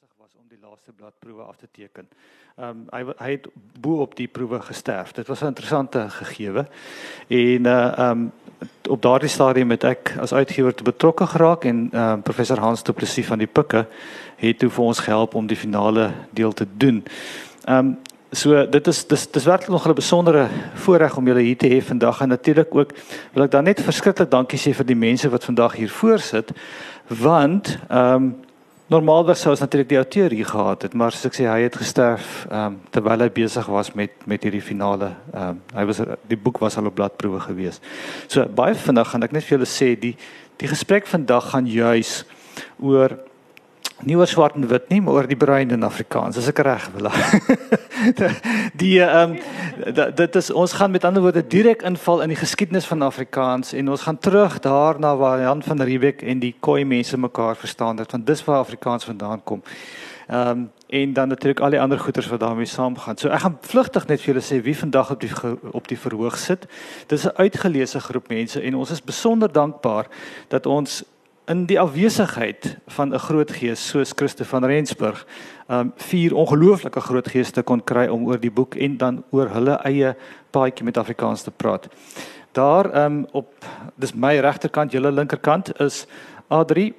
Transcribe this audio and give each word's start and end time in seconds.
besig 0.00 0.16
was 0.18 0.34
om 0.36 0.44
die 0.48 0.58
laaste 0.60 0.92
bladproewe 0.92 1.42
af 1.42 1.56
te 1.56 1.68
teken. 1.72 2.08
Ehm 2.56 2.68
um, 2.68 2.80
hy 2.90 3.14
hy 3.16 3.30
het 3.30 3.46
bo 3.80 4.02
op 4.04 4.16
die 4.16 4.26
proewe 4.28 4.58
gesterf. 4.60 5.12
Dit 5.12 5.26
was 5.26 5.40
'n 5.40 5.46
interessante 5.46 6.10
gegewe. 6.10 6.66
En 7.28 7.64
uh 7.64 7.98
ehm 7.98 8.10
um, 8.10 8.32
op 8.88 9.02
daardie 9.02 9.28
stadium 9.28 9.70
het 9.70 9.84
ek 9.84 10.16
as 10.20 10.32
uitgewer 10.32 10.74
te 10.74 10.82
betrokke 10.82 11.26
geraak 11.26 11.64
en 11.64 11.88
ehm 11.92 12.12
um, 12.12 12.22
professor 12.22 12.58
Hans 12.58 12.82
Du 12.82 12.92
Plessis 12.92 13.26
van 13.26 13.38
die 13.38 13.46
Pikke 13.46 13.86
het 14.36 14.58
toe 14.58 14.70
vir 14.70 14.84
ons 14.84 14.98
gehelp 14.98 15.34
om 15.34 15.46
die 15.46 15.56
finale 15.56 16.12
deel 16.30 16.52
te 16.52 16.66
doen. 16.76 17.04
Ehm 17.64 17.78
um, 17.78 17.98
so 18.30 18.68
dit 18.68 18.86
is 18.86 19.06
dis 19.06 19.30
dis 19.30 19.44
werklik 19.44 19.70
nog 19.70 19.88
'n 19.88 19.94
besondere 19.94 20.48
voorreg 20.74 21.16
om 21.16 21.26
julle 21.26 21.40
hier 21.40 21.56
te 21.56 21.68
hê 21.68 21.82
vandag 21.82 22.20
en 22.20 22.28
natuurlik 22.28 22.74
ook 22.74 22.90
wil 23.32 23.44
ek 23.44 23.50
dan 23.50 23.64
net 23.64 23.80
verskriklik 23.80 24.30
dankie 24.30 24.58
sê 24.58 24.74
vir 24.74 24.86
die 24.86 24.96
mense 24.96 25.28
wat 25.28 25.44
vandag 25.44 25.72
hier 25.76 25.90
voor 25.90 26.18
sit 26.18 26.52
want 27.06 27.78
ehm 27.88 28.14
um, 28.14 28.45
Normaalweg 28.86 29.34
sou 29.34 29.50
ons 29.50 29.58
natuurlik 29.58 29.88
die 29.90 29.98
outeur 29.98 30.30
hier 30.30 30.46
gehad 30.46 30.84
het, 30.86 30.92
maar 30.94 31.10
soos 31.10 31.26
ek 31.26 31.34
sê 31.34 31.46
hy 31.50 31.64
het 31.64 31.74
gesterf 31.74 32.44
ehm 32.46 32.68
um, 32.68 32.76
terwyl 32.94 33.24
hy 33.24 33.26
besig 33.34 33.66
was 33.66 33.88
met 33.98 34.12
met 34.30 34.44
hierdie 34.46 34.62
finale. 34.62 35.08
Ehm 35.32 35.56
um, 35.56 35.62
hy 35.74 35.86
was 35.88 35.98
die 36.30 36.38
boek 36.38 36.60
was 36.62 36.78
al 36.78 36.86
op 36.86 36.94
bladproewe 36.94 37.40
gewees. 37.48 37.80
So 38.30 38.46
baie 38.46 38.78
vinnig 38.78 39.10
gaan 39.10 39.26
ek 39.26 39.34
net 39.34 39.42
vir 39.42 39.56
julle 39.56 39.66
sê 39.66 39.88
die 39.98 40.12
die 40.62 40.70
gesprek 40.70 41.10
vandag 41.10 41.50
gaan 41.50 41.66
juis 41.66 42.12
oor 42.78 43.18
nie 44.04 44.16
oor 44.16 44.28
swart 44.28 44.54
en 44.54 44.66
wit 44.68 44.88
nie, 44.88 45.00
maar 45.00 45.14
oor 45.14 45.28
die 45.28 45.38
bruin 45.38 45.70
en 45.70 45.86
Afrikaans. 45.86 46.36
As 46.36 46.48
ek 46.50 46.60
reg 46.66 46.88
wil. 46.94 47.08
die 48.82 48.98
ehm 49.00 49.36
um, 49.36 49.38
dit 50.16 50.36
is 50.36 50.50
ons 50.50 50.72
gaan 50.72 50.90
met 50.90 51.04
ander 51.04 51.22
woorde 51.22 51.42
direk 51.46 51.82
inval 51.82 52.22
in 52.24 52.32
die 52.32 52.38
geskiedenis 52.38 52.86
van 52.88 53.02
Afrikaans 53.02 53.72
en 53.72 53.88
ons 53.92 54.02
gaan 54.02 54.18
terug 54.18 54.58
daarna 54.64 55.16
waar 55.16 55.40
Jan 55.40 55.62
van 55.62 55.82
Riebeeck 55.82 56.22
en 56.22 56.40
die 56.40 56.54
Khoi 56.60 56.84
mense 56.84 57.18
mekaar 57.18 57.56
verstaan 57.56 57.98
het 57.98 58.12
want 58.12 58.26
dis 58.26 58.44
waar 58.44 58.58
Afrikaans 58.64 59.04
vandaan 59.04 59.44
kom. 59.44 59.62
Ehm 60.26 60.48
um, 60.48 60.70
en 60.86 61.12
dan 61.12 61.28
natuurlik 61.28 61.60
al 61.60 61.70
die 61.70 61.80
ander 61.80 61.98
goeters 61.98 62.28
wat 62.28 62.40
daarmee 62.40 62.66
saamgaan. 62.66 63.16
So 63.18 63.28
ek 63.28 63.40
gaan 63.40 63.58
vlugtig 63.60 64.06
net 64.06 64.20
vir 64.20 64.34
julle 64.34 64.44
sê 64.44 64.60
wie 64.62 64.76
vandag 64.76 65.10
op 65.10 65.20
die 65.20 65.30
op 65.70 65.88
die 65.88 65.98
verhoog 65.98 66.36
sit. 66.38 66.66
Dis 67.06 67.24
'n 67.24 67.36
uitgeleese 67.36 68.00
groep 68.00 68.28
mense 68.28 68.60
en 68.60 68.74
ons 68.74 68.90
is 68.90 69.02
besonder 69.02 69.52
dankbaar 69.52 70.06
dat 70.48 70.66
ons 70.66 71.04
in 71.46 71.66
die 71.66 71.78
afwesigheid 71.80 72.76
van 72.86 73.14
'n 73.14 73.18
groot 73.18 73.50
gees 73.50 73.88
soos 73.88 74.12
Christo 74.16 74.44
van 74.44 74.64
Rensburg, 74.64 75.26
um 75.68 75.92
vier 75.96 76.34
ongelooflike 76.34 77.00
groot 77.00 77.28
geeste 77.28 77.62
kon 77.62 77.84
kry 77.84 78.06
om 78.06 78.26
oor 78.26 78.40
die 78.40 78.50
boek 78.50 78.74
en 78.74 78.96
dan 78.96 79.24
oor 79.30 79.48
hulle 79.48 79.78
eie 79.84 80.16
paadjie 80.50 80.84
met 80.84 80.96
Afrikaans 80.96 81.42
te 81.42 81.50
praat. 81.50 81.88
Daar 82.52 83.04
um 83.04 83.26
op 83.32 83.64
dis 83.94 84.14
my 84.14 84.38
regterkant, 84.38 84.92
julle 84.92 85.12
linkerkant 85.12 85.80
is 85.80 86.06
Adri 86.48 86.94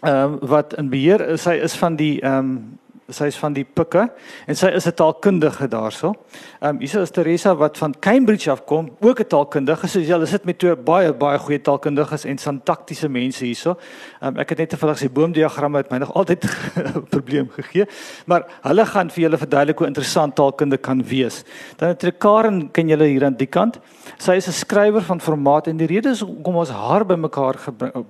um 0.00 0.38
wat 0.40 0.74
in 0.74 0.88
beheer 0.88 1.28
is, 1.28 1.44
hy 1.44 1.54
is 1.54 1.74
van 1.74 1.96
die 1.96 2.24
um 2.24 2.78
sy 3.10 3.28
is 3.30 3.38
van 3.40 3.54
die 3.56 3.64
pikke 3.64 4.06
en 4.46 4.56
sy 4.56 4.70
is 4.74 4.86
'n 4.86 4.94
taalkundige 4.94 5.68
daarso. 5.68 6.14
Ehm 6.60 6.76
um, 6.76 6.78
hier 6.80 7.00
is 7.00 7.10
Teresa 7.10 7.54
wat 7.54 7.78
van 7.78 7.94
Cambridge 8.00 8.50
afkom, 8.50 8.90
ook 9.00 9.20
'n 9.20 9.26
taalkundige. 9.26 9.88
So 9.88 10.00
jy 10.00 10.26
sit 10.26 10.44
met 10.44 10.58
twee 10.58 10.76
baie 10.76 11.12
baie 11.12 11.38
goeie 11.38 11.60
taalkundiges 11.60 12.24
en 12.24 12.38
santaktiese 12.38 13.08
mense 13.08 13.44
hierso. 13.44 13.76
Ehm 14.20 14.34
um, 14.34 14.36
ek 14.38 14.48
het 14.48 14.58
net 14.58 14.68
toevallig 14.68 14.98
sy 14.98 15.08
boomdiagramme 15.08 15.76
het 15.76 15.90
my 15.90 15.98
nog 15.98 16.14
altyd 16.18 16.44
'n 16.44 17.06
probleem 17.08 17.48
gegee. 17.50 17.86
Maar 18.26 18.44
hulle 18.62 18.86
gaan 18.86 19.10
vir 19.10 19.22
julle 19.22 19.38
verduidelik 19.38 19.78
hoe 19.78 19.86
interessant 19.86 20.34
taalkunde 20.34 20.76
kan 20.76 21.04
wees. 21.04 21.44
Dan 21.76 21.88
het 21.88 22.18
Karen 22.18 22.70
ken 22.70 22.88
julle 22.88 23.04
hier 23.04 23.24
aan 23.24 23.36
die 23.36 23.46
kant. 23.46 23.78
Sy 24.18 24.32
is 24.32 24.48
'n 24.48 24.52
skrywer 24.52 25.02
van 25.02 25.20
formaat 25.20 25.66
en 25.66 25.76
die 25.76 25.86
rede 25.86 26.10
is 26.10 26.20
hoekom 26.20 26.56
ons 26.56 26.70
haar 26.70 27.06
bymekaar 27.06 27.56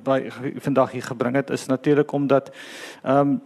by 0.05 0.31
vandag 0.59 0.91
hier 0.91 1.03
gebring 1.03 1.37
het 1.37 1.51
is 1.51 1.67
natuurlik 1.67 2.13
omdat 2.13 2.51
ehm 3.03 3.19
um, 3.19 3.41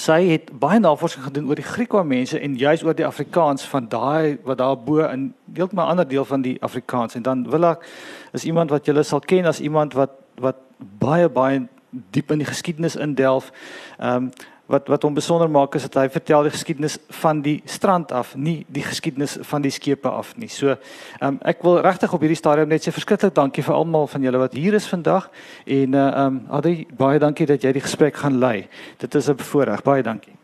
sy 0.00 0.20
het 0.30 0.50
baie 0.62 0.80
navorsing 0.80 1.24
gedoen 1.26 1.48
oor 1.48 1.58
die 1.60 1.66
Griekse 1.66 2.04
mense 2.04 2.38
en 2.38 2.56
juis 2.56 2.84
oor 2.86 2.96
die 2.96 3.06
Afrikaans 3.06 3.66
van 3.68 3.88
daai 3.88 4.38
wat 4.46 4.58
daar 4.58 4.78
bo 4.78 5.04
in 5.04 5.32
heeltemal 5.54 5.86
'n 5.86 5.90
ander 5.90 6.08
deel 6.08 6.24
van 6.24 6.42
die 6.42 6.56
Afrikaans 6.62 7.14
en 7.14 7.22
dan 7.22 7.50
wil 7.50 7.64
ek 7.64 7.84
is 8.32 8.44
iemand 8.44 8.70
wat 8.70 8.86
julle 8.86 9.02
sal 9.02 9.20
ken 9.20 9.46
as 9.46 9.60
iemand 9.60 9.92
wat 9.92 10.10
wat 10.40 10.56
baie 10.78 11.28
baie 11.28 11.68
diep 11.90 12.30
in 12.30 12.38
die 12.38 12.46
geskiedenis 12.46 12.96
indelf. 12.96 13.52
Ehm 13.98 14.16
um, 14.16 14.30
wat 14.70 14.88
wat 14.88 15.02
hom 15.02 15.14
besonder 15.14 15.50
maak 15.50 15.74
is 15.74 15.82
dat 15.88 15.96
hy 15.98 16.06
vertel 16.12 16.46
die 16.46 16.52
geskiedenis 16.54 16.96
van 17.20 17.42
die 17.42 17.56
strand 17.64 18.12
af, 18.14 18.34
nie 18.36 18.64
die 18.70 18.84
geskiedenis 18.86 19.36
van 19.50 19.64
die 19.64 19.72
skepe 19.74 20.08
af 20.08 20.36
nie. 20.38 20.48
So, 20.48 20.76
um, 21.20 21.40
ek 21.42 21.64
wil 21.66 21.80
regtig 21.82 22.12
op 22.14 22.22
hierdie 22.22 22.38
stadium 22.38 22.70
net 22.70 22.86
sê 22.86 22.94
verskriklik 22.94 23.34
dankie 23.34 23.64
vir 23.66 23.74
almal 23.74 24.06
van 24.10 24.22
julle 24.22 24.42
wat 24.42 24.54
hier 24.54 24.76
is 24.78 24.86
vandag 24.90 25.30
en 25.66 25.94
uh, 25.94 26.06
ehm 26.10 26.26
um, 26.26 26.42
Adri, 26.60 26.86
baie 26.96 27.18
dankie 27.18 27.46
dat 27.50 27.62
jy 27.64 27.72
die 27.74 27.82
gesprek 27.82 28.16
gaan 28.22 28.38
lei. 28.38 28.68
Dit 28.98 29.14
is 29.14 29.28
'n 29.28 29.38
voorreg. 29.38 29.82
Baie 29.82 30.02
dankie. 30.02 30.34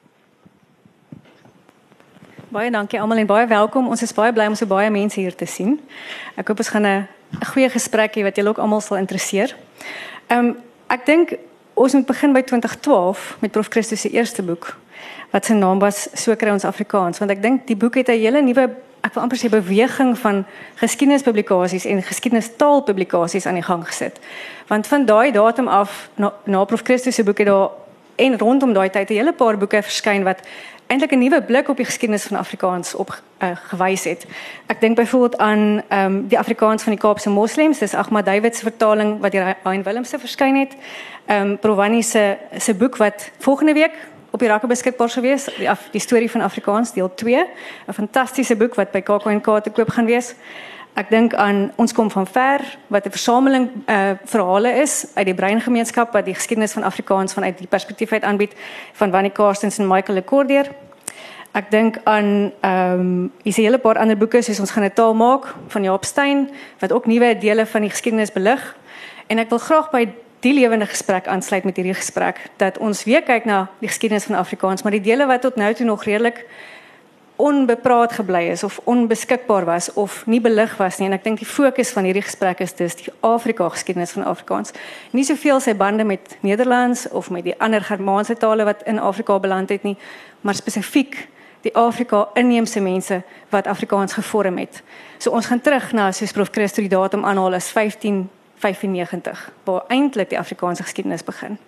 Baie 2.48 2.70
dankie 2.70 3.00
almal 3.00 3.19
en 3.19 3.26
baie 3.26 3.47
welkom. 3.47 3.88
Ons 3.88 4.03
is 4.03 4.12
baie 4.12 4.32
bly 4.32 4.47
om 4.47 4.54
so 4.54 4.66
baie 4.66 4.91
mense 4.91 5.20
hier 5.20 5.34
te 5.34 5.47
sien. 5.47 5.81
Ek 6.37 6.48
hoop 6.48 6.58
ons 6.58 6.69
gaan 6.69 6.87
'n 6.87 7.08
goeie 7.53 7.70
gesprek 7.70 8.16
hê 8.16 8.22
wat 8.22 8.37
julle 8.37 8.48
ook 8.48 8.58
almal 8.58 8.81
sal 8.81 8.97
interesseer. 8.97 9.56
Ehm 10.26 10.38
um, 10.38 10.56
ek 10.88 11.06
dink 11.06 11.38
ons 11.76 11.92
moet 11.92 12.06
begin 12.09 12.32
by 12.32 12.42
2012 12.42 13.37
met 13.44 13.53
Prof 13.53 13.69
Christus 13.69 14.00
se 14.00 14.10
eerste 14.10 14.42
boek 14.42 14.72
wat 15.31 15.44
sy 15.44 15.53
naam 15.53 15.78
was 15.82 16.06
So 16.16 16.34
kry 16.38 16.50
ons 16.50 16.64
Afrikaans 16.64 17.20
want 17.20 17.31
ek 17.34 17.42
dink 17.44 17.66
die 17.69 17.76
boek 17.76 18.00
het 18.00 18.09
'n 18.09 18.20
hele 18.20 18.41
nuwe 18.42 18.69
ek 19.06 19.14
wil 19.14 19.22
amper 19.22 19.38
sê 19.38 19.48
beweging 19.50 20.16
van 20.19 20.44
geskiedenispublikasies 20.81 21.84
en 21.84 22.03
geskiedenistaalpublikasies 22.03 23.47
aan 23.47 23.60
die 23.60 23.62
gang 23.62 23.84
gesit. 23.87 24.19
Want 24.66 24.87
van 24.87 25.06
daai 25.06 25.31
datum 25.32 25.69
af 25.69 26.09
na, 26.14 26.32
na 26.44 26.64
Prof 26.64 26.82
Christus 26.82 27.14
se 27.14 27.25
boek 27.25 27.38
het 27.38 27.47
daar 27.47 27.70
en 28.16 28.38
rondom 28.38 28.72
daai 28.72 28.91
tyd 28.91 29.10
'n 29.10 29.14
hele 29.14 29.32
paar 29.32 29.58
boeke 29.58 29.82
verskyn 29.82 30.25
wat 30.25 30.41
eintlik 30.86 31.10
'n 31.10 31.19
nuwe 31.19 31.42
blik 31.42 31.69
op 31.69 31.76
die 31.76 31.84
geskiedenis 31.84 32.24
van 32.24 32.36
Afrikaans 32.36 32.94
op 32.94 33.22
uh, 33.42 33.48
gewys 33.54 34.04
het. 34.04 34.26
Ek 34.66 34.80
dink 34.80 34.97
byvoorbeeld 34.97 35.38
aan 35.38 35.82
ehm 35.88 36.04
um, 36.04 36.28
die 36.28 36.38
Afrikaans 36.38 36.82
van 36.82 36.92
die 36.92 37.00
Kaapse 37.00 37.30
Moslems, 37.30 37.78
dis 37.78 37.94
Ahmad 37.94 38.24
David 38.24 38.56
se 38.56 38.62
vertaling 38.62 39.20
wat 39.20 39.32
deur 39.32 39.56
Hein 39.62 39.82
Willemse 39.82 40.19
verskyn 40.19 40.56
het. 40.56 40.76
Ehm 41.26 41.50
um, 41.50 41.58
Provani 41.58 42.02
se 42.02 42.36
se 42.58 42.75
boek 42.75 42.96
wat 42.96 43.30
volgende 43.38 43.72
week 43.72 43.92
op 44.30 44.38
die 44.38 44.48
rakke 44.48 44.66
beskikbaar 44.66 45.10
sou 45.10 45.25
wees, 45.25 45.44
die, 45.56 45.70
af, 45.70 45.88
die 45.91 46.00
storie 46.00 46.30
van 46.30 46.41
Afrikaans 46.41 46.92
deel 46.92 47.14
2, 47.14 47.46
'n 47.86 47.92
fantastiese 47.92 48.56
boek 48.56 48.75
wat 48.75 48.91
by 48.91 49.00
KAK&K 49.00 49.60
te 49.62 49.70
koop 49.70 49.88
gaan 49.88 50.06
wees. 50.06 50.34
Ek 50.96 51.10
dink 51.12 51.34
aan 51.36 51.74
ons 51.76 51.92
kom 51.92 52.08
van 52.08 52.24
ver 52.26 52.62
wat 52.88 53.04
'n 53.04 53.12
versameling 53.12 53.68
uh 53.86 54.16
verhale 54.24 54.70
is 54.80 55.06
uit 55.14 55.26
die 55.26 55.34
breingemeenskap 55.34 56.12
wat 56.12 56.24
die 56.24 56.34
geskiedenis 56.34 56.72
van 56.72 56.82
Afrikaans 56.82 57.32
vanuit 57.32 57.58
die 57.58 57.66
perspektief 57.66 58.12
uit 58.12 58.24
aanbied 58.24 58.52
van 58.92 59.10
Wannie 59.10 59.32
Karstens 59.32 59.78
en 59.78 59.86
Michael 59.86 60.14
Lecordier. 60.14 60.66
Ek 61.52 61.70
dink 61.70 62.00
aan 62.04 62.52
ehm 62.60 63.00
um, 63.00 63.32
is 63.42 63.56
'n 63.56 63.62
hele 63.62 63.78
paar 63.78 63.98
ander 63.98 64.16
boeke 64.16 64.42
soos 64.42 64.60
ons 64.60 64.70
gaan 64.70 64.84
'n 64.84 64.92
taal 64.94 65.14
maak 65.14 65.54
van 65.68 65.82
Jaap 65.82 66.04
Steyn 66.04 66.50
wat 66.78 66.92
ook 66.92 67.06
nuwe 67.06 67.38
dele 67.38 67.66
van 67.66 67.80
die 67.80 67.90
geskiedenis 67.90 68.32
belig. 68.32 68.76
En 69.26 69.38
ek 69.38 69.48
wil 69.48 69.58
graag 69.58 69.90
by 69.90 70.08
die 70.40 70.54
lewende 70.54 70.86
gesprek 70.86 71.26
aansluit 71.26 71.64
met 71.64 71.76
hierdie 71.76 71.94
gesprek 71.94 72.36
dat 72.56 72.78
ons 72.78 73.04
weer 73.04 73.22
kyk 73.22 73.44
na 73.44 73.68
die 73.80 73.88
geskiedenis 73.88 74.24
van 74.24 74.36
Afrikaans, 74.36 74.82
maar 74.82 74.92
die 74.92 75.00
dele 75.00 75.26
wat 75.26 75.40
tot 75.40 75.56
nou 75.56 75.74
toe 75.74 75.86
nog 75.86 76.04
redelik 76.04 76.46
onbepraat 77.36 78.12
gebly 78.12 78.48
is 78.50 78.64
of 78.64 78.80
onbeskikbaar 78.84 79.64
was 79.64 79.92
of 79.92 80.26
nie 80.26 80.41
belig 80.41 80.76
was 80.76 80.98
nie 80.98 81.06
en 81.06 81.14
ek 81.16 81.24
dink 81.24 81.38
die 81.38 81.48
fokus 81.48 81.92
van 81.92 82.08
hierdie 82.08 82.24
gesprek 82.24 82.62
is 82.64 82.72
dus 82.74 82.97
die 82.97 83.12
Afrika 83.20 83.69
geskiedenis 83.69 84.14
van 84.16 84.24
Afrikaans. 84.24 84.72
Nie 85.12 85.24
soveel 85.24 85.60
sy 85.60 85.75
bande 85.76 86.04
met 86.04 86.36
Nederlands 86.41 87.08
of 87.08 87.30
met 87.30 87.44
die 87.44 87.54
ander 87.60 87.84
Germaanse 87.84 88.36
tale 88.41 88.64
wat 88.64 88.82
in 88.88 88.98
Afrika 88.98 89.38
beland 89.38 89.69
het 89.69 89.84
nie, 89.84 89.96
maar 90.41 90.54
spesifiek 90.54 91.28
die 91.66 91.75
Afrika 91.76 92.28
inheemse 92.34 92.80
mense 92.80 93.22
wat 93.50 93.66
Afrikaans 93.66 94.16
gevorm 94.16 94.58
het. 94.58 94.82
So 95.19 95.30
ons 95.30 95.46
gaan 95.46 95.60
terug 95.60 95.92
na 95.92 96.12
soos 96.12 96.32
Prof 96.32 96.52
Christo 96.54 96.80
die 96.80 96.92
datum 96.92 97.25
aanhaal 97.25 97.58
as 97.58 97.72
1595 97.72 99.50
waar 99.64 99.84
eintlik 99.88 100.30
die 100.30 100.38
Afrikaanse 100.38 100.82
geskiedenis 100.82 101.25
begin. 101.25 101.58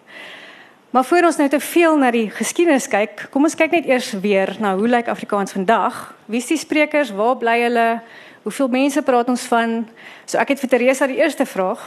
Maar 0.90 1.04
voor 1.04 1.22
ons 1.22 1.36
nou 1.36 1.48
te 1.48 1.60
veel 1.60 1.96
na 2.00 2.08
die 2.10 2.30
geskiedenis 2.32 2.86
kyk, 2.88 3.26
kom 3.30 3.44
ons 3.44 3.56
kyk 3.58 3.74
net 3.76 3.88
eers 3.90 4.08
weer 4.22 4.54
na 4.56 4.70
hoe 4.76 4.88
lyk 4.88 5.10
Afrikaans 5.12 5.52
vandag? 5.52 5.98
Wie 6.24 6.40
is 6.40 6.48
die 6.48 6.56
sprekers? 6.56 7.10
Waar 7.12 7.36
bly 7.36 7.58
hulle? 7.66 7.88
Hoeveel 8.42 8.70
mense 8.72 9.02
praat 9.04 9.28
ons 9.28 9.44
van? 9.52 9.82
So 10.24 10.40
ek 10.40 10.54
het 10.54 10.62
vir 10.62 10.70
Teresa 10.72 11.06
die 11.10 11.20
eerste 11.20 11.44
vraag 11.44 11.82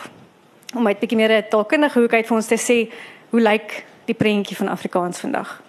om 0.75 0.85
net 0.85 0.97
'n 0.97 1.01
bietjie 1.01 1.17
meer 1.17 1.33
taalkundige 1.49 1.99
hoek 1.99 2.13
uit 2.13 2.27
vir 2.27 2.35
ons 2.37 2.47
te 2.47 2.57
sê, 2.61 2.93
hoe 3.29 3.41
lyk 3.41 3.83
die 4.05 4.13
prentjie 4.13 4.55
van 4.55 4.69
Afrikaans 4.69 5.19
vandag? 5.19 5.61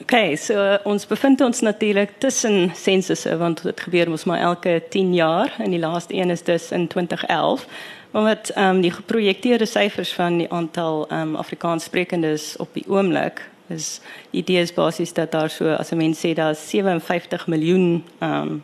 Oké, 0.00 0.02
okay, 0.02 0.36
so 0.36 0.78
ons 0.84 1.06
bevind 1.06 1.40
ons 1.40 1.60
natuurlik 1.60 2.10
tussen 2.18 2.70
sensusse 2.74 3.36
want 3.36 3.62
dit 3.62 3.80
gebeur 3.80 4.10
mos 4.10 4.24
maar 4.24 4.38
elke 4.38 4.82
10 4.88 5.14
jaar 5.14 5.52
en 5.58 5.70
die 5.70 5.80
laaste 5.80 6.14
een 6.14 6.30
is 6.30 6.42
dus 6.42 6.70
in 6.70 6.86
2011. 6.86 7.66
Ehm 8.10 8.36
um, 8.56 8.80
die 8.80 8.90
geprojekteerde 8.90 9.66
syfers 9.66 10.12
van 10.12 10.38
die 10.38 10.50
aantal 10.50 11.12
um, 11.12 11.36
Afrikaanssprekendes 11.36 12.56
op 12.56 12.68
die 12.72 12.84
oomblik 12.88 13.50
is 13.68 14.00
idee 14.30 14.60
is 14.60 14.72
basies 14.72 15.12
dat 15.12 15.32
daar 15.32 15.50
so 15.50 15.68
as 15.68 15.90
'n 15.90 15.96
mens 15.96 16.18
sê 16.18 16.32
daar 16.34 16.54
57 16.54 17.46
miljoen 17.46 18.04
ehm 18.18 18.32
um, 18.32 18.62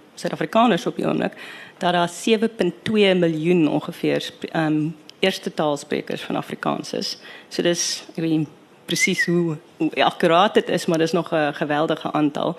op 0.86 0.96
die 0.96 1.06
oomblik, 1.06 1.32
dat 1.78 1.92
daar 1.92 2.10
7.2 2.10 2.92
miljoen 3.18 3.68
ongeveer 3.68 4.30
um, 4.52 4.96
eerste 5.18 5.54
taalsprekers 5.54 6.22
van 6.22 6.36
Afrikaans 6.36 6.92
is. 6.92 7.18
So 7.48 7.62
dis 7.62 8.04
ek 8.14 8.22
weet 8.22 8.48
presies 8.84 9.24
hoe 9.26 9.56
hoe 9.76 10.04
akkuraat 10.04 10.54
dit 10.54 10.68
is, 10.68 10.86
maar 10.86 10.98
dis 10.98 11.12
nog 11.12 11.32
'n 11.32 11.54
geweldige 11.54 12.12
aantal. 12.12 12.56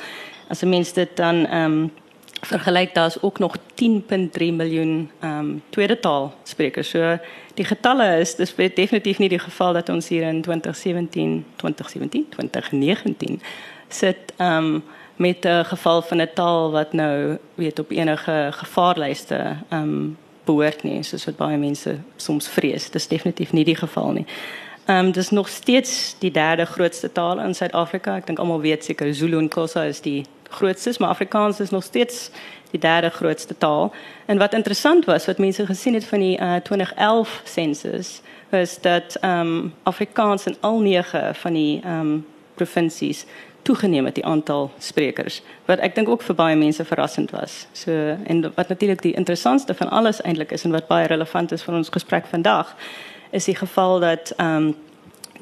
As 0.48 0.62
'n 0.62 0.70
mens 0.70 0.94
dit 0.94 1.10
dan 1.16 1.54
um, 1.54 1.92
vergelyk, 2.42 2.94
daar's 2.94 3.22
ook 3.22 3.40
nog 3.40 3.58
10.3 3.58 3.62
miljoen 4.38 5.12
ehm 5.20 5.40
um, 5.40 5.62
tweede 5.70 6.00
taal 6.00 6.34
sprekers. 6.44 6.90
So 6.90 7.18
die 7.54 7.66
getalle 7.66 8.20
is 8.20 8.36
dis 8.36 8.56
definitief 8.56 9.18
nie 9.18 9.30
die 9.30 9.40
geval 9.40 9.74
dat 9.74 9.90
ons 9.90 10.08
hier 10.08 10.24
in 10.24 10.42
2017, 10.42 11.46
2017, 11.56 12.26
2019 12.30 13.42
sit 13.88 14.34
ehm 14.38 14.66
um, 14.66 14.84
met 15.16 15.46
'n 15.46 15.64
geval 15.66 16.02
van 16.02 16.22
'n 16.22 16.30
taal 16.34 16.72
wat 16.72 16.94
nou 16.94 17.38
weet 17.56 17.80
op 17.80 17.92
enige 17.92 18.50
gevaarlyste 18.52 19.58
ehm 19.70 19.82
um, 19.82 20.18
behoort 20.44 20.84
nie, 20.84 21.04
soos 21.04 21.26
wat 21.26 21.38
baie 21.38 21.58
mense 21.58 21.98
soms 22.16 22.48
vrees. 22.48 22.90
Dis 22.90 23.08
definitief 23.08 23.52
nie 23.52 23.64
die 23.64 23.76
geval 23.76 24.12
nie. 24.12 24.26
Ehm 24.86 25.06
um, 25.06 25.12
dis 25.12 25.30
nog 25.30 25.50
steeds 25.50 26.16
die 26.20 26.32
derde 26.32 26.66
grootste 26.66 27.12
taal 27.12 27.40
in 27.40 27.56
Suid-Afrika. 27.56 28.16
Ek 28.16 28.26
dink 28.26 28.40
almal 28.40 28.62
weet 28.62 28.84
seker 28.84 29.14
Zulu 29.14 29.38
en 29.38 29.50
Xhosa 29.50 29.84
is 29.84 30.02
die 30.02 30.26
grootste, 30.50 30.94
maar 31.00 31.10
Afrikaans 31.10 31.60
is 31.60 31.70
nog 31.70 31.84
steeds 31.84 32.30
die 32.72 32.80
derde 32.80 33.10
grootste 33.10 33.58
taal. 33.58 33.94
En 34.26 34.38
wat 34.38 34.54
interessant 34.54 35.06
was 35.06 35.26
wat 35.26 35.38
mense 35.38 35.66
gesien 35.66 35.94
het 35.94 36.06
van 36.06 36.20
die 36.20 36.40
uh, 36.40 36.56
2011 36.56 37.42
sensus 37.44 38.22
was 38.50 38.82
dat 38.82 39.18
um, 39.22 39.74
Afrikaans 39.84 40.46
in 40.46 40.56
al 40.60 40.80
nege 40.80 41.32
van 41.34 41.54
die 41.54 41.82
um, 41.86 42.26
provinsies 42.56 43.26
toegeneem 43.62 44.06
het 44.06 44.16
die 44.16 44.26
aantal 44.26 44.72
sprekers 44.78 45.42
wat 45.66 45.80
ek 45.80 45.96
dink 45.96 46.10
ook 46.10 46.22
vir 46.22 46.36
baie 46.38 46.56
mense 46.56 46.86
verrassend 46.86 47.32
was. 47.34 47.66
So 47.74 47.92
en 48.24 48.52
wat 48.56 48.68
natuurlik 48.68 49.02
die 49.02 49.16
interessantste 49.18 49.74
van 49.74 49.90
alles 49.90 50.22
eintlik 50.22 50.52
is 50.52 50.64
en 50.64 50.72
wat 50.72 50.88
baie 50.88 51.08
relevant 51.08 51.52
is 51.52 51.64
vir 51.66 51.76
ons 51.76 51.90
gesprek 51.90 52.30
vandag 52.30 52.76
is 53.32 53.50
die 53.50 53.56
geval 53.56 54.00
dat 54.00 54.34
um, 54.38 54.76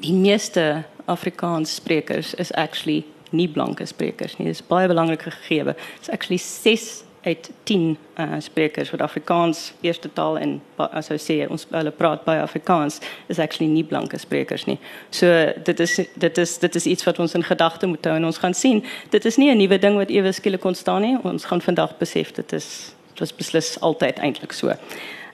die 0.00 0.14
meeste 0.16 0.82
Afrikaans 1.04 1.74
sprekers 1.74 2.34
is 2.34 2.52
actually 2.52 3.04
nie 3.34 3.48
blanke 3.50 3.86
sprekers 3.86 4.38
nie. 4.38 4.46
Dit 4.50 4.60
is 4.60 4.66
baie 4.66 4.88
belangrike 4.90 5.32
gegewe. 5.34 5.74
It's 5.98 6.10
actually 6.12 6.38
6 6.42 7.02
uit 7.24 7.50
10 7.62 7.96
uh, 8.18 8.24
sprekers 8.38 8.90
wat 8.90 9.00
Afrikaans 9.00 9.72
eerste 9.80 10.12
taal 10.12 10.38
en 10.38 10.58
as 10.76 11.08
jy 11.08 11.16
sê 11.22 11.36
ons 11.48 11.64
hulle 11.70 11.92
praat 11.96 12.24
baie 12.26 12.42
Afrikaans 12.42 12.98
is 13.32 13.40
actually 13.40 13.70
nie 13.72 13.84
blanke 13.88 14.18
sprekers 14.20 14.66
nie. 14.68 14.76
So 15.10 15.30
dit 15.64 15.80
is 15.80 15.96
dit 16.20 16.38
is 16.38 16.58
dit 16.60 16.74
is 16.80 16.86
iets 16.86 17.06
wat 17.08 17.18
ons 17.18 17.34
in 17.34 17.46
gedagte 17.46 17.88
moet 17.88 18.04
hou 18.04 18.16
en 18.18 18.28
ons 18.28 18.40
gaan 18.42 18.54
sien. 18.54 18.84
Dit 19.10 19.24
is 19.24 19.40
nie 19.40 19.50
'n 19.50 19.58
nuwe 19.58 19.78
ding 19.78 19.96
wat 19.96 20.12
ewe 20.12 20.32
skielik 20.32 20.64
ontstaan 20.64 21.02
nie. 21.02 21.16
Ons 21.22 21.44
gaan 21.44 21.60
vandag 21.60 21.96
besef 21.98 22.32
dit 22.32 22.52
is 22.52 22.94
dit 23.08 23.20
was 23.20 23.34
beslis 23.34 23.80
altyd 23.80 24.18
eintlik 24.18 24.52
so. 24.52 24.72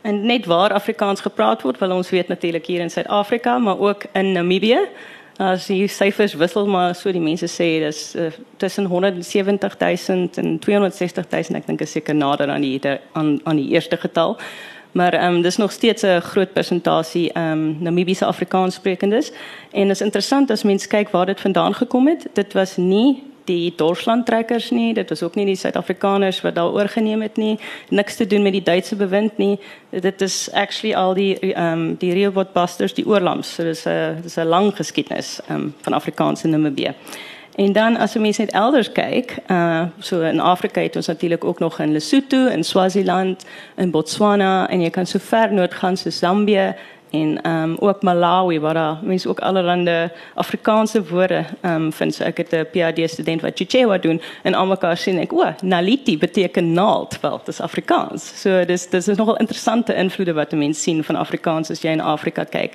En 0.02 0.26
net 0.26 0.47
waar 0.47 0.73
Afrikaans 0.73 1.20
gepraat 1.20 1.62
word, 1.62 1.79
wil 1.79 1.91
ons 1.91 2.11
weet 2.11 2.29
natuurlik 2.29 2.67
hier 2.67 2.81
in 2.81 2.91
Suid-Afrika, 2.91 3.58
maar 3.58 3.79
ook 3.79 4.05
in 4.12 4.32
Namibië. 4.32 4.88
As 5.41 5.71
die 5.71 5.87
syfers 5.89 6.35
wissel 6.37 6.67
maar 6.69 6.95
so 6.95 7.13
die 7.13 7.23
mense 7.23 7.47
sê 7.49 7.69
dis 7.81 8.01
uh, 8.15 8.27
tussen 8.61 8.85
170 8.91 9.77
000 9.81 10.29
en 10.43 10.59
260 10.61 11.31
000 11.31 11.57
ek 11.57 11.67
dink 11.71 11.81
is 11.81 11.95
seker 11.97 12.15
nader 12.15 12.53
aan 12.53 12.61
die 12.61 12.77
aan 13.17 13.39
aan 13.49 13.57
die 13.57 13.71
eerste 13.73 13.97
getal. 13.97 14.37
Maar 14.93 15.17
ehm 15.17 15.39
um, 15.39 15.43
dis 15.43 15.57
nog 15.57 15.73
steeds 15.73 16.03
'n 16.03 16.21
groot 16.21 16.53
persentasie 16.53 17.33
ehm 17.33 17.53
um, 17.53 17.77
Namibiese 17.81 18.27
Afrikaans 18.27 18.75
sprekendes 18.75 19.33
en 19.73 19.89
dit 19.89 19.97
is 19.97 20.01
interessant 20.01 20.51
as 20.51 20.63
mens 20.63 20.87
kyk 20.87 21.09
waar 21.11 21.27
dit 21.27 21.41
vandaan 21.41 21.75
gekom 21.75 22.09
het. 22.09 22.27
Dit 22.33 22.53
was 22.53 22.77
nie 22.77 23.30
die 23.50 23.73
Dorslandtrekkers 23.76 24.70
nie, 24.75 24.94
dit 24.94 25.08
was 25.11 25.23
ook 25.26 25.37
nie 25.38 25.47
die 25.49 25.58
Suid-Afrikaners 25.58 26.41
wat 26.47 26.56
daar 26.58 26.73
oorgeneem 26.76 27.25
het 27.26 27.38
nie, 27.41 27.56
niks 27.91 28.20
te 28.20 28.26
doen 28.31 28.47
met 28.47 28.56
die 28.58 28.64
Duitse 28.67 28.97
bewind 28.97 29.38
nie. 29.43 29.56
Dit 29.91 30.23
is 30.23 30.47
actually 30.52 30.94
al 30.94 31.17
die 31.19 31.35
ehm 31.41 31.73
um, 31.73 31.97
die 32.00 32.12
Rehoboth 32.14 32.55
Busters, 32.55 32.94
die 32.94 33.06
oorlams. 33.06 33.55
So 33.55 33.67
dis 33.67 33.87
'n 33.87 34.23
dis 34.23 34.38
'n 34.38 34.47
lang 34.47 34.73
geskiedenis 34.76 35.41
ehm 35.49 35.56
um, 35.56 35.75
van 35.82 35.93
Afrikaans 35.93 36.44
in 36.44 36.50
Namibië. 36.50 36.94
En 37.56 37.73
dan 37.73 37.97
as 37.97 38.14
jy 38.14 38.20
mens 38.20 38.38
net 38.38 38.52
elders 38.56 38.93
kyk, 38.93 39.35
uh 39.50 39.82
so 39.99 40.20
in 40.20 40.41
Afrika 40.41 40.81
het 40.81 40.97
ons 40.97 41.06
natuurlik 41.06 41.44
ook 41.44 41.58
nog 41.58 41.81
in 41.81 41.93
Lesotho, 41.93 42.47
in 42.47 42.64
Swaziland, 42.64 43.44
in 43.76 43.91
Botswana 43.91 44.69
en 44.69 44.81
jy 44.81 44.91
kan 44.91 45.06
so 45.06 45.19
ver 45.19 45.52
noord 45.52 45.75
gaan 45.75 45.97
so 45.97 46.11
Zambië 46.11 46.75
en 47.11 47.43
ehm 47.43 47.62
um, 47.62 47.77
ook 47.79 48.03
Malawi 48.03 48.61
waar 48.61 48.75
daar 48.75 48.99
mense 49.03 49.29
ook 49.29 49.41
allerlei 49.41 50.11
Afrikaanse 50.35 51.09
woorde 51.09 51.45
ehm 51.61 51.75
um, 51.75 51.93
vind. 51.93 52.15
So 52.15 52.25
ek 52.25 52.37
het 52.37 52.53
'n 52.53 52.67
PhD 52.73 53.11
student 53.11 53.41
wat 53.41 53.53
Chichewa 53.55 53.99
doen 53.99 54.21
en 54.43 54.55
almekaar 54.55 54.97
sien 54.97 55.19
ek, 55.19 55.33
o, 55.33 55.55
Naliti 55.62 56.19
beteken 56.19 56.73
naald, 56.73 57.21
wel, 57.21 57.39
dit 57.39 57.49
is 57.49 57.61
Afrikaans. 57.61 58.41
So 58.41 58.65
dis 58.65 58.89
dis 58.89 59.09
is 59.09 59.17
nogal 59.17 59.37
interessante 59.37 59.95
invloede 59.95 60.33
wat 60.33 60.53
mense 60.53 60.81
sien 60.81 61.05
van 61.05 61.17
Afrikaans 61.17 61.71
as 61.71 61.83
jy 61.83 61.91
in 61.91 62.01
Afrika 62.01 62.45
kyk. 62.45 62.73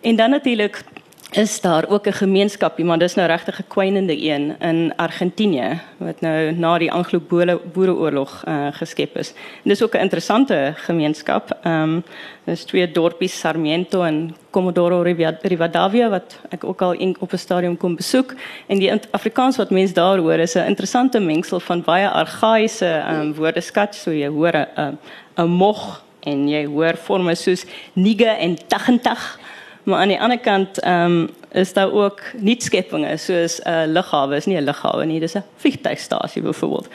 En 0.00 0.16
dan 0.16 0.30
natuurlik 0.30 0.84
is 1.30 1.60
daar 1.60 1.88
ook 1.88 2.06
'n 2.06 2.12
gemeenskapie, 2.12 2.84
maar 2.84 2.98
dis 2.98 3.14
nou 3.14 3.28
regtig 3.28 3.58
'n 3.58 3.66
kwynende 3.68 4.22
een 4.22 4.56
in 4.60 4.96
Argentinië 4.96 5.80
wat 5.96 6.20
nou 6.20 6.52
na 6.52 6.78
die 6.78 6.92
Anglo-Boereoorlog 6.92 8.42
uh, 8.48 8.66
geskep 8.70 9.16
is. 9.16 9.30
En 9.62 9.68
dis 9.68 9.82
ook 9.82 9.94
'n 9.94 10.00
interessante 10.00 10.72
gemeenskap. 10.76 11.58
Ehm 11.62 11.82
um, 11.82 12.04
dis 12.44 12.64
twee 12.64 12.90
dorpies 12.90 13.38
Sarmiento 13.38 14.02
en 14.02 14.36
Comodoro 14.50 15.02
Rivadavia 15.42 16.08
wat 16.08 16.38
ek 16.48 16.64
ook 16.64 16.82
al 16.82 17.14
op 17.18 17.32
'n 17.32 17.36
stadium 17.36 17.76
kom 17.76 17.96
besoek 17.96 18.34
en 18.66 18.78
die 18.78 18.92
Afrikaans 19.10 19.56
wat 19.56 19.70
mense 19.70 19.94
daar 19.94 20.18
hoor 20.18 20.38
is 20.38 20.54
'n 20.54 20.66
interessante 20.66 21.20
mengsel 21.20 21.60
van 21.60 21.82
baie 21.82 22.08
argaïese 22.08 22.86
ehm 22.86 23.20
um, 23.20 23.34
woordeskat, 23.34 23.94
so 23.94 24.10
jy 24.10 24.28
hoor 24.28 24.54
'n 24.54 24.98
'n 25.36 25.48
mog 25.48 26.04
en 26.20 26.48
jy 26.48 26.66
hoor 26.66 26.96
forme 26.96 27.34
soos 27.34 27.64
nige 27.92 28.28
en 28.28 28.56
tagentag 28.66 29.38
Maar 29.86 29.98
aan 29.98 30.08
die 30.08 30.20
ander 30.20 30.38
kant 30.38 30.80
ehm 30.80 31.10
um, 31.10 31.28
is 31.52 31.72
daar 31.72 31.92
ook 31.92 32.20
nuutskeppinge 32.36 33.16
soos 33.16 33.60
'n 33.62 33.68
uh, 33.68 33.82
lughawe, 33.86 34.36
is 34.36 34.46
nie 34.46 34.56
'n 34.56 34.64
lughawe 34.64 35.04
nie, 35.04 35.20
dis 35.20 35.34
'n 35.34 35.44
vliegtuigstasie 35.56 36.42
byvoorbeeld. 36.42 36.88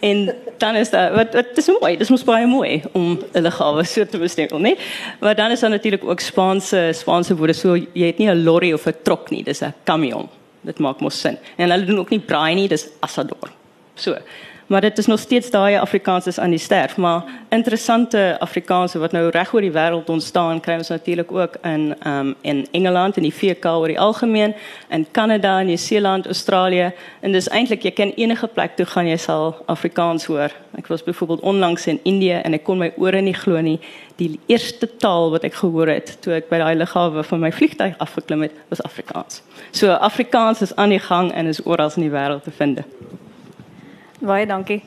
En 0.00 0.34
dan 0.58 0.74
is 0.74 0.90
daar 0.90 1.14
wat 1.14 1.34
wat 1.34 1.54
dis 1.54 1.66
mooi, 1.80 1.96
dis 1.96 2.08
mos 2.08 2.24
baie 2.24 2.46
mooi 2.46 2.82
om 2.92 3.18
'n 3.32 3.40
lughawe 3.40 3.84
so 3.84 4.06
te 4.06 4.18
bestempel, 4.18 4.58
nee. 4.58 4.76
Maar 5.20 5.34
dan 5.34 5.50
is 5.50 5.60
daar 5.60 5.70
natuurlik 5.70 6.04
ook 6.04 6.20
Spaanse 6.20 6.90
Spaanse 6.92 7.36
woorde 7.36 7.52
so 7.52 7.74
jy 7.74 8.06
het 8.06 8.18
nie 8.18 8.28
'n 8.28 8.44
lorry 8.44 8.72
of 8.72 8.86
'n 8.86 8.94
trok 9.02 9.30
nie, 9.30 9.42
dis 9.42 9.60
'n 9.60 9.74
camion. 9.84 10.28
Dit 10.60 10.78
maak 10.78 11.00
mos 11.00 11.20
sin. 11.20 11.38
En 11.56 11.70
hulle 11.70 11.84
doen 11.84 11.98
ook 11.98 12.10
nie 12.10 12.20
braai 12.20 12.54
nie, 12.54 12.68
dis 12.68 12.88
asador. 13.00 13.50
So 13.94 14.16
maar 14.66 14.80
dit 14.80 14.98
is 14.98 15.06
nog 15.06 15.18
steeds 15.18 15.50
daai 15.50 15.76
Afrikaans 15.76 16.26
is 16.26 16.38
aan 16.38 16.50
die 16.50 16.58
sterf, 16.58 16.96
maar 16.96 17.24
interessante 17.48 18.36
Afrikaanse 18.38 18.98
wat 18.98 19.12
nou 19.12 19.28
reg 19.30 19.52
oor 19.54 19.60
die 19.60 19.72
wêreld 19.72 20.10
ontstaan, 20.10 20.60
kry 20.60 20.76
ons 20.80 20.88
natuurlik 20.88 21.32
ook 21.32 21.56
in 21.62 21.94
um 22.06 22.34
in 22.40 22.66
Engeland 22.70 23.16
en 23.16 23.22
die 23.22 23.34
VK 23.34 23.64
oor 23.64 23.88
die 23.88 24.00
algemeen, 24.00 24.54
in 24.88 25.06
Kanada, 25.10 25.62
Nieu-Seeland, 25.62 26.26
Australië 26.26 26.92
en 27.20 27.32
dis 27.32 27.48
eintlik 27.48 27.82
jy 27.82 27.90
kan 27.90 28.12
enige 28.16 28.46
plek 28.46 28.76
toe 28.76 28.86
gaan 28.86 29.06
jy 29.06 29.16
sal 29.16 29.54
Afrikaans 29.66 30.26
hoor. 30.26 30.50
Ek 30.76 30.86
was 30.86 31.02
byvoorbeeld 31.02 31.40
onlangs 31.40 31.86
in 31.86 32.00
Indië 32.02 32.40
en 32.42 32.54
ek 32.54 32.64
kon 32.64 32.78
my 32.78 32.92
ore 32.96 33.20
nie 33.20 33.34
glo 33.34 33.60
nie. 33.60 33.78
Die 34.16 34.40
eerste 34.46 34.88
taal 34.96 35.30
wat 35.30 35.44
ek 35.44 35.54
gehoor 35.54 35.88
het 35.88 36.16
toe 36.20 36.36
ek 36.40 36.50
by 36.50 36.58
daai 36.58 36.74
lughawe 36.74 37.24
van 37.24 37.40
my 37.40 37.52
vliegtuig 37.52 37.94
afgeklim 37.98 38.42
het, 38.48 38.52
was 38.68 38.82
Afrikaans. 38.82 39.42
So 39.70 39.92
Afrikaans 39.92 40.62
is 40.62 40.74
aan 40.76 40.90
die 40.90 41.02
gang 41.02 41.32
en 41.32 41.46
is 41.46 41.62
oral 41.66 41.92
in 41.96 42.08
die 42.08 42.12
wêreld 42.12 42.42
te 42.42 42.50
vind. 42.50 42.82
Baie 44.20 44.46
dankie. 44.46 44.82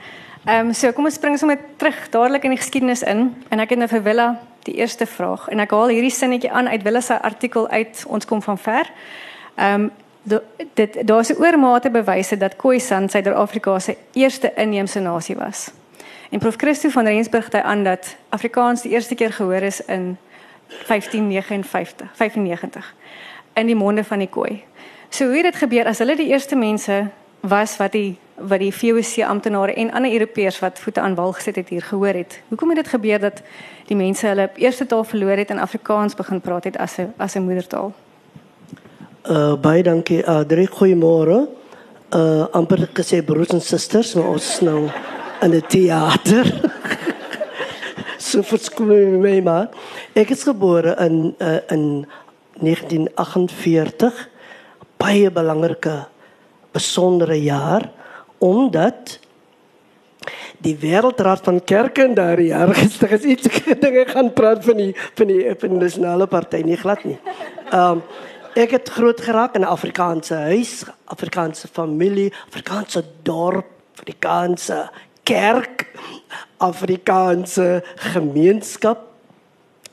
Ehm 0.45 0.67
um, 0.67 0.73
so 0.73 0.91
kom 0.91 1.05
ons 1.05 1.13
spring 1.13 1.37
sommer 1.37 1.57
terug 1.77 2.09
dadelik 2.09 2.43
in 2.43 2.49
die 2.49 2.57
geskiedenis 2.57 3.03
in 3.03 3.35
en 3.49 3.59
ek 3.59 3.69
het 3.69 3.79
nou 3.79 3.87
vir 3.91 4.03
Willa 4.03 4.27
die 4.65 4.73
eerste 4.79 5.05
vraag 5.05 5.47
en 5.53 5.59
ek 5.59 5.73
haal 5.75 5.91
hierdie 5.93 6.13
sinnetjie 6.13 6.51
aan 6.51 6.67
uit 6.67 6.83
Willa 6.83 7.01
se 7.01 7.21
artikel 7.21 7.67
uit 7.67 8.03
ons 8.07 8.25
kom 8.25 8.41
van 8.41 8.57
ver. 8.57 8.89
Ehm 9.55 9.89
um, 9.89 9.91
dit 10.73 10.97
daar's 11.07 11.29
'n 11.29 11.41
oormate 11.41 11.89
bewyse 11.89 12.37
dat 12.37 12.55
Khoisan 12.55 13.09
Suid-Afrika 13.09 13.79
se 13.79 13.97
eerste 14.13 14.51
inheemse 14.55 14.99
nasie 14.99 15.35
was. 15.35 15.71
En 16.29 16.39
Prof 16.39 16.55
Christo 16.55 16.89
van 16.89 17.05
Rensburg 17.05 17.45
het 17.45 17.63
aan 17.63 17.83
dat 17.83 18.15
Afrikaans 18.29 18.81
die 18.81 18.91
eerste 18.91 19.15
keer 19.15 19.33
gehoor 19.33 19.61
is 19.61 19.85
in 19.85 20.17
1559, 20.87 22.09
95 22.13 22.95
in 23.53 23.65
die 23.65 23.75
monde 23.75 24.03
van 24.03 24.17
die 24.17 24.29
Khoi. 24.29 24.63
So 25.09 25.25
hoe 25.25 25.35
het 25.35 25.43
dit 25.43 25.55
gebeur 25.55 25.85
as 25.85 25.97
hulle 25.97 26.15
die 26.15 26.27
eerste 26.27 26.55
mense 26.55 27.07
was 27.39 27.77
wat 27.77 27.91
die 27.91 28.17
wat 28.41 28.59
die 28.59 28.73
VOC 28.73 29.23
amptenare 29.27 29.73
en 29.73 29.91
ander 29.91 30.11
Europeërs 30.11 30.59
wat 30.59 30.79
voete 30.79 31.01
aan 31.01 31.15
wal 31.15 31.33
gesit 31.33 31.55
het 31.55 31.69
hier 31.69 31.81
gehoor 31.81 32.13
het. 32.13 32.41
Hoekom 32.47 32.69
het 32.69 32.83
dit 32.83 32.87
gebeur 32.87 33.19
dat 33.19 33.41
die 33.87 33.97
mense 33.97 34.27
hulle 34.27 34.49
eerste 34.55 34.85
taal 34.85 35.03
verloor 35.03 35.37
het 35.37 35.49
en 35.49 35.59
Afrikaans 35.59 36.15
begin 36.15 36.41
praat 36.41 36.63
het 36.63 36.77
as 36.77 36.97
'n 36.97 37.13
as 37.17 37.35
'n 37.35 37.41
moedertaal? 37.41 37.93
Uh 39.29 39.55
baie 39.55 39.83
dankie 39.83 40.27
Adri, 40.27 40.67
goeiemôre. 40.67 41.47
Uh 42.15 42.47
amper 42.51 42.89
gesê 42.93 43.23
broers 43.25 43.49
en 43.49 43.61
susters, 43.61 44.13
maar 44.13 44.29
ons 44.29 44.59
nou 44.59 44.89
in 45.41 45.55
'n 45.55 45.61
teater. 45.67 46.71
so 48.17 48.41
verskoon 48.41 49.19
my 49.21 49.39
maar. 49.39 49.69
Ek 50.13 50.29
is 50.29 50.43
gebore 50.43 50.95
in 50.99 51.35
uh, 51.39 51.59
in 51.67 52.07
1948. 52.59 54.29
Baie 54.97 55.31
belangrike 55.31 56.07
besondere 56.71 57.43
jaar 57.43 57.89
omdat 58.39 59.19
die 60.63 60.75
wêreldraad 60.79 61.43
van 61.43 61.61
kerke 61.63 62.03
in 62.03 62.15
daardie 62.17 62.51
jaar 62.51 62.73
gestig 62.81 63.15
is 63.19 63.27
iets 63.35 63.61
dinge 63.79 64.05
gaan 64.09 64.33
praat 64.35 64.65
van 64.65 64.79
die 64.79 64.91
van 65.15 65.31
die 65.31 65.43
van 65.55 65.75
die 65.75 65.83
nasionale 65.85 66.27
party 66.27 66.63
nie 66.65 66.79
glad 66.79 67.05
nie. 67.07 67.19
Um, 67.73 68.03
ek 68.59 68.73
het 68.75 68.89
groot 68.91 69.21
geraak 69.21 69.55
in 69.55 69.63
'n 69.63 69.71
Afrikaanse 69.71 70.35
huis, 70.51 70.83
Afrikaanse 71.05 71.67
familie, 71.67 72.33
Afrikaanse 72.49 73.03
dorp, 73.23 73.69
Afrikaanse 73.99 74.89
kerk, 75.23 75.87
Afrikaanse 76.57 77.83
gemeenskap. 78.11 79.07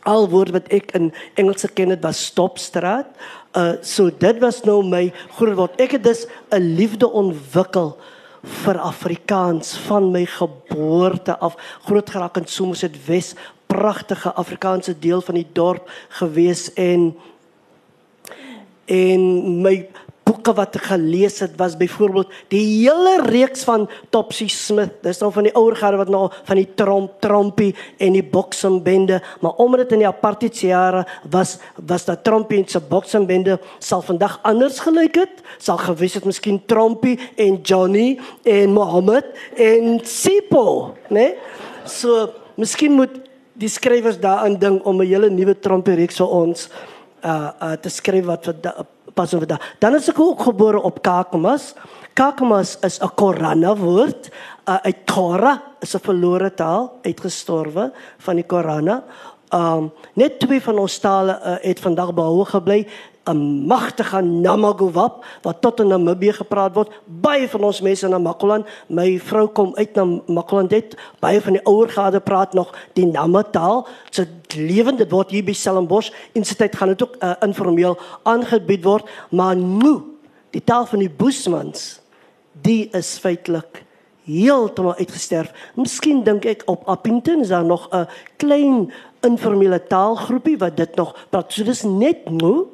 Al 0.03 0.29
woord 0.31 0.50
wat 0.55 0.69
ek 0.71 0.93
in 0.95 1.12
Engels 1.35 1.67
geken 1.67 1.91
het 1.91 2.03
was 2.03 2.25
stopstraat. 2.25 3.07
Uh 3.55 3.79
so 3.83 4.11
dit 4.11 4.38
was 4.38 4.62
nou 4.62 4.83
my 4.83 5.12
groot 5.38 5.57
word. 5.57 5.81
Ek 5.81 5.99
het 5.99 6.05
dus 6.05 6.26
'n 6.50 6.75
liefde 6.75 7.11
ontwikkel 7.11 7.97
vir 7.97 8.15
Afrikaans 8.79 9.76
van 9.87 10.11
my 10.11 10.25
geboorte 10.26 11.38
af. 11.38 11.79
Groot 11.85 12.11
geraak 12.11 12.37
in 12.37 12.47
Somerset 12.47 13.07
Wes 13.07 13.35
pragtige 13.67 14.33
Afrikaanse 14.33 14.99
deel 14.99 15.21
van 15.21 15.35
die 15.35 15.47
dorp 15.53 15.91
gewees 16.09 16.73
en 16.73 17.17
en 18.85 19.23
my 19.61 19.88
boeke 20.26 20.54
wat 20.59 20.76
ek 20.78 20.88
gelees 20.90 21.38
het 21.42 21.54
was 21.59 21.76
byvoorbeeld 21.78 22.33
die 22.52 22.62
hele 22.62 23.23
reeks 23.26 23.62
van 23.66 23.87
Topsy 24.14 24.49
Smith. 24.50 24.97
Dis 25.04 25.21
nou 25.23 25.30
van 25.35 25.47
die 25.47 25.54
ouer 25.54 25.76
garde 25.78 26.00
wat 26.00 26.11
nou 26.12 26.26
van 26.49 26.59
die 26.59 26.68
Tromp 26.78 27.21
Trompie 27.23 27.73
en 28.02 28.16
die 28.16 28.25
Boksem 28.25 28.80
bende, 28.83 29.21
maar 29.40 29.59
omdat 29.62 29.87
dit 29.87 29.97
in 29.97 30.04
die 30.04 30.09
apartheid 30.09 30.59
jare 30.59 31.04
was, 31.30 31.56
was 31.88 32.06
dat 32.09 32.25
Trompie 32.26 32.61
en 32.62 32.68
se 32.71 32.80
Boksem 32.80 33.26
bende 33.26 33.59
sal 33.78 34.02
vandag 34.06 34.38
anders 34.47 34.80
gelyk 34.85 35.21
het. 35.23 35.45
Sal 35.62 35.78
gewys 35.83 36.18
het 36.18 36.26
miskien 36.26 36.59
Trompie 36.66 37.18
en 37.37 37.61
Johnny 37.62 38.18
en 38.42 38.75
Mohammed 38.75 39.30
en 39.54 40.00
Sipo, 40.04 40.95
né? 41.09 41.14
Nee? 41.14 41.35
So, 41.87 42.33
miskien 42.59 42.97
moet 42.99 43.14
die 43.56 43.71
skrywers 43.71 44.18
daaraan 44.21 44.59
dink 44.59 44.85
om 44.87 45.00
'n 45.00 45.06
hele 45.06 45.30
nuwe 45.30 45.54
Trompie 45.54 45.95
reeks 45.95 46.18
vir 46.18 46.28
ons 46.28 46.68
uh 47.25 47.50
uh 47.62 47.76
te 47.80 47.88
skryf 47.88 48.26
wat 48.26 48.45
vir 48.45 48.87
pas 49.16 49.32
op 49.32 49.44
vandag. 49.46 49.62
Dan 49.80 49.96
is 49.96 50.11
ek 50.12 50.20
ook 50.20 50.44
gebore 50.44 50.80
op 50.85 51.00
Kakamas. 51.02 51.73
Kakamas 52.12 52.76
is 52.85 53.00
'n 53.00 53.12
Korana 53.16 53.73
woord. 53.76 54.28
Uh, 54.68 54.76
uit 54.82 55.06
Torah 55.06 55.58
is 55.80 55.94
'n 55.94 56.04
verlore 56.04 56.54
taal 56.54 56.99
uitgestorwe 57.02 57.92
van 58.18 58.35
die 58.37 58.44
Korana. 58.44 59.04
Um 59.55 59.93
net 60.15 60.38
twee 60.38 60.62
van 60.62 60.79
ons 60.79 60.99
tale 60.99 61.41
uh, 61.43 61.57
het 61.61 61.81
vandag 61.81 62.15
behou 62.15 62.45
gebly. 62.45 62.87
'n 63.26 63.67
magtige 63.67 64.21
Namagowap 64.23 65.25
wat 65.43 65.61
tot 65.61 65.81
in 65.81 65.88
Namibië 65.91 66.33
gepraat 66.33 66.75
word. 66.75 66.93
Baie 67.05 67.49
van 67.49 67.65
ons 67.67 67.81
mense 67.81 68.05
in 68.07 68.11
Namakoland, 68.11 68.67
my 68.87 69.19
vrou 69.19 69.49
kom 69.49 69.75
uit 69.75 69.95
na 69.95 70.05
Namakoland 70.05 70.71
dit. 70.71 70.95
Baie 71.19 71.41
van 71.43 71.59
die 71.59 71.65
ouer 71.67 71.91
gade 71.91 72.21
praat 72.21 72.55
nog 72.55 72.71
die 72.95 73.07
Namataal. 73.07 73.87
Dit 74.15 74.55
lewende 74.55 75.09
word 75.09 75.31
hier 75.31 75.45
by 75.45 75.53
Stellenbosch. 75.53 76.12
In 76.33 76.45
se 76.45 76.55
tyd 76.55 76.76
gaan 76.76 76.95
dit 76.95 77.03
ook 77.03 77.17
uh, 77.19 77.35
informeel 77.43 77.99
aangebied 78.23 78.85
word, 78.85 79.11
maar 79.31 79.57
nou 79.57 80.03
die 80.55 80.62
taal 80.65 80.87
van 80.87 81.03
die 81.03 81.11
Boesmans, 81.11 81.99
die 82.62 82.88
is 82.95 83.19
feitelik 83.19 83.83
heeltemal 84.26 84.97
uitgesterf. 84.99 85.53
Miskien 85.75 86.23
dink 86.26 86.47
ek 86.49 86.65
op 86.71 86.87
Appington 86.91 87.43
is 87.45 87.53
daar 87.53 87.65
nog 87.65 87.88
'n 87.91 88.07
klein 88.37 88.93
informele 89.26 89.80
taalgroepie 89.90 90.56
wat 90.62 90.76
dit 90.76 90.97
nog 90.97 91.14
praat. 91.30 91.52
So 91.52 91.64
dis 91.64 91.83
net 91.83 92.30
nou 92.30 92.66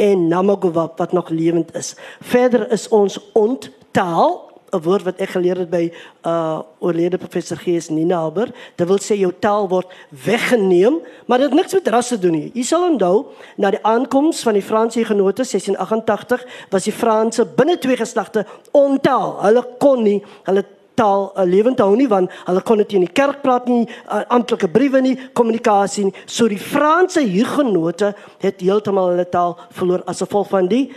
en 0.00 0.28
Namagowap 0.28 0.98
wat 0.98 1.12
nog 1.12 1.28
lewend 1.28 1.74
is. 1.76 1.94
Verder 2.20 2.70
is 2.72 2.88
ons 2.88 3.18
onttaal 3.32 4.50
'n 4.70 4.82
woord 4.82 5.02
wat 5.02 5.20
ek 5.20 5.34
geleer 5.34 5.58
het 5.64 5.70
by 5.70 5.90
uh 6.26 6.62
oorlede 6.78 7.18
professor 7.18 7.58
Gees 7.58 7.88
Ninaber. 7.88 8.50
Dit 8.76 8.88
wil 8.88 8.98
sê 9.02 9.18
jou 9.18 9.32
taal 9.38 9.68
word 9.68 9.90
weggeneem, 10.24 11.00
maar 11.26 11.38
dit 11.38 11.52
niks 11.52 11.74
met 11.76 11.88
ras 11.88 12.08
te 12.08 12.18
doen 12.18 12.32
nie. 12.32 12.50
Jy 12.54 12.62
sal 12.62 12.86
onthou 12.90 13.26
na 13.56 13.70
die 13.70 13.82
aankoms 13.82 14.42
van 14.46 14.56
die 14.56 14.64
Franse 14.64 15.04
genote 15.04 15.44
1688 15.44 16.46
was 16.70 16.84
die 16.84 16.94
Franse 16.94 17.44
binne 17.44 17.78
twee 17.78 17.96
geslagte 17.96 18.46
onttaal. 18.70 19.40
Hulle 19.42 19.66
kon 19.78 20.02
nie 20.02 20.20
hulle 20.48 20.64
taal 20.98 21.30
uh, 21.34 21.44
lewend 21.48 21.80
hou 21.80 21.92
nie 21.96 22.08
want 22.10 22.32
hulle 22.46 22.62
kon 22.66 22.80
dit 22.82 22.96
in 22.98 23.06
die 23.06 23.14
kerk 23.14 23.42
praat 23.44 23.68
nie, 23.70 23.84
uh, 24.08 24.22
amptelike 24.32 24.70
briewe 24.72 25.02
nie, 25.04 25.14
kommunikasie 25.36 26.08
nie. 26.08 26.16
So 26.26 26.48
die 26.50 26.60
Franse 26.60 27.22
hugenote 27.24 28.14
het 28.42 28.64
heeltemal 28.64 29.14
hulle 29.14 29.28
taal 29.28 29.56
verloor 29.76 30.04
as 30.10 30.22
gevolg 30.24 30.50
van 30.52 30.68
die 30.70 30.88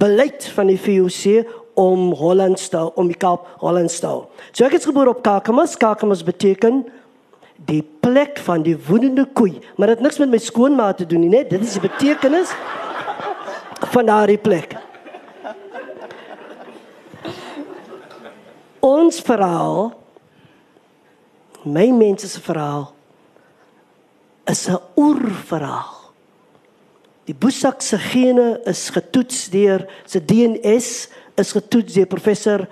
beleid 0.00 0.46
van 0.56 0.70
die 0.72 0.80
VOC 0.80 1.44
om 1.74 2.12
Hollands 2.16 2.68
te 2.72 2.80
om 2.94 3.10
die 3.10 3.18
Kaap 3.18 3.46
Hollands 3.60 3.98
te. 4.00 4.12
So 4.52 4.64
ek 4.66 4.78
is 4.78 4.86
gebore 4.88 5.12
op 5.12 5.24
Kakamas. 5.26 5.76
Kakamas 5.76 6.24
beteken 6.24 6.84
die 7.68 7.82
plek 7.82 8.38
van 8.44 8.64
die 8.64 8.76
woedende 8.88 9.24
koei, 9.36 9.58
maar 9.76 9.94
dit 9.94 10.02
niks 10.04 10.18
met 10.20 10.32
my 10.32 10.40
skoonma 10.42 10.90
te 10.96 11.06
doen 11.08 11.22
nie, 11.24 11.32
net 11.32 11.52
dit 11.52 11.62
is 11.64 11.76
die 11.78 11.84
betekenis 11.86 12.52
van 13.94 14.10
daardie 14.10 14.40
plek. 14.40 14.74
Ons 18.84 19.20
verhaal 19.24 19.94
my 21.64 21.88
mense 21.96 22.28
se 22.28 22.40
verhaal 22.44 22.92
is 24.44 24.68
'n 24.68 24.76
oerverhaal. 24.96 26.12
Die 27.24 27.34
Busak 27.34 27.80
se 27.80 27.96
gene 27.96 28.60
is 28.66 28.90
getoets 28.90 29.48
deur 29.48 29.86
se 30.04 30.20
DNS 30.20 31.08
is 31.36 31.52
getoets 31.52 31.94
deur 31.94 32.06
professor 32.06 32.68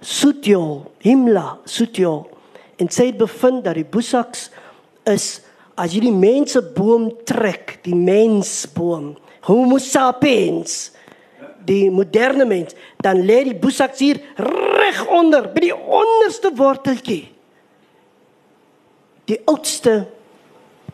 Sutjo 0.00 0.92
Himla 0.98 1.58
Sutjo 1.64 2.30
en 2.78 2.88
sê 2.88 3.10
bevind 3.12 3.64
dat 3.64 3.74
die 3.74 3.84
Busaks 3.84 4.50
is 5.04 5.42
as 5.74 5.94
jy 5.94 6.00
die 6.00 6.14
mense 6.14 6.60
boom 6.62 7.10
trek, 7.24 7.80
die 7.82 7.96
mensboom, 7.96 9.16
Homo 9.48 9.78
sapiens, 9.78 10.92
die 11.64 11.90
moderne 11.90 12.44
mens, 12.44 12.76
dan 13.02 13.22
lê 13.26 13.42
die 13.44 13.58
Busaks 13.58 13.98
hier 13.98 14.20
reg 14.82 15.06
onder 15.06 15.48
by 15.52 15.68
die 15.68 15.76
onderste 15.76 16.52
worteltjie. 16.58 17.24
Die 19.30 19.38
oudste 19.46 20.02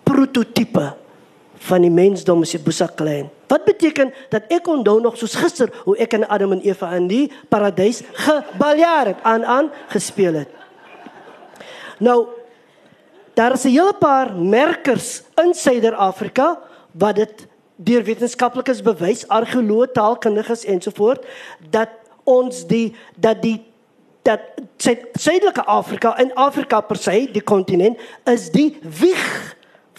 prototipe 0.07 0.92
van 1.68 1.85
die 1.85 1.92
mensdom 1.92 2.45
is 2.47 2.54
die 2.54 2.62
Busak 2.62 2.97
klein. 3.00 3.28
Wat 3.49 3.64
beteken 3.66 4.12
dat 4.33 4.50
ek 4.52 4.68
onthou 4.68 4.99
nog 5.02 5.16
soos 5.18 5.37
gister 5.38 5.73
hoe 5.87 5.97
ek 6.00 6.14
en 6.18 6.28
Adam 6.28 6.54
en 6.57 6.64
Eva 6.66 6.92
in 6.97 7.09
die 7.11 7.26
paradys 7.50 8.02
gebaljaar 8.25 9.14
het 9.14 9.23
aan 9.26 9.45
aan 9.45 9.71
gespeel 9.92 10.42
het. 10.45 10.52
Nou 11.99 12.28
daar 13.35 13.52
is 13.52 13.64
'n 13.64 13.75
hele 13.75 13.95
paar 13.95 14.35
merkers 14.35 15.23
in 15.37 15.54
Suider-Afrika 15.54 16.59
wat 16.92 17.16
dit 17.16 17.47
deur 17.76 18.02
wetenskaplikes 18.02 18.83
bewys, 18.83 19.28
argeoloë, 19.28 19.92
taalkundiges 19.92 20.64
ensovoorts 20.64 21.26
dat 21.71 21.88
ons 22.25 22.66
die 22.66 22.95
dat 23.16 23.42
die 23.42 23.67
dat 24.28 24.40
Suidelike 25.18 25.64
Afrika 25.64 26.12
en 26.20 26.35
Afrika 26.37 26.80
per 26.85 26.97
se, 27.00 27.28
die 27.32 27.42
kontinent, 27.42 27.99
is 28.28 28.50
die 28.52 28.70
wieg 28.82 29.56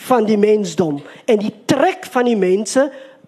van 0.08 0.28
die 0.30 0.38
mensdom 0.40 1.02
en 1.26 1.42
die 1.42 1.54
trek 1.68 2.06
van 2.14 2.30
die 2.30 2.38
mense 2.40 2.86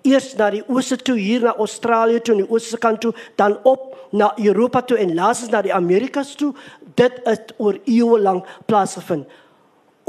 eers 0.08 0.32
na 0.38 0.50
die 0.54 0.64
ooste 0.70 0.98
toe 0.98 1.18
hier 1.20 1.44
na 1.46 1.56
Australië 1.62 2.22
toe 2.22 2.36
en 2.36 2.44
die 2.44 2.52
ooste 2.54 2.80
kant 2.82 3.02
toe 3.04 3.12
dan 3.40 3.58
op 3.68 3.92
na 4.16 4.32
Europa 4.40 4.82
toe 4.82 4.98
en 5.02 5.14
laasens 5.18 5.52
na 5.52 5.62
die 5.62 5.74
Amerikas 5.74 6.34
toe. 6.40 6.54
Dit 6.96 7.20
het 7.26 7.54
oor 7.58 7.78
eeue 7.86 8.20
lank 8.20 8.48
plaasgevind. 8.66 9.28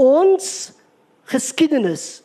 Ons 0.01 0.73
geskiedenis 1.33 2.23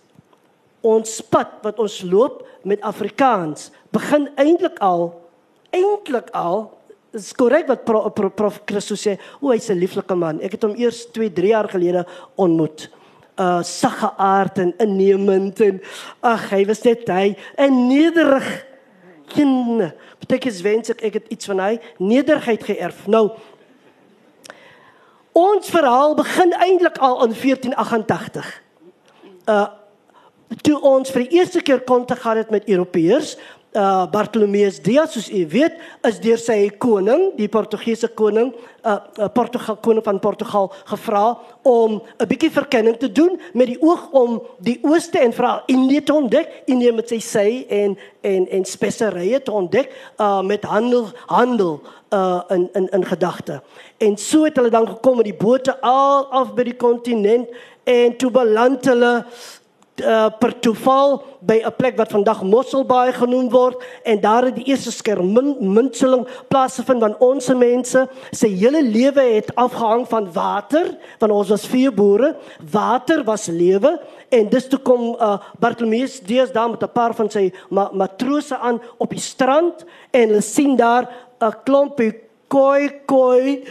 ons 0.85 1.19
pad 1.33 1.57
wat 1.65 1.79
ons 1.81 2.01
loop 2.05 2.43
met 2.67 2.81
Afrikaans 2.85 3.71
begin 3.95 4.29
eintlik 4.39 4.77
al 4.83 5.09
eintlik 5.75 6.29
al 6.37 6.76
is 7.15 7.31
korrek 7.33 7.67
wat 7.67 7.85
prof, 7.85 8.13
prof, 8.13 8.33
prof 8.35 8.61
Christus 8.65 9.05
sê, 9.07 9.17
o, 9.39 9.51
hy's 9.51 9.69
'n 9.69 9.79
lieflike 9.79 10.15
man. 10.15 10.41
Ek 10.41 10.51
het 10.51 10.63
hom 10.63 10.75
eers 10.75 11.05
2, 11.11 11.29
3 11.33 11.47
jaar 11.47 11.69
gelede 11.69 12.05
ontmoet. 12.35 12.89
Uh 13.37 13.61
sagge 13.61 14.11
aard 14.17 14.57
en 14.57 14.73
innemend 14.77 15.59
en 15.61 15.81
ag, 16.21 16.49
hy 16.49 16.65
was 16.65 16.81
net 16.81 17.07
hy 17.07 17.35
en 17.55 17.87
nederig. 17.87 18.65
Geen 19.27 19.91
beteken 20.19 20.63
wens 20.63 20.89
ek 20.89 21.03
ek 21.03 21.13
het 21.13 21.27
iets 21.29 21.45
van 21.45 21.59
hy 21.59 21.79
nederigheid 21.99 22.63
geërf. 22.63 23.07
Nou 23.07 23.37
ons 25.37 25.69
verhaal 25.69 26.15
begin 26.15 26.53
eintlik 26.53 26.97
al 26.97 27.23
in 27.25 27.33
1488. 27.33 28.63
Uh 29.45 29.67
toe 30.63 30.77
ons 30.81 31.11
vir 31.11 31.25
die 31.25 31.39
eerste 31.39 31.61
keer 31.61 31.81
kontak 31.83 32.21
gehad 32.23 32.37
het 32.37 32.51
met 32.51 32.69
Europeërs, 32.71 33.35
uh 33.77 34.05
Bartolomeus 34.11 34.81
Dias 34.81 35.13
soos 35.13 35.29
u 35.29 35.43
weet 35.51 35.75
is 36.07 36.17
deur 36.23 36.39
sy 36.41 36.69
koning, 36.81 37.29
die 37.37 37.49
Portugese 37.51 38.09
koning, 38.17 38.49
uh, 38.81 39.27
Portugal 39.33 39.77
koning 39.85 40.03
van 40.05 40.19
Portugal 40.19 40.71
gevra 40.89 41.37
om 41.61 42.01
'n 42.17 42.27
bietjie 42.27 42.51
verkenning 42.51 42.97
te 42.97 43.11
doen 43.11 43.39
met 43.53 43.67
die 43.67 43.81
oog 43.81 44.09
om 44.11 44.41
die 44.59 44.79
ooste 44.81 45.19
en 45.19 45.33
veral 45.33 45.61
Indië 45.65 46.03
te 46.03 46.13
ontdek, 46.13 46.63
Indië 46.65 46.91
met 46.91 47.07
sy 47.09 47.19
sy 47.19 47.65
en 47.69 47.97
en 48.21 48.49
en 48.49 48.65
speserye 48.65 49.41
te 49.41 49.51
ontdek 49.51 49.93
uh 50.19 50.41
met 50.41 50.63
handel 50.63 51.11
handel 51.25 51.81
uh 52.13 52.41
in 52.49 52.69
in 52.73 52.89
in 52.89 53.05
gedagte. 53.05 53.61
En 53.97 54.17
so 54.17 54.43
het 54.43 54.55
hulle 54.55 54.69
dan 54.69 54.87
gekom 54.87 55.15
met 55.15 55.25
die 55.25 55.37
bote 55.37 55.81
al 55.81 56.25
af 56.25 56.53
by 56.53 56.63
die 56.63 56.75
kontinent 56.75 57.47
en 57.83 58.17
toe 58.17 58.31
beland 58.31 58.85
hulle 58.85 59.25
uh, 60.01 60.29
per 60.39 60.53
toeval 60.59 61.23
by 61.39 61.61
'n 61.65 61.73
plek 61.77 61.97
wat 61.97 62.11
vandag 62.11 62.43
Mosselbaai 62.43 63.13
genoem 63.13 63.49
word 63.49 63.83
en 64.03 64.19
daar 64.21 64.43
het 64.45 64.55
die 64.55 64.65
eerste 64.65 64.91
skermunseling 64.91 66.27
plaasgevind 66.47 66.99
van 66.99 67.15
ons 67.19 67.47
mense. 67.53 68.07
Se 68.31 68.47
hele 68.47 68.81
lewe 68.83 69.21
het 69.21 69.55
afgehang 69.55 70.07
van 70.07 70.33
water 70.33 70.97
want 71.19 71.31
ons 71.31 71.49
was 71.49 71.67
vier 71.67 71.93
boere. 71.93 72.35
Water 72.71 73.23
was 73.23 73.47
lewe 73.47 73.99
en 74.29 74.49
dis 74.49 74.67
toe 74.67 74.79
kom 74.79 75.15
uh, 75.15 75.37
Bartolomeus 75.59 76.19
Dias 76.19 76.51
daar 76.51 76.69
met 76.69 76.83
'n 76.83 76.91
paar 76.93 77.13
van 77.13 77.29
sy 77.29 77.51
ma 77.69 77.89
matrose 77.93 78.57
aan 78.57 78.81
op 78.97 79.09
die 79.09 79.19
strand 79.19 79.85
en 80.11 80.27
hulle 80.27 80.41
sien 80.41 80.75
daar 80.75 81.09
'n 81.39 81.53
klompie 81.63 82.27
koi 82.47 82.89
koi 83.05 83.63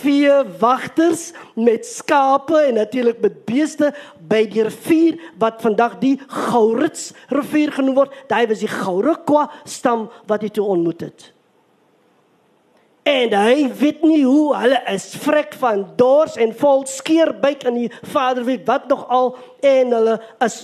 vier 0.00 0.46
wagters 0.58 1.32
met 1.54 1.86
skape 1.86 2.56
en 2.56 2.78
natuurlik 2.80 3.20
met 3.20 3.44
beeste 3.44 3.92
by 4.28 4.44
die 4.50 4.66
rivier 4.66 5.18
wat 5.40 5.62
vandag 5.64 5.98
die 6.02 6.16
Gourits 6.28 7.12
rivier 7.32 7.72
genoem 7.78 7.96
word. 8.02 8.14
Daai 8.30 8.46
was 8.50 8.62
die 8.64 8.70
Gourikwa 8.70 9.48
stam 9.64 10.08
wat 10.28 10.44
hy 10.44 10.52
toe 10.52 10.66
ontmoet 10.76 11.08
het. 11.08 11.32
En 13.08 13.32
hy 13.32 13.68
weet 13.80 14.02
nie 14.04 14.24
hoe 14.26 14.52
hulle 14.58 14.80
is 14.92 15.06
vrek 15.22 15.54
van 15.62 15.86
dors 15.96 16.36
en 16.36 16.52
vol 16.60 16.84
skeerbuik 16.90 17.64
in 17.70 17.78
die 17.84 17.90
vader 18.12 18.44
weet 18.44 18.66
wat 18.68 18.88
nog 18.90 19.06
al 19.08 19.30
en 19.64 19.94
hulle 19.96 20.18
is 20.44 20.58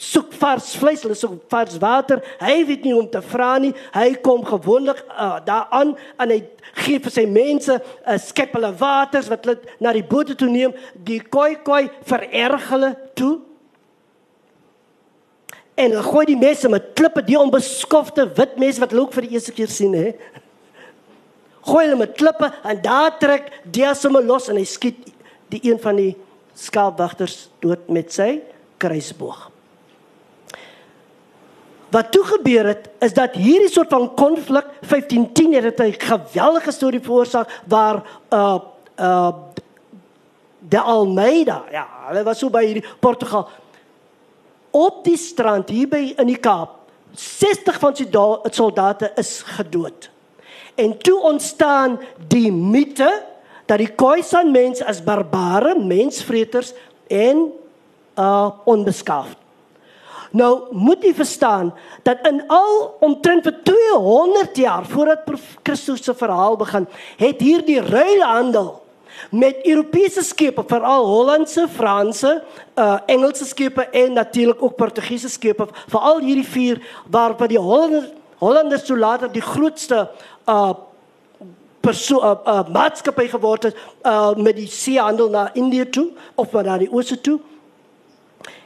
soek 0.00 0.32
vars 0.40 0.74
vleis, 0.78 1.02
hulle 1.04 1.16
soek 1.18 1.36
vars 1.52 1.76
water. 1.82 2.22
Hy 2.40 2.56
weet 2.68 2.84
nie 2.86 2.94
om 2.96 3.06
te 3.10 3.20
vra 3.24 3.54
nie. 3.62 3.72
Hy 3.94 4.14
kom 4.24 4.44
gewoonlik 4.46 5.02
uh, 5.08 5.38
daaraan 5.44 5.94
en 6.20 6.34
hy 6.34 6.40
gee 6.84 7.00
vir 7.02 7.14
sy 7.14 7.24
mense 7.28 7.72
'n 7.74 7.80
uh, 7.80 8.18
skep 8.20 8.54
hulle 8.56 8.72
waters 8.80 9.28
wat 9.32 9.44
hulle 9.44 9.58
na 9.80 9.92
die 9.92 10.04
bote 10.04 10.34
toe 10.34 10.48
neem. 10.48 10.74
Die 10.94 11.20
koi 11.20 11.56
koi 11.62 11.88
vererg 12.08 12.68
hulle 12.70 12.94
toe. 13.14 13.40
En 15.74 15.90
hulle 15.90 16.06
gooi 16.06 16.26
die 16.26 16.38
mense 16.38 16.68
met 16.70 16.92
klippe, 16.94 17.22
die 17.26 17.38
onbeskofte 17.38 18.28
wit 18.36 18.58
mense 18.58 18.80
wat 18.80 18.94
hulle 18.94 19.06
ook 19.06 19.16
vir 19.16 19.26
die 19.26 19.34
eerste 19.34 19.52
keer 19.52 19.68
sien, 19.68 19.94
hè. 19.94 20.14
Gooi 21.64 21.86
hulle 21.86 21.98
met 21.98 22.14
klippe 22.14 22.52
en 22.62 22.82
daar 22.84 23.16
trek 23.18 23.50
Diasome 23.64 24.22
los 24.22 24.48
en 24.52 24.60
hy 24.60 24.66
skiet 24.68 25.10
die 25.50 25.64
een 25.64 25.80
van 25.80 25.98
die 25.98 26.12
skaapwagters 26.54 27.48
dood 27.64 27.88
met 27.90 28.12
sy 28.14 28.38
kruisboog. 28.78 29.53
Wat 31.94 32.10
toe 32.10 32.24
gebeur 32.24 32.66
het 32.66 32.88
is 32.98 33.12
dat 33.14 33.36
hierdie 33.38 33.70
soort 33.70 33.92
van 33.94 34.08
konflik 34.18 34.66
1510 34.82 35.54
het 35.54 35.76
dit 35.76 35.80
'n 35.80 35.94
geweldige 35.98 36.70
storie 36.70 37.00
veroorsaak 37.00 37.60
waar 37.66 38.02
uh 38.30 38.58
uh 38.98 39.32
de 40.58 40.80
Almeida, 40.80 41.64
ja, 41.70 41.86
hulle 42.06 42.22
was 42.22 42.38
so 42.38 42.50
by 42.50 42.64
hierdie 42.64 42.84
Portugal 43.00 43.48
op 44.70 45.04
die 45.04 45.16
strand 45.16 45.68
hier 45.68 45.88
by 45.88 46.14
in 46.16 46.26
die 46.26 46.40
Kaap. 46.40 46.70
60 47.12 47.78
van 47.78 47.96
sy 47.96 48.06
soldate 48.50 49.12
is 49.14 49.42
gedood. 49.42 50.10
En 50.74 50.98
toe 50.98 51.20
ontstaan 51.20 52.00
die 52.28 52.52
mite 52.52 53.22
dat 53.66 53.78
die 53.78 53.94
Khoisan 53.94 54.50
mense 54.50 54.86
as 54.86 55.04
barbare, 55.04 55.78
mensvreters 55.78 56.72
en 57.06 57.52
uh 58.18 58.50
onbeskaafd. 58.64 59.43
Nou 60.34 60.66
moet 60.74 61.04
jy 61.06 61.12
verstaan 61.14 61.70
dat 62.02 62.24
in 62.26 62.40
al 62.50 62.96
omtrent 63.06 63.44
vir 63.46 63.54
200 63.62 64.56
jaar 64.58 64.86
voordat 64.90 65.28
Christus 65.62 66.02
se 66.02 66.14
verhaal 66.14 66.56
begin, 66.58 66.88
het 67.20 67.40
hierdie 67.40 67.78
ruilhandel 67.80 68.72
met 69.30 69.62
Europese 69.62 70.24
skepe, 70.26 70.64
veral 70.66 71.06
Hollandse, 71.06 71.68
Franse, 71.70 72.42
uh 72.74 72.96
Engelse 73.06 73.46
skepe 73.46 73.86
en 73.94 74.12
natuurlik 74.18 74.62
ook 74.62 74.76
Portugese 74.76 75.30
skepe, 75.30 75.68
veral 75.86 76.18
hierdie 76.18 76.48
vier 76.48 76.82
waar 77.06 77.36
by 77.38 77.46
die 77.54 77.60
Hollanders 77.60 78.10
Hollanders 78.42 78.82
so 78.86 78.98
later 78.98 79.30
die 79.32 79.44
grootste 79.44 80.08
uh 80.50 80.74
perso 81.84 82.18
uh, 82.18 82.34
uh 82.48 82.68
maatskappy 82.74 83.28
geword 83.30 83.70
het 83.70 83.78
uh 84.02 84.34
met 84.34 84.58
die 84.58 84.66
seehandel 84.66 85.30
na 85.30 85.46
Indië 85.54 85.86
toe 85.90 86.08
of 86.34 86.52
na 86.52 86.78
die 86.82 86.90
Ooste 86.90 87.20
toe 87.20 87.38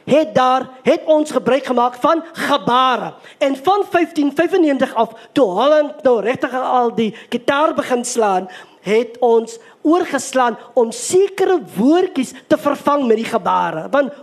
het 0.09 0.35
daar 0.35 0.69
het 0.83 1.05
ons 1.05 1.31
gebruik 1.31 1.65
gemaak 1.65 1.95
van 2.01 2.23
gebare. 2.31 3.13
En 3.37 3.55
van 3.55 3.85
1595 3.91 4.93
af 4.93 5.09
toe 5.31 5.45
Holland 5.45 6.03
nou 6.03 6.21
regtig 6.21 6.53
al 6.53 6.95
die 6.95 7.15
gitaar 7.29 7.73
begin 7.73 8.05
slaan, 8.05 8.49
het 8.81 9.17
ons 9.19 9.59
oorgeslaan 9.81 10.57
om 10.73 10.91
sekere 10.91 11.59
woordjies 11.75 12.33
te 12.47 12.57
vervang 12.57 13.07
met 13.07 13.15
die 13.15 13.25
gebare. 13.25 13.87
Want 13.89 14.13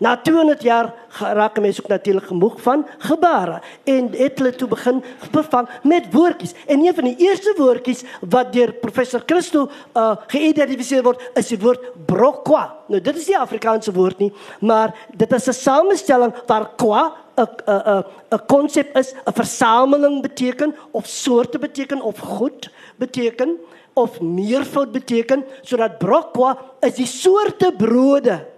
Na 0.00 0.14
200 0.16 0.62
jaar 0.64 0.94
raak 1.18 1.58
mense 1.60 1.82
ook 1.82 1.88
natuurlik 1.92 2.24
gemoeg 2.24 2.60
van 2.64 2.86
gebare 2.98 3.60
en 3.84 4.08
het 4.16 4.38
hulle 4.38 4.54
toe 4.56 4.68
begin 4.68 5.02
bevang 5.30 5.68
met 5.82 6.08
woordjies. 6.12 6.54
En 6.66 6.80
een 6.80 6.94
van 6.94 7.04
die 7.04 7.16
eerste 7.18 7.52
woordjies 7.56 8.04
wat 8.20 8.52
deur 8.52 8.72
professor 8.72 9.22
Christo 9.26 9.68
uh 9.94 10.16
geïdentifiseer 10.32 11.02
word, 11.04 11.20
is 11.34 11.52
die 11.52 11.58
woord 11.60 11.84
brokwa. 12.06 12.62
Nou 12.88 13.00
dit 13.00 13.16
is 13.16 13.28
nie 13.28 13.36
Afrikaanse 13.38 13.92
woord 13.92 14.18
nie, 14.24 14.32
maar 14.60 14.94
dit 15.16 15.32
is 15.32 15.48
'n 15.48 15.52
samestelling 15.52 16.32
waar 16.46 16.70
kwa 16.76 17.12
'n 17.36 17.48
'n 17.66 18.04
'n 18.32 18.46
konsep 18.46 18.96
is, 18.96 19.12
'n 19.12 19.32
versameling 19.32 20.22
beteken 20.22 20.74
of 20.90 21.06
soorte 21.06 21.58
beteken 21.58 22.00
of 22.00 22.18
goed 22.18 22.70
beteken 22.96 23.58
of 23.92 24.20
meervoud 24.20 24.92
beteken 24.92 25.44
sodat 25.62 25.98
brokwa 25.98 26.58
is 26.80 26.94
die 26.94 27.06
soorte 27.06 27.72
brode 27.76 28.49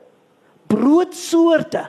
broodsoorte. 0.72 1.87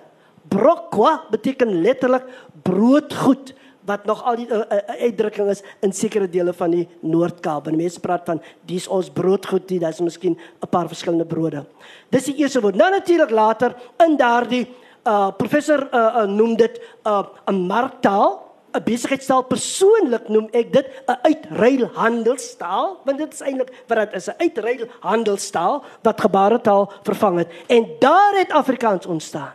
Brokwa 0.51 1.23
beteken 1.31 1.81
letterlik 1.81 2.27
broodgoed 2.65 3.53
wat 3.87 4.05
nog 4.07 4.21
al 4.23 4.37
die 4.39 4.47
uh, 4.47 4.61
uh, 4.63 5.01
uitdrukking 5.07 5.49
is 5.51 5.63
in 5.83 5.91
sekere 5.95 6.27
dele 6.31 6.53
van 6.55 6.71
die 6.71 6.85
Noord-Kaap. 7.03 7.67
En 7.67 7.79
mense 7.79 7.99
praat 8.03 8.27
van 8.27 8.39
dis 8.67 8.87
ons 8.87 9.09
broodgoed, 9.11 9.67
dit 9.67 9.83
is 9.83 9.99
miskien 10.03 10.37
'n 10.37 10.69
paar 10.69 10.87
verskillende 10.87 11.25
brode. 11.25 11.65
Dis 12.09 12.29
die 12.31 12.35
eerste 12.35 12.61
woord. 12.61 12.75
Nou 12.75 12.89
natuurlik 12.91 13.31
later 13.31 13.75
in 14.05 14.17
daardie 14.17 14.67
uh 15.03 15.31
professor 15.35 15.89
uh, 15.91 16.23
uh 16.23 16.27
noem 16.27 16.55
dit 16.55 16.79
'n 17.03 17.09
uh, 17.09 17.67
marktaal 17.67 18.52
'n 18.73 18.83
besigheidstaal 18.83 19.43
persoonlik 19.45 20.27
noem 20.29 20.47
ek 20.51 20.73
dit 20.73 20.87
'n 21.07 21.17
uitruilhandelstaal 21.21 23.01
want 23.05 23.17
dit 23.17 23.33
is 23.33 23.41
eintlik 23.41 23.71
wat 23.87 23.97
dit 23.97 24.13
is 24.13 24.27
'n 24.29 24.37
uitruilhandelstaal 24.37 25.83
wat 26.01 26.21
gebaretaal 26.21 26.91
vervang 27.03 27.37
het. 27.37 27.49
En 27.67 27.85
daar 27.99 28.33
het 28.35 28.51
Afrikaans 28.51 29.05
ontstaan. 29.05 29.53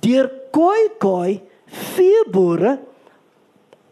Deur 0.00 0.30
koi 0.50 0.88
koi 0.98 1.40
veeboere 1.66 2.78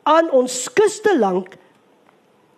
aan 0.02 0.30
ons 0.30 0.72
kuste 0.72 1.18
lank 1.18 1.56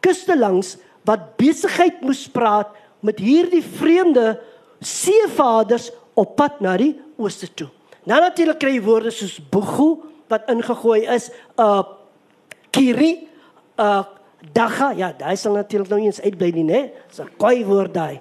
kuste 0.00 0.38
langs 0.38 0.76
wat 1.04 1.36
besigheid 1.36 2.00
moes 2.00 2.28
praat 2.28 2.68
met 3.00 3.18
hierdie 3.18 3.64
vreemde 3.64 4.40
seevaders 4.80 5.90
op 6.14 6.36
pad 6.36 6.60
na 6.60 6.76
die 6.76 6.94
ooste 7.16 7.48
toe. 7.54 7.68
Nou 8.08 8.20
natuurlik 8.20 8.58
kry 8.58 8.74
jy 8.76 8.84
woorde 8.84 9.12
soos 9.12 9.38
boegu 9.52 9.98
wat 10.30 10.48
ingegooi 10.50 11.04
is 11.10 11.30
uh 11.58 11.82
kiri 12.70 13.28
uh 13.78 14.02
daga 14.54 14.92
ja 14.96 15.12
daai 15.12 15.36
sal 15.36 15.56
natuurlik 15.58 15.90
nou 15.90 16.00
eens 16.00 16.20
uitbly 16.24 16.50
nie 16.54 16.66
nê 16.66 16.82
so 17.12 17.26
koi 17.38 17.64
woord 17.66 17.94
daai. 17.94 18.20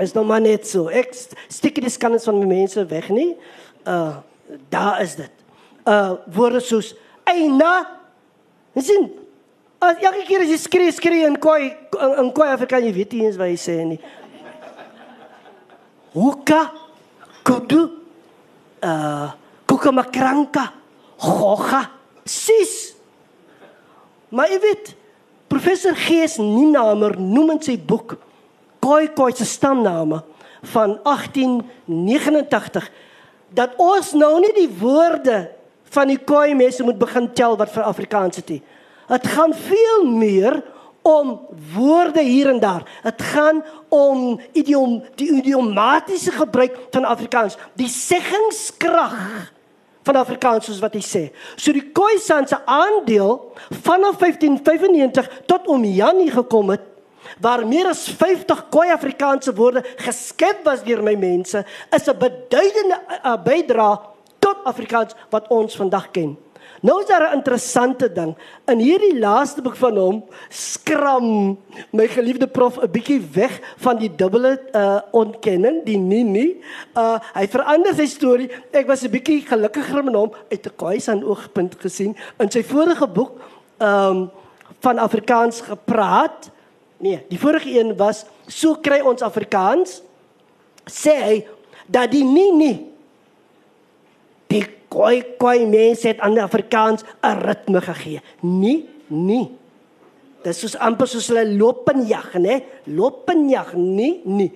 Is 0.00 0.14
nou 0.16 0.24
maar 0.24 0.40
net 0.40 0.66
so 0.68 0.88
ek 0.88 1.14
stik 1.48 1.80
dit 1.80 1.92
skans 1.92 2.26
van 2.28 2.38
my 2.40 2.48
mense 2.48 2.84
weg 2.90 3.08
nie 3.14 3.36
uh 3.86 4.20
daar 4.68 5.00
is 5.02 5.16
dit. 5.16 5.32
Uh 5.86 6.18
woorde 6.34 6.60
soos 6.60 6.94
eina 7.24 7.86
sien 8.76 9.08
as 9.80 10.02
elke 10.04 10.26
keer 10.28 10.44
as 10.44 10.52
jy 10.52 10.58
skree 10.60 10.92
skree 10.92 11.24
in 11.26 11.38
koi 11.40 11.70
in 12.20 12.32
koi 12.36 12.48
afrikaan 12.50 12.84
jy 12.84 12.92
weet 12.98 13.14
nie 13.16 13.28
eens 13.28 13.38
wat 13.40 13.52
jy 13.52 13.60
sê 13.60 13.78
nie. 13.94 14.00
Hoeka 16.16 16.62
kudu 17.46 17.86
uh 18.82 19.30
kukamakranka 19.70 20.79
Gogga. 21.20 21.84
Sis. 22.24 22.94
Maar 24.30 24.50
jy 24.52 24.60
weet, 24.62 24.92
professor 25.50 25.96
Gees 25.98 26.38
Ninamer 26.40 27.16
noem 27.18 27.56
in 27.56 27.62
sy 27.64 27.76
boek 27.76 28.16
Koi 28.80 29.10
Koi 29.12 29.32
se 29.36 29.44
stamname 29.44 30.22
van 30.72 30.96
1889 31.04 32.86
dat 33.56 33.74
ons 33.82 34.12
nou 34.14 34.36
nie 34.40 34.52
die 34.56 34.68
woorde 34.80 35.48
van 35.90 36.10
die 36.12 36.20
Khoi 36.22 36.54
mense 36.54 36.84
moet 36.86 37.00
begin 37.00 37.26
tel 37.34 37.56
wat 37.58 37.72
vir 37.74 37.88
Afrikaans 37.88 38.38
is 38.38 38.46
nie. 38.46 38.60
Dit 39.10 39.26
gaan 39.34 39.54
veel 39.56 40.04
meer 40.06 40.60
om 41.02 41.40
woorde 41.74 42.22
hier 42.22 42.52
en 42.52 42.60
daar. 42.62 42.84
Dit 43.02 43.22
gaan 43.32 43.64
om 43.88 44.40
idiom 44.52 45.00
die 45.18 45.32
idiomatiese 45.40 46.30
gebruik 46.36 46.76
van 46.94 47.08
Afrikaans, 47.08 47.58
die 47.74 47.88
seggingskrag 47.90 49.50
van 50.10 50.20
Afrikaans 50.20 50.66
soos 50.66 50.82
wat 50.82 50.96
hy 50.98 51.02
sê. 51.04 51.24
So 51.56 51.74
die 51.76 51.86
Khoisan 51.94 52.48
se 52.50 52.58
aandeel 52.66 53.36
vanaf 53.84 54.18
1595 54.18 55.28
tot 55.50 55.68
om 55.70 55.84
Janie 55.86 56.30
gekom 56.34 56.74
het, 56.74 56.86
waar 57.38 57.62
meer 57.68 57.90
as 57.92 58.06
50 58.18 58.66
Khoi 58.72 58.90
Afrikaanse 58.90 59.54
woorde 59.54 59.84
geskep 60.02 60.64
was 60.66 60.82
deur 60.86 61.02
my 61.06 61.14
mense, 61.14 61.64
is 61.94 62.08
'n 62.08 62.18
beduidende 62.18 62.98
uh, 63.22 63.36
bydrae 63.36 63.98
tot 64.40 64.64
Afrikaans 64.64 65.14
wat 65.30 65.48
ons 65.48 65.76
vandag 65.76 66.10
ken. 66.10 66.36
Nou 66.80 67.00
is 67.00 67.06
daar 67.06 67.30
'n 67.30 67.36
interessante 67.36 68.12
ding. 68.12 68.36
In 68.66 68.78
hierdie 68.78 69.18
laaste 69.18 69.62
boek 69.62 69.76
van 69.76 69.96
hom 69.96 70.24
skram 70.48 71.58
my 71.90 72.08
geliefde 72.08 72.46
prof 72.46 72.78
'n 72.78 72.90
bietjie 72.90 73.20
weg 73.32 73.60
van 73.76 73.96
die 73.98 74.14
dubbele 74.14 74.60
uh 74.72 75.00
ontkenning, 75.10 75.84
die 75.84 75.98
nie 75.98 76.24
nie. 76.24 76.60
Uh 76.96 77.18
hy 77.34 77.46
verander 77.48 77.94
sy 77.94 78.06
storie. 78.06 78.50
Ek 78.72 78.86
was 78.86 79.02
'n 79.02 79.10
bietjie 79.10 79.46
gelukkiger 79.46 80.04
met 80.04 80.14
hom 80.14 80.32
uit 80.50 80.66
'n 80.66 80.76
Khoisan 80.76 81.24
oogpunt 81.24 81.76
gesien 81.80 82.16
in 82.38 82.50
sy 82.50 82.62
vorige 82.62 83.06
boek 83.06 83.40
um 83.78 84.30
van 84.80 84.98
Afrikaans 84.98 85.60
gepraat. 85.60 86.50
Nee, 86.96 87.24
die 87.28 87.38
vorige 87.38 87.78
een 87.78 87.96
was 87.96 88.24
so 88.46 88.74
kry 88.74 89.00
ons 89.00 89.22
Afrikaans 89.22 90.02
sê 90.84 91.14
hy 91.22 91.46
dat 91.86 92.10
die 92.10 92.24
nie 92.24 92.52
nie 92.52 92.89
koi 94.90 95.22
koi 95.38 95.66
mense 95.70 96.08
het 96.10 96.20
aan 96.20 96.34
die 96.34 96.42
Afrikaans 96.42 97.04
'n 97.22 97.38
ritme 97.46 97.80
gegee. 97.80 98.20
Nee, 98.40 98.88
nee. 99.06 99.50
Dit 100.42 100.54
is 100.54 100.60
soos 100.60 100.76
amper 100.76 101.06
soos 101.06 101.28
hulle 101.28 101.44
loop 101.56 101.88
en 101.92 102.06
jag, 102.06 102.34
né? 102.34 102.62
Loop 102.84 103.28
en 103.30 103.48
jag, 103.48 103.74
nee, 103.74 104.20
nee. 104.24 104.52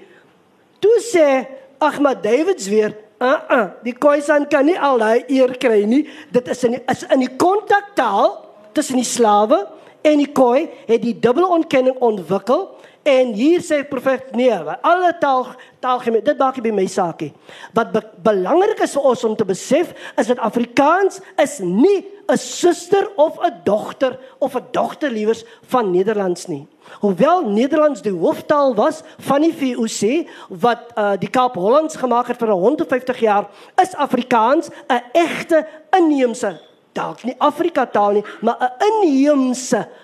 Toe 0.80 1.00
sê 1.00 1.46
Ahmad 1.78 2.22
Davids 2.22 2.68
weer, 2.68 2.96
"Uh 3.20 3.40
uh, 3.50 3.66
die 3.82 3.94
Khoisan 3.98 4.48
kan 4.48 4.64
nie 4.64 4.78
al 4.80 4.98
daai 4.98 5.24
eer 5.28 5.56
kry 5.58 5.84
nie. 5.84 6.08
Dit 6.32 6.48
is 6.48 6.64
in 6.64 6.70
die, 6.70 6.82
is 6.90 7.02
in 7.02 7.20
die 7.20 7.36
kontaktaal 7.36 8.44
tussen 8.72 8.96
die 8.96 9.04
slawe 9.04 9.68
en 10.02 10.18
die 10.18 10.32
Khoi 10.32 10.68
het 10.86 11.02
die 11.02 11.18
dubbele 11.18 11.46
ontkenning 11.46 11.96
ontwikkel 12.00 12.76
En 13.04 13.34
hier 13.36 13.60
sê 13.60 13.82
profet 13.84 14.30
nee, 14.32 14.48
alle 14.80 15.10
taal 15.20 15.50
taalgemeen, 15.84 16.24
dit 16.24 16.38
maak 16.40 16.56
nie 16.56 16.64
by 16.64 16.72
my 16.72 16.86
saakie. 16.88 17.34
Wat 17.76 17.90
be 17.92 18.00
belangrik 18.24 18.80
is 18.86 18.94
vir 18.96 19.08
ons 19.10 19.24
om 19.28 19.34
te 19.36 19.44
besef 19.44 19.90
is 20.16 20.30
dat 20.30 20.40
Afrikaans 20.40 21.20
is 21.42 21.58
nie 21.60 22.00
'n 22.32 22.38
suster 22.40 23.10
of 23.16 23.36
'n 23.44 23.60
dogter 23.64 24.18
of 24.38 24.56
'n 24.56 24.64
dogter 24.72 25.10
liewers 25.10 25.44
van 25.68 25.90
Nederlands 25.90 26.46
nie. 26.46 26.66
Hoewel 27.00 27.44
Nederlands 27.44 28.00
die 28.02 28.12
hooftaal 28.12 28.74
was 28.74 29.02
van 29.18 29.40
die 29.40 29.52
VOC 29.52 30.28
wat 30.48 30.92
uh, 30.96 31.12
die 31.18 31.28
Kaap 31.28 31.54
Hollands 31.54 31.96
gemaak 31.96 32.26
het 32.26 32.38
vir 32.38 32.48
150 32.48 33.20
jaar, 33.20 33.48
is 33.76 33.94
Afrikaans 33.94 34.68
'n 34.88 35.02
egte 35.12 35.66
inheemse 35.92 36.60
taal, 36.92 37.16
nie 37.22 37.34
Afrika 37.38 37.86
taal 37.86 38.12
nie, 38.12 38.24
maar 38.40 38.56
'n 38.60 38.72
inheemse 38.88 39.76
taal 39.76 40.03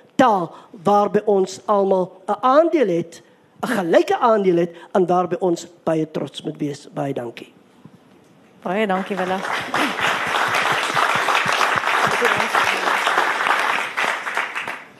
waarby 0.82 1.20
ons 1.24 1.60
almal 1.64 2.22
'n 2.26 2.36
aandeel 2.40 2.88
het, 2.88 3.22
'n 3.62 3.66
gelyke 3.66 4.18
aandeel 4.18 4.56
het 4.56 4.76
en 4.92 5.06
waarby 5.06 5.36
ons 5.38 5.66
baie 5.84 6.10
trots 6.10 6.42
moet 6.42 6.58
wees. 6.58 6.88
Baie 6.92 7.12
dankie. 7.12 7.52
Baie 8.62 8.86
dankie 8.86 9.16
Willa. 9.16 9.38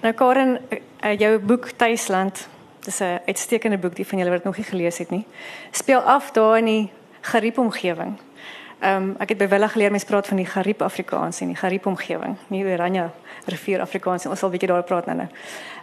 Nou 0.00 0.14
Karen, 0.14 0.58
eh, 0.98 1.18
jou 1.18 1.38
boek 1.38 1.70
Tuisland, 1.76 2.48
dis 2.80 3.00
'n 3.00 3.20
uitstekende 3.26 3.78
boek 3.78 3.94
die 3.96 4.06
van 4.06 4.18
julle 4.18 4.30
wat 4.30 4.44
nog 4.44 4.56
nie 4.56 4.64
gelees 4.64 4.98
het 4.98 5.10
nie. 5.10 5.26
Speel 5.70 6.00
af 6.00 6.30
daar 6.30 6.58
in 6.58 6.64
die 6.64 6.90
Gariep 7.20 7.58
omgewing. 7.58 8.18
Ehm 8.80 9.02
um, 9.02 9.14
ek 9.20 9.28
het 9.28 9.38
by 9.38 9.48
Willa 9.48 9.68
geleer 9.68 9.90
mens 9.90 10.04
praat 10.08 10.26
van 10.26 10.38
die 10.40 10.46
Gariep 10.46 10.82
Afrikaans 10.82 11.40
en 11.40 11.50
die 11.52 11.56
Gariep 11.56 11.86
omgewing, 11.86 12.36
nie 12.48 12.64
Oranje 12.64 13.10
rivier 13.44 13.80
Afrikaans 13.80 14.24
nie. 14.24 14.30
Ons 14.32 14.40
sal 14.40 14.50
bietjie 14.50 14.68
daar 14.68 14.82
praat 14.82 15.06
nou. 15.06 15.26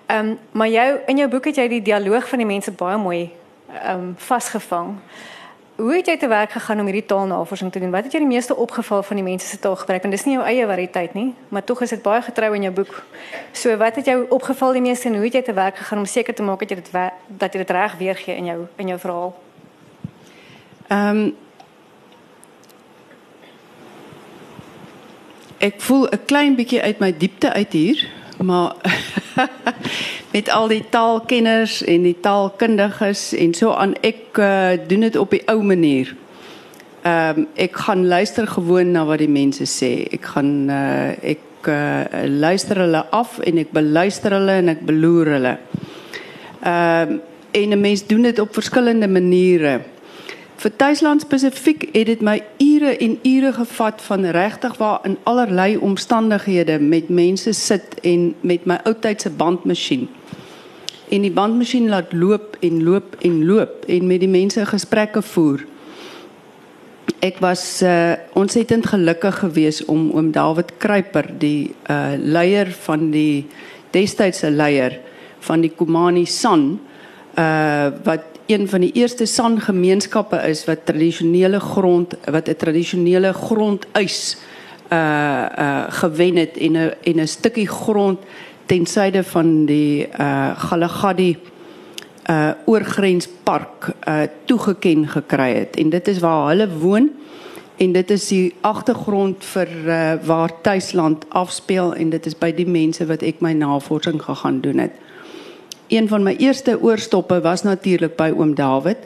Ehm 0.07 0.25
um, 0.25 0.37
maar 0.51 0.67
jou 0.67 0.99
in 1.05 1.17
jou 1.17 1.29
boek 1.29 1.45
het 1.45 1.55
jy 1.61 1.67
die 1.67 1.81
dialoog 1.81 2.27
van 2.27 2.41
die 2.41 2.47
mense 2.47 2.71
baie 2.71 2.97
mooi 2.97 3.29
ehm 3.73 3.99
um, 3.99 4.15
vasgevang. 4.17 4.95
Hoe 5.77 5.93
het 5.93 6.07
jy 6.07 6.17
te 6.17 6.27
werk 6.27 6.51
gegaan 6.51 6.79
om 6.79 6.85
hierdie 6.89 7.05
taalnavorsing 7.05 7.71
te 7.71 7.79
doen? 7.79 7.91
Wat 7.91 8.03
het 8.03 8.11
jou 8.11 8.23
die 8.23 8.33
meeste 8.33 8.55
opgeval 8.55 9.03
van 9.03 9.15
die 9.15 9.25
mense 9.25 9.47
se 9.47 9.59
taalgebruik? 9.59 10.01
Want 10.01 10.13
dis 10.13 10.25
nie 10.25 10.33
jou 10.33 10.45
eie 10.45 10.65
variëteit 10.65 11.13
nie, 11.13 11.35
maar 11.49 11.63
tog 11.63 11.81
is 11.81 11.89
dit 11.89 12.01
baie 12.01 12.21
getrou 12.21 12.53
in 12.55 12.61
jou 12.61 12.73
boek. 12.73 13.03
So 13.51 13.77
wat 13.77 13.95
het 13.95 14.05
jou 14.05 14.25
opgeval 14.29 14.71
die 14.73 14.81
meeste 14.81 15.07
en 15.07 15.15
hoe 15.15 15.23
het 15.23 15.33
jy 15.33 15.41
te 15.41 15.53
werk 15.53 15.77
gegaan 15.77 15.99
om 15.99 16.05
seker 16.05 16.33
te 16.33 16.43
maak 16.43 16.59
dat 16.59 16.69
jy 16.69 16.75
dit 16.75 16.89
dat 17.27 17.53
jy 17.53 17.59
dit 17.59 17.69
reg 17.69 17.97
weergee 17.97 18.35
in 18.35 18.45
jou 18.45 18.65
in 18.75 18.87
jou 18.87 18.99
verhaal? 18.99 19.35
Ehm 20.87 21.17
um, 21.17 21.35
ek 25.57 25.81
voel 25.81 26.07
'n 26.11 26.25
klein 26.25 26.55
bietjie 26.55 26.81
uit 26.81 26.99
my 26.99 27.13
diepte 27.17 27.53
uit 27.53 27.73
hier, 27.73 28.07
maar 28.43 28.75
met 30.35 30.49
al 30.49 30.67
die 30.67 30.83
taalkenners 30.89 31.81
en 31.83 32.03
die 32.03 32.17
taalkundiges 32.21 33.33
en 33.33 33.53
so 33.53 33.73
aan 33.73 33.95
ek 34.01 34.37
uh, 34.37 34.77
doen 34.87 34.99
dit 34.99 35.15
op 35.15 35.31
die 35.31 35.41
ou 35.47 35.63
manier. 35.63 36.15
Ehm 37.01 37.39
um, 37.39 37.47
ek 37.55 37.75
gaan 37.75 38.07
luister 38.07 38.47
gewoon 38.47 38.91
na 38.91 39.05
wat 39.05 39.19
die 39.19 39.31
mense 39.31 39.65
sê. 39.65 40.07
Ek 40.11 40.25
gaan 40.33 40.69
uh, 40.69 41.13
ek 41.23 41.69
uh, 41.69 42.05
luister 42.27 42.77
hulle 42.77 43.05
af 43.09 43.39
en 43.39 43.57
ek 43.57 43.71
beluister 43.71 44.31
hulle 44.31 44.59
en 44.61 44.69
ek 44.69 44.85
beloer 44.85 45.33
hulle. 45.37 45.57
Ehm 46.61 47.17
um, 47.17 47.21
en 47.51 47.69
'n 47.73 47.81
mens 47.81 48.05
doen 48.05 48.21
dit 48.21 48.39
op 48.39 48.53
verskillende 48.53 49.07
maniere. 49.07 49.81
Vir 50.67 50.75
Tuisland 50.75 51.21
spesifiek 51.23 51.85
het 51.93 52.09
dit 52.09 52.23
my 52.27 52.41
ure 52.59 52.89
en 52.99 53.13
ure 53.23 53.53
gevat 53.55 54.01
van 54.03 54.25
regtig 54.35 54.73
waar 54.81 54.99
in 55.07 55.13
allerlei 55.23 55.77
omstandighede 55.77 56.75
met 56.79 57.07
mense 57.09 57.53
sit 57.55 57.95
en 58.03 58.33
met 58.41 58.65
my 58.67 58.75
ou 58.83 58.91
tyd 58.99 59.23
se 59.23 59.31
bandmasjien. 59.31 60.09
En 61.07 61.23
die 61.23 61.31
bandmasjien 61.31 61.87
laat 61.87 62.11
loop 62.11 62.59
en 62.59 62.83
loop 62.83 63.15
en 63.23 63.39
loop 63.47 63.87
en 63.87 64.07
met 64.11 64.19
die 64.19 64.27
mense 64.27 64.65
gesprekke 64.67 65.21
voer. 65.21 65.63
Ek 67.23 67.39
was 67.39 67.63
uh, 67.81 68.19
ontsettend 68.35 68.91
gelukkig 68.91 69.39
geweest 69.39 69.85
om 69.87 70.09
oom 70.11 70.33
David 70.35 70.75
Kruiper, 70.83 71.31
die 71.39 71.71
uh, 71.87 72.19
leier 72.19 72.75
van 72.83 73.07
die 73.15 73.47
destydse 73.95 74.51
leier 74.51 74.99
van 75.47 75.63
die 75.63 75.71
Komani 75.71 76.25
San, 76.25 76.73
uh, 77.39 77.87
wat 78.03 78.35
een 78.47 78.67
van 78.67 78.79
die 78.79 78.91
eerste 78.91 79.25
sangemeenskappe 79.25 80.37
is 80.47 80.65
wat 80.65 80.85
tradisionele 80.85 81.59
grond 81.59 82.15
wat 82.31 82.47
'n 82.47 82.55
tradisionele 82.55 83.33
grondeis 83.33 84.37
uh 84.91 85.45
uh 85.57 85.83
gewen 85.89 86.35
het 86.35 86.57
en 86.57 86.71
'n 86.71 86.93
en 87.03 87.19
'n 87.19 87.27
stukkie 87.27 87.67
grond 87.67 88.19
ten 88.65 88.85
suide 88.85 89.23
van 89.23 89.65
die 89.65 90.07
uh 90.19 90.59
Galagadi 90.59 91.37
uh 92.29 92.51
oorgrenspark 92.65 93.93
uh 94.07 94.21
toegeken 94.45 95.07
gekry 95.07 95.53
het. 95.53 95.75
En 95.75 95.89
dit 95.89 96.07
is 96.07 96.19
waar 96.19 96.47
hulle 96.47 96.69
woon 96.77 97.09
en 97.77 97.91
dit 97.91 98.11
is 98.11 98.27
die 98.27 98.53
agtergrond 98.61 99.45
vir 99.45 99.67
uh 99.85 100.13
waar 100.23 100.61
Tuisland 100.61 101.25
afspeel 101.29 101.95
en 101.95 102.09
dit 102.09 102.25
is 102.25 102.37
by 102.37 102.51
die 102.51 102.67
mense 102.67 103.05
wat 103.05 103.21
ek 103.21 103.39
my 103.39 103.53
navorsing 103.53 104.21
gegaan 104.21 104.61
doen 104.61 104.77
het 104.77 104.91
een 105.87 106.07
van 106.07 106.23
my 106.23 106.35
eerste 106.37 106.81
oorstoppe 106.81 107.41
was 107.41 107.63
natuurlik 107.63 108.15
by 108.15 108.33
oom 108.37 108.55
David. 108.55 108.97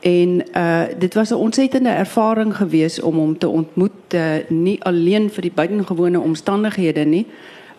En 0.00 0.42
uh 0.56 0.82
dit 0.98 1.14
was 1.14 1.30
'n 1.30 1.34
ontsettende 1.34 1.88
ervaring 1.88 2.56
geweest 2.56 3.02
om 3.02 3.14
hom 3.16 3.38
te 3.38 3.48
ontmoet 3.48 4.14
uh, 4.14 4.22
nie 4.48 4.84
alleen 4.84 5.30
vir 5.30 5.42
die 5.42 5.52
buitengewone 5.54 6.20
omstandighede 6.20 7.04
nie. 7.04 7.26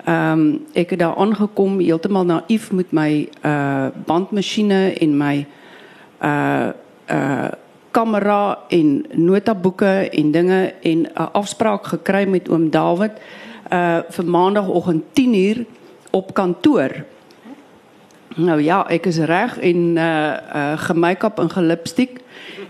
Ehm 0.06 0.40
um, 0.40 0.66
ek 0.74 0.90
het 0.90 1.00
daar 1.00 1.16
aangekom 1.16 1.80
heeltemal 1.80 2.26
naïef 2.26 2.72
met 2.72 2.92
my 2.92 3.30
uh 3.46 3.88
bandmasjiene 4.06 4.94
en 4.94 5.18
my 5.18 5.46
uh 6.24 6.68
uh 7.10 7.48
kamera 7.92 8.58
en 8.68 9.06
notaboeke 9.12 10.10
en 10.10 10.32
dinge 10.32 10.74
en 10.82 11.00
'n 11.02 11.10
uh, 11.18 11.28
afspraak 11.32 11.86
gekry 11.86 12.26
met 12.26 12.50
oom 12.50 12.70
David 12.70 13.12
uh 13.72 14.00
vir 14.10 14.26
maandagooggend 14.26 15.04
10uur 15.14 15.66
op 16.12 16.34
kantoor. 16.34 17.06
Nou 18.38 18.62
ja, 18.62 18.84
ek 18.94 19.08
is 19.10 19.18
reg 19.26 19.56
en 19.66 19.96
uh 19.98 20.38
uh 20.56 20.74
gemake-up 20.78 21.40
en 21.42 21.50
gelipstiek 21.50 22.20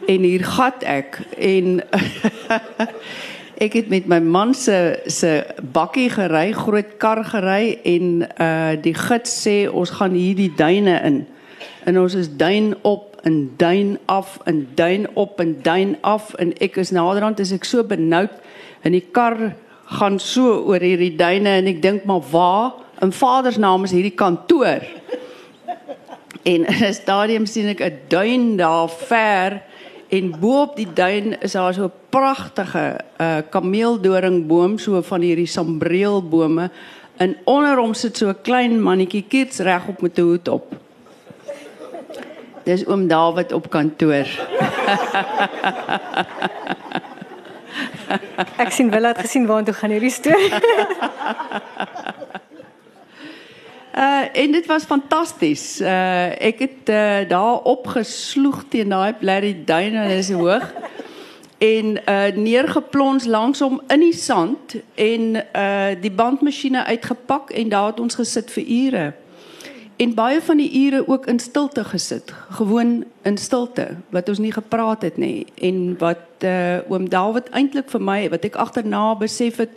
en 0.08 0.24
hier 0.24 0.46
gat 0.48 0.86
ek 0.88 1.18
en 1.44 1.82
ek 3.66 3.76
het 3.76 3.90
met 3.92 4.08
my 4.08 4.22
man 4.24 4.54
se 4.56 4.96
se 5.12 5.44
bakkie 5.76 6.08
gery, 6.14 6.54
groot 6.56 6.96
kar 7.04 7.20
gery 7.28 7.76
en 7.84 8.24
uh 8.24 8.78
die 8.80 8.96
gids 8.96 9.36
sê 9.44 9.58
ons 9.68 9.92
gaan 10.00 10.16
hier 10.16 10.40
die 10.40 10.54
duine 10.56 10.96
in. 11.04 11.20
En 11.84 12.00
ons 12.00 12.16
is 12.16 12.32
duin 12.32 12.72
op 12.88 13.20
en 13.28 13.52
duin 13.60 13.98
af 14.06 14.40
en 14.48 14.64
duin 14.76 15.12
op 15.20 15.40
en 15.44 15.58
duin 15.68 15.98
af 16.02 16.32
en 16.40 16.56
ek 16.64 16.80
is 16.80 16.96
naderhand 16.96 17.44
is 17.44 17.52
ek 17.52 17.68
so 17.68 17.84
benoud 17.84 18.32
en 18.88 18.96
die 18.96 19.04
kar 19.12 19.36
gaan 20.00 20.16
so 20.20 20.64
oor 20.64 20.80
hierdie 20.80 21.16
duine 21.20 21.60
en 21.60 21.68
ek 21.76 21.84
dink 21.84 22.08
maar 22.08 22.24
waar 22.32 22.72
in 23.04 23.12
Vader 23.12 23.52
se 23.52 23.60
naam 23.60 23.84
is 23.84 23.92
hierdie 23.92 24.16
kantoor. 24.16 24.88
En 26.48 26.66
in 26.66 26.84
'n 26.84 26.94
stadium 26.94 27.46
sien 27.46 27.68
ek 27.68 27.82
'n 27.84 28.00
duin 28.08 28.56
daar 28.56 28.90
ver 28.90 29.62
en 30.08 30.40
bo 30.40 30.62
op 30.62 30.76
die 30.76 30.94
duin 30.94 31.40
is 31.42 31.52
daar 31.52 31.74
so 31.74 31.84
'n 31.84 31.92
pragtige 32.10 33.00
uh 33.20 33.38
kameeldoringboom 33.50 34.78
so 34.78 35.02
van 35.02 35.22
hierdie 35.22 35.48
sambreelbome 35.48 36.72
en 37.18 37.38
onder 37.44 37.78
hom 37.78 37.94
sit 37.94 38.18
so 38.18 38.28
'n 38.30 38.42
klein 38.42 38.82
mannetjie 38.82 39.26
kiets 39.28 39.60
reg 39.60 39.88
op 39.88 40.02
met 40.02 40.18
'n 40.18 40.22
hoed 40.22 40.48
op. 40.48 40.76
Dis 42.64 42.86
oom 42.86 43.08
David 43.08 43.52
op 43.52 43.70
kantoor. 43.70 44.28
Ek 48.58 48.72
sien 48.72 48.90
wel 48.90 49.04
het 49.04 49.18
gesien 49.18 49.46
waartoe 49.46 49.74
gaan 49.74 49.90
hierdie 49.90 50.10
storie. 50.10 50.52
Uh 53.98 54.26
en 54.34 54.52
dit 54.52 54.66
was 54.66 54.84
fantasties. 54.84 55.82
Uh 55.82 56.42
ek 56.42 56.60
het 56.60 56.90
uh, 56.90 57.30
daar 57.30 57.64
opgesloeg 57.66 58.64
teen 58.70 58.90
daai 58.90 59.14
blerrie 59.14 59.64
duine 59.64 59.98
en 59.98 60.18
is 60.18 60.30
hoog. 60.32 60.74
En 61.58 61.98
uh 62.06 62.26
neergeplons 62.36 63.26
langs 63.26 63.60
hom 63.60 63.82
in 63.88 64.00
die 64.00 64.14
sand 64.14 64.76
en 64.94 65.36
uh 65.36 65.96
die 66.02 66.12
bandmasjiene 66.12 66.86
uitgepak 66.86 67.50
en 67.50 67.70
daar 67.70 67.90
het 67.90 68.00
ons 68.00 68.16
gesit 68.16 68.52
vir 68.52 68.64
ure. 68.68 69.14
En 69.98 70.14
baie 70.14 70.42
van 70.42 70.58
die 70.62 70.86
ure 70.86 71.08
ook 71.08 71.26
in 71.26 71.40
stilte 71.40 71.84
gesit, 71.84 72.34
gewoon 72.50 73.04
in 73.22 73.38
stilte 73.38 73.88
wat 74.10 74.30
ons 74.30 74.38
nie 74.38 74.54
gepraat 74.54 75.02
het 75.02 75.18
nie 75.18 75.48
en 75.56 75.98
wat 75.98 76.46
uh 76.46 76.86
oom 76.86 77.10
Dawid 77.10 77.50
eintlik 77.50 77.90
vir 77.90 78.02
my 78.02 78.30
wat 78.30 78.46
ek 78.46 78.62
agterna 78.62 79.16
besef 79.16 79.58
het 79.58 79.74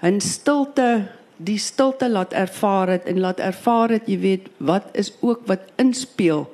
in 0.00 0.20
stilte 0.24 1.19
die 1.44 1.58
stilte 1.58 2.08
laat 2.10 2.32
ervaar 2.32 2.88
het 2.88 3.04
en 3.08 3.20
laat 3.20 3.40
ervaar 3.40 3.96
het 3.96 4.08
jy 4.10 4.18
weet 4.20 4.48
wat 4.56 4.90
is 4.92 5.12
ook 5.20 5.46
wat 5.48 5.72
inspel 5.80 6.44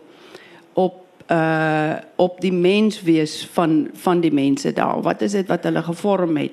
op 0.72 1.02
uh 1.30 1.94
op 2.16 2.40
die 2.40 2.52
menswees 2.52 3.48
van 3.52 3.88
van 3.92 4.20
die 4.20 4.32
mense 4.32 4.72
daar. 4.72 5.02
Wat 5.02 5.22
is 5.22 5.32
dit 5.32 5.46
wat 5.46 5.64
hulle 5.64 5.82
gevorm 5.82 6.36
het? 6.36 6.52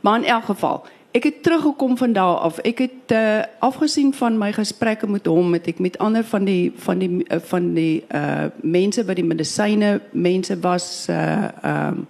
Maar 0.00 0.18
in 0.18 0.24
elk 0.24 0.44
geval 0.44 0.84
ek 1.12 1.24
het 1.24 1.42
teruggekom 1.42 1.96
van 1.96 2.12
daar 2.12 2.36
af. 2.44 2.58
Ek 2.58 2.78
het 2.78 3.12
uh 3.12 3.40
afgesien 3.58 4.14
van 4.14 4.38
my 4.38 4.52
gesprekke 4.52 5.06
met 5.06 5.26
hom 5.26 5.52
het 5.52 5.66
ek 5.66 5.78
met 5.78 5.98
ander 5.98 6.24
van 6.24 6.44
die 6.44 6.72
van 6.76 6.98
die 6.98 7.24
uh, 7.24 7.40
van 7.40 7.74
die 7.74 8.04
uh 8.14 8.46
mense 8.60 9.04
by 9.04 9.14
die 9.14 9.24
medisyne 9.24 10.00
mense 10.12 10.60
was 10.60 11.06
uh 11.08 11.48
um 11.64 12.06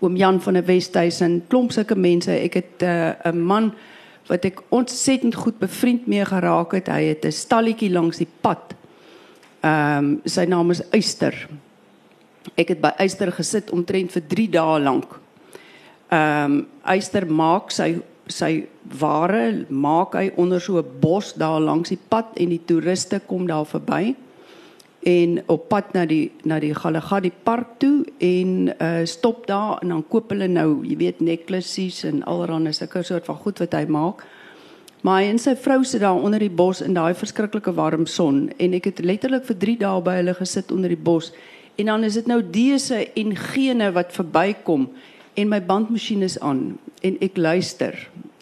oom 0.00 0.16
Jan 0.16 0.42
van 0.42 0.52
der 0.52 0.66
Westhuizen 0.66 1.44
klomp 1.48 1.72
sulke 1.72 1.94
mense. 1.94 2.30
Ek 2.30 2.54
het 2.54 2.82
'n 2.82 3.28
uh, 3.28 3.32
man 3.32 3.72
wat 4.26 4.44
ek 4.44 4.62
ontsettend 4.74 5.34
goed 5.34 5.58
bevriend 5.58 6.06
mee 6.06 6.24
geraak 6.24 6.72
het. 6.72 6.88
Hy 6.88 7.02
het 7.12 7.24
'n 7.24 7.32
stalletjie 7.32 7.90
langs 7.90 8.18
die 8.18 8.28
pad. 8.40 8.74
Ehm 9.60 9.98
um, 9.98 10.20
sy 10.24 10.44
naam 10.44 10.70
is 10.70 10.82
Eyster. 10.90 11.48
Ek 12.54 12.68
het 12.68 12.80
by 12.80 12.92
Eyster 12.98 13.32
gesit 13.32 13.70
omtrent 13.70 14.12
vir 14.12 14.22
3 14.28 14.48
dae 14.50 14.80
lank. 14.80 15.20
Ehm 16.10 16.52
um, 16.52 16.66
Eyster 16.84 17.26
maak 17.26 17.70
sy 17.70 18.02
sy 18.26 18.66
ware 18.98 19.66
maak 19.68 20.14
hy 20.14 20.32
onder 20.36 20.60
so 20.60 20.78
'n 20.78 21.00
bos 21.00 21.32
daar 21.34 21.60
langs 21.60 21.88
die 21.88 21.98
pad 22.08 22.26
en 22.36 22.48
die 22.48 22.64
toeriste 22.66 23.20
kom 23.26 23.46
daar 23.46 23.66
verby 23.66 24.14
en 25.06 25.42
op 25.46 25.68
pad 25.68 25.92
na 25.94 26.06
die 26.06 26.30
na 26.42 26.58
die 26.62 26.74
Galagadi 26.74 27.30
park 27.44 27.76
toe 27.78 28.04
en 28.18 28.72
uh 28.82 29.04
stop 29.04 29.46
daar 29.46 29.78
en 29.82 29.88
dan 29.88 30.04
koop 30.08 30.30
hulle 30.30 30.48
nou, 30.48 30.84
jy 30.86 30.96
weet, 30.96 31.20
necklaces 31.20 32.04
en 32.04 32.24
allerlei 32.24 32.72
sulke 32.72 33.02
soort 33.02 33.24
van 33.24 33.36
goed 33.36 33.58
wat 33.58 33.72
hy 33.72 33.84
maak. 33.86 34.24
Maar 35.06 35.20
hy 35.22 35.28
en 35.30 35.38
sy 35.38 35.54
vrou 35.54 35.84
sit 35.84 36.00
daar 36.02 36.18
onder 36.18 36.42
die 36.42 36.50
bos 36.50 36.80
in 36.82 36.96
daai 36.96 37.14
verskriklike 37.14 37.74
warm 37.76 38.06
son 38.10 38.48
en 38.58 38.72
ek 38.74 38.90
het 38.90 39.04
letterlik 39.04 39.44
vir 39.46 39.58
3 39.62 39.76
dae 39.84 40.00
by 40.02 40.16
hulle 40.18 40.34
gesit 40.34 40.72
onder 40.74 40.90
die 40.90 40.98
bos. 40.98 41.32
En 41.76 41.92
dan 41.92 42.04
is 42.04 42.16
dit 42.18 42.26
nou 42.26 42.40
dese 42.42 43.04
en 43.14 43.36
gene 43.36 43.92
wat 43.92 44.14
verbykom 44.16 44.88
en 45.36 45.48
my 45.52 45.60
bandmasjien 45.62 46.24
is 46.26 46.38
aan 46.40 46.78
en 47.04 47.18
ek 47.22 47.36
luister. 47.36 47.94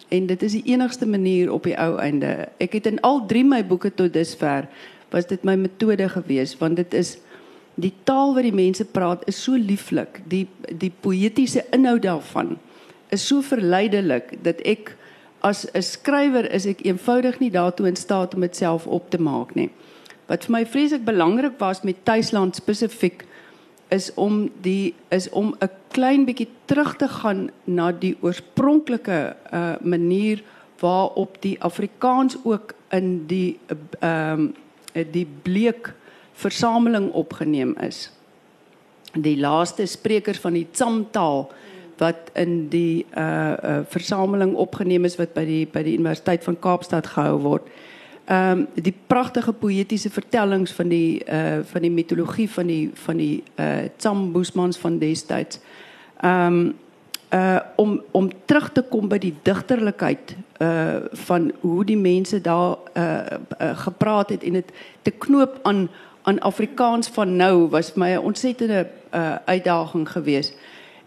En 0.08 0.26
dit 0.30 0.42
is 0.42 0.56
die 0.56 0.64
enigste 0.72 1.06
manier 1.06 1.52
op 1.52 1.66
die 1.66 1.76
ou 1.76 1.98
einde. 1.98 2.48
Ek 2.62 2.78
het 2.78 2.86
in 2.86 3.00
al 3.02 3.24
3 3.26 3.44
my 3.50 3.60
boeke 3.66 3.90
tot 3.90 4.14
dusver 4.14 4.68
was 5.14 5.28
dit 5.30 5.44
my 5.46 5.54
metode 5.56 6.08
gewees 6.10 6.56
want 6.58 6.80
dit 6.82 6.94
is 6.98 7.16
die 7.80 7.92
taal 8.06 8.34
wat 8.34 8.46
die 8.46 8.54
mense 8.54 8.84
praat 8.86 9.24
is 9.30 9.40
so 9.42 9.58
lieflik. 9.58 10.20
Die 10.30 10.46
die 10.70 10.92
poëtiese 11.02 11.64
inhoud 11.74 12.04
daarvan 12.06 12.56
is 13.14 13.26
so 13.26 13.42
verleidelik 13.42 14.36
dat 14.46 14.62
ek 14.66 14.94
as 15.42 15.66
'n 15.74 15.82
skrywer 15.82 16.50
is 16.50 16.66
ek 16.66 16.84
eenvoudig 16.86 17.38
nie 17.40 17.50
daartoe 17.50 17.86
in 17.86 17.96
staat 17.96 18.34
om 18.34 18.40
dit 18.40 18.56
self 18.56 18.86
op 18.86 19.10
te 19.10 19.18
maak 19.18 19.54
nie. 19.54 19.70
Wat 20.26 20.44
vir 20.44 20.52
my 20.52 20.64
vreeslik 20.66 21.04
belangrik 21.04 21.58
was 21.58 21.82
met 21.82 22.04
Tuisland 22.04 22.56
spesifiek 22.56 23.24
is 23.90 24.14
om 24.14 24.50
die 24.62 24.94
is 25.10 25.28
om 25.30 25.54
'n 25.60 25.70
klein 25.90 26.24
bietjie 26.24 26.48
terug 26.64 26.96
te 26.96 27.08
gaan 27.08 27.50
na 27.64 27.92
die 27.92 28.16
oorspronklike 28.20 29.36
uh, 29.52 29.74
manier 29.82 30.42
waarop 30.80 31.36
die 31.42 31.60
Afrikaans 31.60 32.36
ook 32.44 32.74
in 32.90 33.26
die 33.26 33.58
ehm 34.00 34.40
uh, 34.40 34.48
Eh, 34.54 34.63
die 34.94 35.26
bleek 35.42 35.92
versameling 36.34 37.10
opgeneem 37.12 37.76
is. 37.82 38.10
Die 39.14 39.36
laaste 39.38 39.86
sprekers 39.86 40.38
van 40.42 40.52
die 40.58 40.66
Tsamtaal 40.70 41.48
wat 41.98 42.30
in 42.34 42.68
die 42.68 43.06
uh 43.16 43.54
uh 43.54 43.80
versameling 43.88 44.54
opgeneem 44.54 45.04
is 45.04 45.16
wat 45.16 45.34
by 45.34 45.44
die 45.46 45.64
by 45.70 45.84
die 45.86 45.94
Universiteit 45.98 46.44
van 46.44 46.58
Kaapstad 46.58 47.06
gehou 47.06 47.38
word. 47.42 47.68
Ehm 48.24 48.64
um, 48.64 48.66
die 48.74 48.94
pragtige 49.06 49.52
poëtiese 49.52 50.10
vertellings 50.10 50.72
van 50.72 50.88
die 50.88 51.22
uh 51.28 51.60
van 51.62 51.82
die 51.82 51.90
mitologie 51.90 52.48
van 52.50 52.66
die 52.66 52.90
van 52.94 53.16
die 53.16 53.42
uh 53.60 53.86
Tsamboesmans 53.96 54.78
van 54.78 54.98
destyds. 54.98 55.60
Ehm 56.20 56.46
um, 56.46 56.74
uh 57.34 57.60
om 57.76 58.00
om 58.10 58.30
terug 58.44 58.72
te 58.72 58.82
kom 58.82 59.08
by 59.08 59.18
die 59.18 59.34
digterlikheid 59.42 60.36
uh 60.58 60.96
van 61.12 61.52
hoe 61.60 61.84
die 61.84 61.96
mense 61.96 62.40
daar 62.40 62.76
uh, 62.94 63.20
uh 63.60 63.78
gepraat 63.78 64.28
het 64.28 64.44
en 64.44 64.52
dit 64.52 64.72
te 65.02 65.10
knoop 65.10 65.58
aan 65.62 65.88
aan 66.22 66.38
Afrikaans 66.38 67.08
van 67.08 67.36
nou 67.36 67.68
was 67.68 67.94
my 67.94 68.14
'n 68.14 68.18
ontsettende 68.18 68.88
uh 69.14 69.34
uitdaging 69.44 70.10
geweest. 70.10 70.56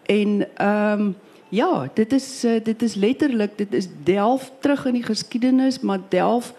En 0.06 0.48
ehm 0.56 1.00
um, 1.00 1.16
ja, 1.50 1.90
dit 1.94 2.14
is 2.14 2.46
uh, 2.46 2.64
dit 2.64 2.82
is 2.82 2.94
letterlik 2.96 3.58
dit 3.58 3.74
is 3.74 3.88
delf 4.04 4.52
terug 4.60 4.86
in 4.86 4.94
die 4.94 5.04
geskiedenis, 5.04 5.80
maar 5.80 6.00
delf 6.10 6.54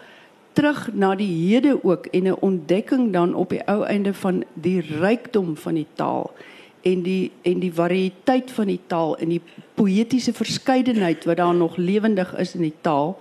terug 0.53 0.89
na 0.93 1.15
die 1.15 1.49
hede 1.49 1.83
ook 1.83 2.05
en 2.05 2.23
'n 2.23 2.35
ontdekking 2.39 3.13
dan 3.13 3.33
op 3.33 3.49
die 3.49 3.67
ou 3.67 3.83
einde 3.83 4.13
van 4.13 4.43
die 4.53 4.81
rykdom 4.81 5.57
van 5.57 5.73
die 5.73 5.87
taal 5.93 6.31
en 6.81 7.01
die 7.03 7.31
en 7.41 7.59
die 7.59 7.73
variëteit 7.73 8.51
van 8.51 8.67
die 8.71 8.79
taal 8.87 9.17
en 9.17 9.29
die 9.33 9.41
poëtiese 9.75 10.33
verskeidenheid 10.33 11.25
wat 11.25 11.37
daar 11.37 11.55
nog 11.55 11.77
lewendig 11.77 12.35
is 12.37 12.55
in 12.55 12.61
die 12.61 12.75
taal. 12.81 13.17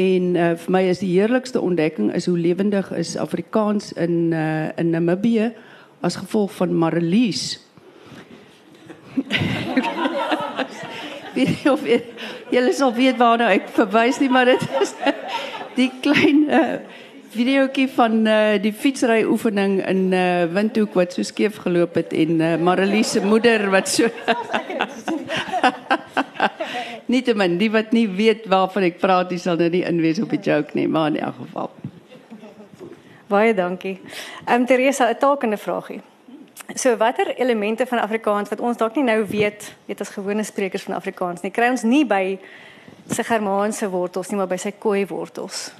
En 0.00 0.34
uh, 0.34 0.52
vir 0.56 0.72
my 0.72 0.82
is 0.88 1.02
die 1.02 1.12
heerlikste 1.12 1.60
ontdekking 1.60 2.12
is 2.16 2.26
hoe 2.26 2.38
lewendig 2.38 2.92
is 2.96 3.16
Afrikaans 3.20 3.92
in 3.92 4.32
uh, 4.32 4.68
in 4.78 4.90
Namibië 4.90 5.52
as 6.00 6.16
gevolg 6.16 6.52
van 6.56 6.74
Marlies. 6.74 7.60
Wie 11.34 11.70
of 11.70 11.82
julle 12.50 12.72
sal 12.72 12.94
weet 12.94 13.18
waarna 13.20 13.50
ek 13.54 13.68
verwys 13.76 14.18
nie, 14.22 14.30
maar 14.32 14.48
dit 14.48 14.64
is 14.80 14.94
die 15.76 15.90
klein 16.02 16.46
uh, 16.48 16.78
videoetjie 17.30 17.86
van 17.94 18.26
uh, 18.26 18.56
die 18.62 18.72
fietsry 18.74 19.22
oefening 19.22 19.78
in 19.86 20.12
uh, 20.12 20.44
Windhoek 20.50 20.96
wat 20.98 21.14
so 21.14 21.22
skeef 21.26 21.60
geloop 21.62 21.94
het 22.00 22.12
en 22.16 22.40
uh, 22.40 22.56
Marlies 22.58 23.12
se 23.14 23.22
moeder 23.22 23.68
wat 23.70 23.88
so 23.88 24.08
Nietemin, 27.10 27.56
die 27.58 27.70
wat 27.70 27.90
nie 27.94 28.06
weet 28.08 28.46
waarvan 28.50 28.86
ek 28.86 29.00
praat, 29.02 29.30
dis 29.30 29.42
sal 29.46 29.58
nou 29.58 29.68
nie 29.70 29.82
inwees 29.86 30.20
op 30.22 30.30
die 30.30 30.38
joke 30.42 30.76
nie, 30.78 30.86
maar 30.88 31.10
in 31.10 31.18
elk 31.18 31.40
geval. 31.40 31.70
Baie 33.30 33.54
dankie. 33.54 33.96
Ehm 34.44 34.62
um, 34.62 34.66
Teresa, 34.66 35.10
'n 35.10 35.18
taakende 35.18 35.58
vraagie. 35.58 36.00
So 36.74 36.96
watter 36.96 37.34
elemente 37.36 37.86
van 37.86 37.98
Afrikaans 37.98 38.48
wat 38.48 38.60
ons 38.60 38.76
dalk 38.76 38.94
nie 38.94 39.04
nou 39.04 39.26
weet, 39.26 39.74
weet 39.86 40.00
as 40.00 40.08
gewone 40.14 40.42
sprekers 40.42 40.82
van 40.82 40.94
Afrikaans 40.94 41.42
nie, 41.42 41.50
kry 41.50 41.70
ons 41.70 41.82
nie 41.82 42.04
by 42.06 42.38
sy 43.10 43.22
Germaanse 43.22 43.90
wortels 43.90 44.30
nie, 44.30 44.38
maar 44.38 44.50
by 44.50 44.56
sy 44.56 44.70
Khoi 44.78 45.06
wortels. 45.06 45.72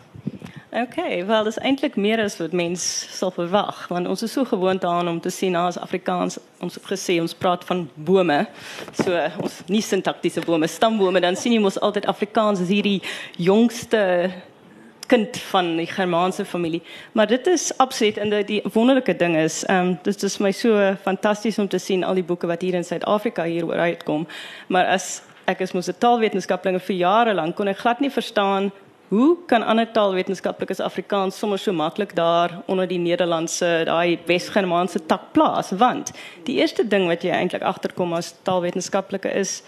Okay, 0.72 1.26
wel, 1.26 1.44
dat 1.44 1.56
is 1.56 1.59
eindelijk 1.59 1.96
meer 1.96 2.22
als 2.22 2.37
wat 2.37 2.52
mens 2.52 3.06
zal 3.18 3.30
verwachten. 3.30 3.94
Want 3.94 4.09
ons 4.09 4.22
is 4.22 4.33
so 4.33 4.44
gewoon 4.44 4.83
aan 4.85 5.09
om 5.09 5.20
te 5.20 5.30
zien 5.30 5.56
als 5.56 5.78
Afrikaans, 5.78 6.38
ons 6.61 6.78
gezien, 6.83 7.20
ons 7.20 7.35
praat 7.35 7.64
van 7.64 7.90
bomen. 7.94 8.48
So, 9.04 9.28
ons 9.40 9.61
niet 9.66 9.85
syntactische 9.85 10.40
bomen, 10.40 10.68
stambomen. 10.68 11.20
Dan 11.20 11.37
zien 11.37 11.59
we 11.59 11.64
ons 11.64 11.80
altijd 11.80 12.06
Afrikaans 12.06 12.59
als 12.59 12.68
die 12.68 13.02
jongste 13.37 14.30
kind 15.06 15.38
van 15.38 15.76
die 15.76 15.87
Germaanse 15.87 16.44
familie. 16.44 16.83
Maar 17.12 17.26
dit 17.26 17.46
is 17.46 17.76
absoluut, 17.76 18.16
en 18.16 18.44
die, 18.46 18.62
wonderlijke 18.72 19.16
ding 19.16 19.37
is, 19.37 19.68
um, 19.68 19.98
dit 20.02 20.22
is 20.22 20.38
mij 20.38 20.52
zo 20.52 20.68
so 20.68 20.96
fantastisch 21.02 21.59
om 21.59 21.68
te 21.68 21.78
zien, 21.78 22.04
al 22.04 22.14
die 22.14 22.24
boeken 22.24 22.48
wat 22.48 22.61
hier 22.61 22.74
in 22.74 22.85
Zuid-Afrika 22.85 23.44
hier 23.44 23.70
uitkomen. 23.70 24.28
Maar 24.68 24.87
als 24.87 25.22
ik 25.46 25.61
als 25.61 25.72
moest 25.72 26.00
taalwetenschappeling 26.00 26.83
voor 26.83 26.94
jaren 26.94 27.35
lang, 27.35 27.54
kon 27.54 27.68
ik 27.68 27.76
glad 27.76 28.00
niet 28.00 28.12
verstaan 28.12 28.72
Hoe 29.11 29.37
kan 29.51 29.64
ander 29.66 29.88
taalwetenskaplikes 29.90 30.79
Afrikaans 30.81 31.38
sommer 31.38 31.59
so 31.59 31.73
maklik 31.75 32.12
daar 32.14 32.53
onder 32.70 32.87
die 32.87 32.99
Nederlandse 33.03 33.83
daai 33.88 34.20
Wes-Germaanse 34.29 35.01
tak 35.11 35.33
plaas? 35.35 35.73
Want 35.75 36.12
die 36.46 36.61
eerste 36.61 36.85
ding 36.87 37.09
wat 37.11 37.25
jy 37.27 37.33
eintlik 37.35 37.64
agterkom 37.66 38.14
as 38.14 38.29
taalwetenskaplike 38.46 39.33
is 39.35 39.64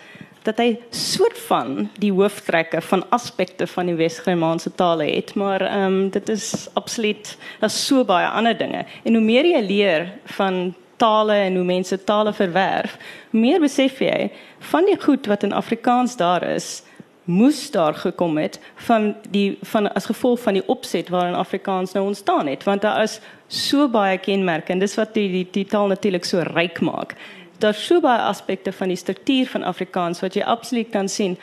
dat 0.47 0.63
hy 0.63 0.77
soort 0.95 1.41
van 1.49 1.89
die 1.99 2.13
hooftrekke 2.15 2.85
van 2.87 3.03
aspekte 3.11 3.67
van 3.67 3.91
die 3.91 3.97
Wes-Germaanse 3.99 4.71
tale 4.79 5.11
het, 5.11 5.35
maar 5.35 5.67
ehm 5.67 5.89
um, 5.89 5.99
dit 6.15 6.31
is 6.31 6.69
absoluut 6.79 7.35
daar's 7.59 7.81
so 7.87 8.07
baie 8.07 8.31
ander 8.31 8.55
dinge. 8.55 8.85
En 9.03 9.19
hoe 9.19 9.25
meer 9.27 9.51
jy 9.57 9.65
leer 9.67 10.07
van 10.39 10.75
tale 11.03 11.41
en 11.49 11.59
hoe 11.59 11.67
mense 11.67 11.99
tale 12.05 12.31
verwerf, 12.33 12.95
meer 13.35 13.59
besef 13.59 13.99
jy 13.99 14.31
van 14.71 14.87
die 14.87 14.99
goed 15.03 15.27
wat 15.27 15.43
in 15.43 15.53
Afrikaans 15.53 16.15
daar 16.17 16.47
is, 16.47 16.85
moes 17.25 17.71
daar 17.71 17.95
gekom 17.95 18.39
het 18.39 18.61
van 18.75 19.15
die 19.31 19.59
van 19.63 19.93
as 19.95 20.07
gevolg 20.07 20.41
van 20.41 20.53
die 20.53 20.67
opset 20.67 21.09
waarin 21.09 21.35
Afrikaans 21.35 21.93
nou 21.93 22.07
ontstaan 22.07 22.47
het, 22.47 22.65
want 22.65 22.83
daar 22.83 23.03
is 23.03 23.21
so 23.47 23.89
baie 23.89 24.19
kenmerke 24.19 24.73
en 24.73 24.79
dis 24.79 24.95
wat 24.95 25.15
die 25.15 25.29
die, 25.31 25.47
die 25.51 25.67
taal 25.67 25.87
natuurlik 25.87 26.25
so 26.25 26.41
ryk 26.41 26.81
maak 26.81 27.17
daar 27.63 27.75
so 27.75 28.01
baie 28.01 28.21
aspekte 28.21 28.73
van 28.73 28.91
die 28.91 28.97
struktuur 28.97 29.47
van 29.47 29.63
Afrikaans 29.63 30.21
wat 30.21 30.35
jy 30.35 30.43
absoluut 30.43 30.91
kan 30.91 31.09
sien. 31.09 31.37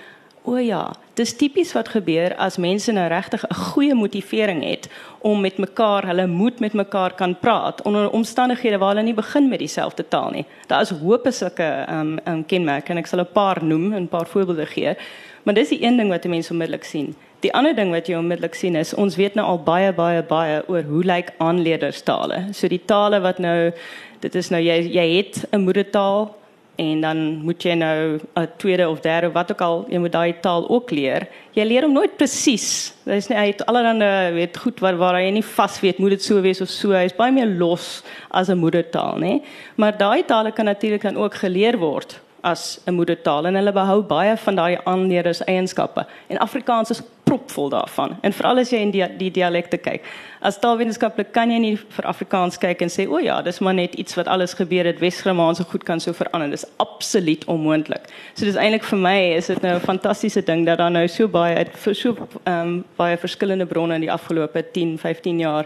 O 0.47 0.57
ja, 0.57 0.85
dis 1.19 1.33
tipies 1.35 1.71
wat 1.75 1.91
gebeur 1.93 2.33
as 2.41 2.57
mense 2.57 2.91
nou 2.95 3.07
regtig 3.11 3.43
'n 3.43 3.53
goeie 3.53 3.95
motivering 3.95 4.63
het 4.63 4.89
om 5.19 5.41
met 5.41 5.57
mekaar, 5.57 6.07
hulle 6.07 6.27
moet 6.27 6.59
met 6.59 6.73
mekaar 6.73 7.13
kan 7.13 7.39
praat 7.39 7.81
onder 7.81 8.09
omstandighede 8.09 8.77
waar 8.77 8.89
hulle 8.95 9.03
nie 9.03 9.13
begin 9.13 9.49
met 9.49 9.59
dieselfde 9.59 10.07
taal 10.07 10.31
nie. 10.31 10.45
Daar 10.67 10.81
is 10.81 10.89
hoop 10.89 11.27
sulke 11.29 11.85
um, 11.89 12.19
um 12.25 12.45
kenmerke 12.45 12.91
en 12.91 12.97
ek 12.97 13.07
sal 13.07 13.19
'n 13.19 13.33
paar 13.33 13.63
noem 13.63 13.93
en 13.93 14.03
'n 14.03 14.07
paar 14.07 14.27
voorbeelde 14.27 14.65
gee. 14.65 14.95
Maar 15.43 15.53
dis 15.53 15.69
die 15.69 15.83
een 15.83 15.97
ding 15.97 16.09
wat 16.09 16.23
mense 16.23 16.51
onmiddellik 16.51 16.83
sien. 16.83 17.15
Die 17.39 17.53
ander 17.55 17.75
ding 17.75 17.93
wat 17.95 18.09
jy 18.09 18.17
onmiddellik 18.19 18.57
sien 18.57 18.75
is 18.75 18.91
ons 18.99 19.15
weet 19.15 19.37
nou 19.39 19.45
al 19.47 19.61
baie 19.63 19.93
baie 19.95 20.23
baie 20.27 20.59
oor 20.67 20.83
hoe 20.83 21.03
lyk 21.07 21.31
aanleerderstale. 21.39 22.49
So 22.51 22.67
die 22.67 22.81
tale 22.85 23.21
wat 23.23 23.39
nou 23.39 23.71
dit 24.19 24.35
is 24.35 24.51
nou 24.51 24.59
jy 24.59 24.81
jy 24.91 25.07
het 25.15 25.45
'n 25.51 25.63
moedertaal 25.63 26.35
en 26.79 27.01
dan 27.01 27.17
moet 27.43 27.63
jy 27.63 27.73
nou 27.73 28.19
'n 28.35 28.47
tweede 28.57 28.89
of 28.89 28.99
derde 28.99 29.31
wat 29.31 29.51
ook 29.51 29.61
al 29.61 29.85
jy 29.89 29.99
moet 29.99 30.11
daai 30.11 30.39
taal 30.39 30.69
ook 30.69 30.91
leer. 30.91 31.27
Jy 31.53 31.63
leer 31.63 31.83
hom 31.83 31.93
nooit 31.93 32.17
presies. 32.17 32.93
Dit 33.05 33.15
is 33.15 33.27
nie 33.27 33.37
het 33.37 33.65
allerlei 33.65 34.33
weet 34.33 34.57
goed 34.57 34.79
waar 34.79 34.97
waar 34.97 35.15
hy 35.15 35.29
nie 35.29 35.43
vas 35.43 35.79
weet 35.79 35.97
moet 35.97 36.09
dit 36.09 36.23
so 36.23 36.41
wees 36.41 36.61
of 36.61 36.69
so. 36.69 36.91
Hy 36.91 37.05
is 37.05 37.15
baie 37.15 37.31
meer 37.31 37.47
los 37.47 38.03
as 38.31 38.49
'n 38.49 38.57
moedertaal, 38.57 39.17
nê? 39.17 39.41
Maar 39.75 39.97
daai 39.97 40.25
tale 40.25 40.51
kan 40.51 40.65
natuurlik 40.65 41.01
dan 41.01 41.17
ook 41.17 41.33
geleer 41.35 41.77
word 41.77 42.19
as 42.41 42.79
'n 42.85 42.93
moedertaal 42.93 43.45
en 43.45 43.55
hulle 43.55 43.71
behou 43.71 44.01
baie 44.01 44.37
van 44.37 44.55
daai 44.55 44.77
aanleerders 44.83 45.43
eienskappe. 45.43 46.05
En 46.27 46.37
Afrikaans 46.37 46.89
is 46.89 47.01
propvol 47.23 47.69
daarvan. 47.69 48.17
En 48.21 48.33
veral 48.33 48.57
as 48.57 48.69
jy 48.69 48.77
in 48.77 48.91
die 48.91 49.05
die 49.17 49.29
dialekte 49.31 49.77
kyk. 49.77 50.05
As 50.41 50.57
taalwetenskaplik 50.59 51.31
kan 51.35 51.51
jy 51.51 51.59
nie 51.61 51.75
vir 51.77 52.07
Afrikaans 52.09 52.57
kyk 52.57 52.81
en 52.81 52.89
sê 52.89 53.05
o 53.07 53.19
ja, 53.21 53.41
dis 53.45 53.59
maar 53.59 53.73
net 53.73 53.93
iets 54.01 54.15
wat 54.17 54.27
alles 54.27 54.55
gebeur 54.57 54.85
het 54.85 54.99
Wes-Germaanse 54.99 55.63
goed 55.69 55.83
kan 55.83 55.99
so 55.99 56.13
verander. 56.13 56.49
Dis 56.49 56.65
absoluut 56.77 57.45
onmoontlik. 57.45 58.09
So 58.33 58.45
dis 58.45 58.55
eintlik 58.55 58.83
vir 58.83 58.99
my 58.99 59.17
is 59.37 59.47
dit 59.47 59.61
nou 59.61 59.75
'n 59.75 59.85
fantastiese 59.85 60.41
ding 60.41 60.65
dat 60.65 60.77
daar 60.77 60.91
nou 60.91 61.07
so 61.07 61.27
baie 61.27 61.55
uit 61.55 61.69
so 61.91 62.15
ehm 62.43 62.67
um, 62.67 62.85
baie 62.95 63.17
verskillende 63.17 63.65
bronne 63.65 63.95
in 63.95 64.01
die 64.01 64.11
afgelope 64.11 64.65
10, 64.71 64.97
15 64.97 65.39
jaar 65.39 65.65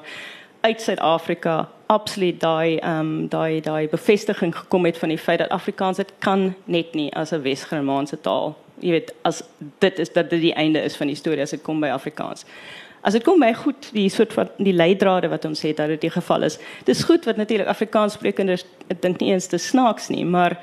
uit 0.63 0.81
Suid-Afrika 0.81 1.69
absoluut 1.85 2.39
daai 2.39 2.77
ehm 2.77 2.99
um, 2.99 3.29
daai 3.29 3.61
daai 3.61 3.87
bevestiging 3.87 4.55
gekom 4.55 4.85
het 4.85 4.97
van 4.97 5.09
die 5.09 5.17
feit 5.17 5.39
dat 5.39 5.49
Afrikaans 5.49 5.97
dit 5.97 6.13
kan 6.19 6.53
net 6.65 6.93
nie 6.93 7.09
as 7.13 7.31
'n 7.31 7.41
Wes-Germaanse 7.41 8.21
taal. 8.21 8.55
Jy 8.79 8.91
weet, 8.91 9.13
as 9.21 9.43
dit 9.79 9.99
is 9.99 10.13
dat 10.13 10.29
dit 10.29 10.41
die 10.41 10.53
einde 10.53 10.79
is 10.79 10.95
van 10.95 11.07
die 11.07 11.15
storie 11.15 11.41
as 11.41 11.49
dit 11.49 11.61
kom 11.61 11.79
by 11.79 11.87
Afrikaans. 11.87 12.45
As 13.01 13.13
dit 13.13 13.23
kom 13.23 13.39
by 13.39 13.53
goed 13.53 13.89
die 13.91 14.09
soort 14.09 14.33
van 14.33 14.49
die 14.57 14.73
leidrade 14.73 15.27
wat 15.27 15.45
ons 15.45 15.61
het 15.61 15.77
dat 15.77 15.87
dit 15.87 16.01
die 16.01 16.09
geval 16.09 16.41
is. 16.41 16.57
Dis 16.83 17.03
goed 17.03 17.25
wat 17.25 17.35
natuurlik 17.35 17.67
Afrikaanssprekenders 17.67 18.65
ek 18.87 19.01
dink 19.01 19.19
nie 19.19 19.31
eens 19.31 19.47
te 19.47 19.57
snaaks 19.57 20.07
nie, 20.07 20.25
maar 20.25 20.59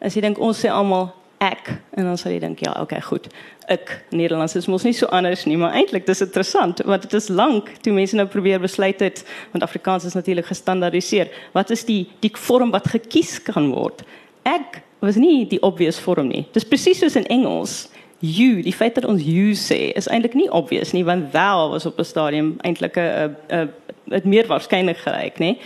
as 0.00 0.14
jy 0.14 0.20
dink 0.20 0.38
ons 0.38 0.60
sê 0.64 0.68
almal 0.68 1.12
ek 1.38 1.70
en 1.98 2.04
dan 2.04 2.18
sal 2.18 2.32
jy 2.32 2.40
dink 2.42 2.60
ja, 2.64 2.74
okay, 2.80 3.00
goed. 3.00 3.28
Ek 3.68 4.04
Nederlands 4.10 4.56
is 4.58 4.68
mos 4.70 4.84
nie 4.84 4.94
so 4.96 5.06
anders 5.14 5.44
nie, 5.48 5.56
maar 5.60 5.74
eintlik 5.76 6.06
dis 6.06 6.22
interessant 6.24 6.82
want 6.84 7.06
dit 7.06 7.16
is 7.18 7.28
lank 7.28 7.70
toe 7.84 7.94
mense 7.96 8.16
nou 8.16 8.26
probeer 8.30 8.60
besluit 8.60 9.00
het 9.00 9.24
want 9.52 9.64
Afrikaans 9.66 10.04
is 10.04 10.16
natuurlik 10.18 10.46
gestandaardiseer. 10.46 11.32
Wat 11.52 11.70
is 11.70 11.84
die 11.88 12.04
die 12.20 12.32
vorm 12.46 12.74
wat 12.74 12.88
gekies 12.92 13.38
kan 13.42 13.70
word? 13.72 14.04
Ek 14.44 14.82
was 15.04 15.16
nie 15.20 15.44
die 15.48 15.60
obvious 15.62 15.98
vorm 16.00 16.28
nie. 16.28 16.46
Dis 16.52 16.68
presies 16.68 17.00
soos 17.02 17.16
in 17.16 17.26
Engels. 17.32 17.88
You, 18.24 18.62
die 18.64 18.72
feit 18.72 18.94
dat 18.96 19.04
ons 19.04 19.20
you 19.20 19.52
sê 19.58 19.92
is 19.98 20.08
eintlik 20.08 20.36
nie 20.38 20.48
obvious 20.48 20.94
nie 20.96 21.04
want 21.04 21.32
thou 21.32 21.70
was 21.74 21.86
op 21.86 21.98
'n 21.98 22.04
stadium 22.04 22.54
eintlik 22.64 22.96
'n 22.96 23.36
'n 23.50 23.72
dit 24.04 24.24
meer 24.24 24.46
waarskynlik 24.46 24.96
gelyk, 24.96 25.38
nê? 25.40 25.56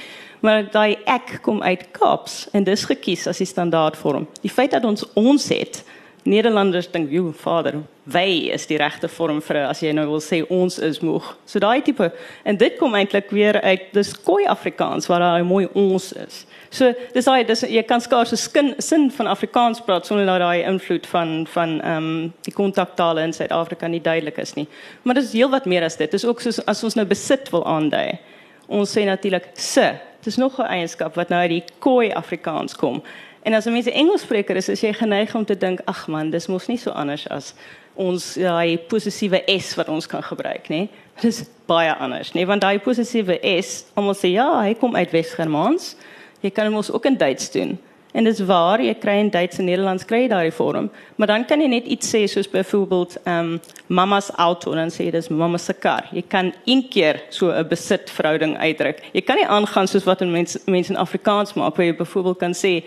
Maar 0.40 0.70
daai 0.70 0.98
ek 1.04 1.38
kom 1.42 1.62
uit 1.62 1.90
Kaaps 1.90 2.48
en 2.52 2.64
dis 2.64 2.84
gekies 2.84 3.26
as 3.26 3.38
die 3.38 3.46
standaardvorm. 3.46 4.26
Die 4.42 4.52
feit 4.52 4.70
dat 4.70 4.84
ons 4.84 5.04
ons 5.14 5.48
het 5.48 5.84
Nederlanders 6.28 6.90
dink, 6.90 7.10
"Jo, 7.10 7.32
vader, 7.32 7.74
wy 8.02 8.50
is 8.52 8.66
die 8.66 8.76
regte 8.76 9.08
vorm 9.08 9.40
vir 9.42 9.56
as 9.56 9.80
jy 9.80 9.92
nou 9.92 10.06
wil 10.06 10.20
sê 10.20 10.44
ons 10.50 10.78
is 10.78 11.00
moeg." 11.00 11.36
So 11.46 11.58
daai 11.58 11.82
tipe 11.82 12.12
en 12.44 12.56
dit 12.56 12.76
kom 12.78 12.94
eintlik 12.94 13.30
weer 13.30 13.60
uit 13.60 13.92
dis 13.92 14.12
Khoi 14.12 14.44
Afrikaans 14.44 15.06
waar 15.06 15.20
daai 15.20 15.42
mooi 15.42 15.68
ons 15.74 16.12
is. 16.12 16.46
So 16.70 16.92
dis 17.14 17.24
daai 17.24 17.46
dis 17.46 17.60
jy 17.60 17.82
kan 17.82 18.00
skaars 18.00 18.32
'n 18.32 18.36
skin 18.36 18.74
sin 18.78 19.10
van 19.10 19.26
Afrikaans 19.26 19.80
praat 19.80 20.06
sonder 20.06 20.26
dat 20.26 20.40
daai 20.40 20.64
invloed 20.64 21.06
van 21.06 21.46
van 21.46 21.80
ehm 21.80 21.96
um, 21.96 22.34
die 22.42 22.52
kontaktale 22.52 23.22
in 23.22 23.32
Suid-Afrika 23.32 23.86
nie 23.86 24.00
duidelik 24.00 24.38
is 24.38 24.54
nie. 24.54 24.68
Maar 25.02 25.14
dis 25.14 25.32
heelwat 25.32 25.66
meer 25.66 25.84
as 25.84 25.96
dit. 25.96 26.10
Dis 26.10 26.24
ook 26.24 26.40
soos 26.40 26.66
as 26.66 26.84
ons 26.84 26.94
nou 26.94 27.06
besit 27.06 27.50
wil 27.50 27.66
aandui. 27.66 28.18
Ons 28.66 28.98
sê 28.98 29.04
natuurlik 29.04 29.48
se 29.54 29.94
Dis 30.20 30.36
nog 30.36 30.58
'n 30.58 30.62
eienskap 30.66 31.14
wat 31.14 31.28
nou 31.28 31.40
uit 31.40 31.50
die 31.50 31.64
Khoi 31.78 32.10
Afrikaans 32.12 32.76
kom. 32.76 33.02
En 33.42 33.54
as 33.54 33.64
'n 33.64 33.72
mens 33.72 33.86
'n 33.86 33.90
Engelsspreker 33.90 34.56
is, 34.56 34.68
is 34.68 34.80
jy 34.80 34.92
geneig 34.92 35.34
om 35.34 35.44
te 35.44 35.56
dink, 35.56 35.80
ag 35.84 36.06
man, 36.08 36.30
dis 36.30 36.46
mos 36.46 36.66
nie 36.66 36.76
so 36.76 36.90
anders 36.90 37.28
as 37.28 37.54
ons 37.94 38.34
daai 38.34 38.78
possessiewe 38.78 39.42
s 39.46 39.74
wat 39.74 39.88
ons 39.88 40.06
kan 40.06 40.22
gebruik, 40.22 40.68
nê? 40.68 40.88
Dit 41.14 41.24
is 41.24 41.44
baie 41.66 41.94
anders, 41.94 42.32
nê? 42.32 42.46
Want 42.46 42.60
daai 42.60 42.78
possessiewe 42.78 43.38
s, 43.62 43.84
almal 43.94 44.14
sê 44.14 44.30
ja, 44.30 44.62
hy 44.62 44.74
kom 44.74 44.96
uit 44.96 45.10
Wes-Germaans. 45.10 45.96
Jy 46.40 46.50
kan 46.50 46.74
ons 46.74 46.90
ook 46.90 47.04
in 47.04 47.16
Duits 47.16 47.50
doen. 47.50 47.78
En 48.18 48.26
dis 48.26 48.40
waar 48.42 48.80
jy 48.82 48.96
kry 48.98 49.20
in 49.22 49.28
Duits 49.30 49.60
en 49.62 49.68
Nederlands 49.68 50.02
kry 50.08 50.24
jy 50.24 50.30
daai 50.32 50.50
vorm, 50.50 50.88
maar 51.16 51.30
dan 51.30 51.44
kan 51.46 51.60
jy 51.62 51.68
net 51.70 51.86
iets 51.86 52.08
sê 52.10 52.24
soos 52.26 52.48
byvoorbeeld 52.50 53.14
ehm 53.20 53.52
um, 53.54 53.60
mamma's 53.94 54.32
auto 54.36 54.72
en 54.74 54.80
dan 54.82 54.90
sê 54.90 55.06
jy 55.06 55.12
dis 55.14 55.30
mamma 55.30 55.58
se 55.62 55.72
kar. 55.72 56.08
Jy 56.12 56.24
kan 56.26 56.50
een 56.66 56.82
keer 56.90 57.20
so 57.30 57.52
'n 57.52 57.68
besitverhouding 57.68 58.56
uitdruk. 58.58 58.98
Jy 59.12 59.22
kan 59.22 59.36
nie 59.36 59.46
aangaan 59.46 59.86
soos 59.86 60.04
wat 60.04 60.20
mense 60.20 60.58
mense 60.66 60.92
in 60.92 60.98
Afrikaans 60.98 61.54
maak 61.54 61.76
waar 61.76 61.86
jy 61.86 61.94
byvoorbeeld 61.94 62.38
kan 62.38 62.54
sê 62.54 62.82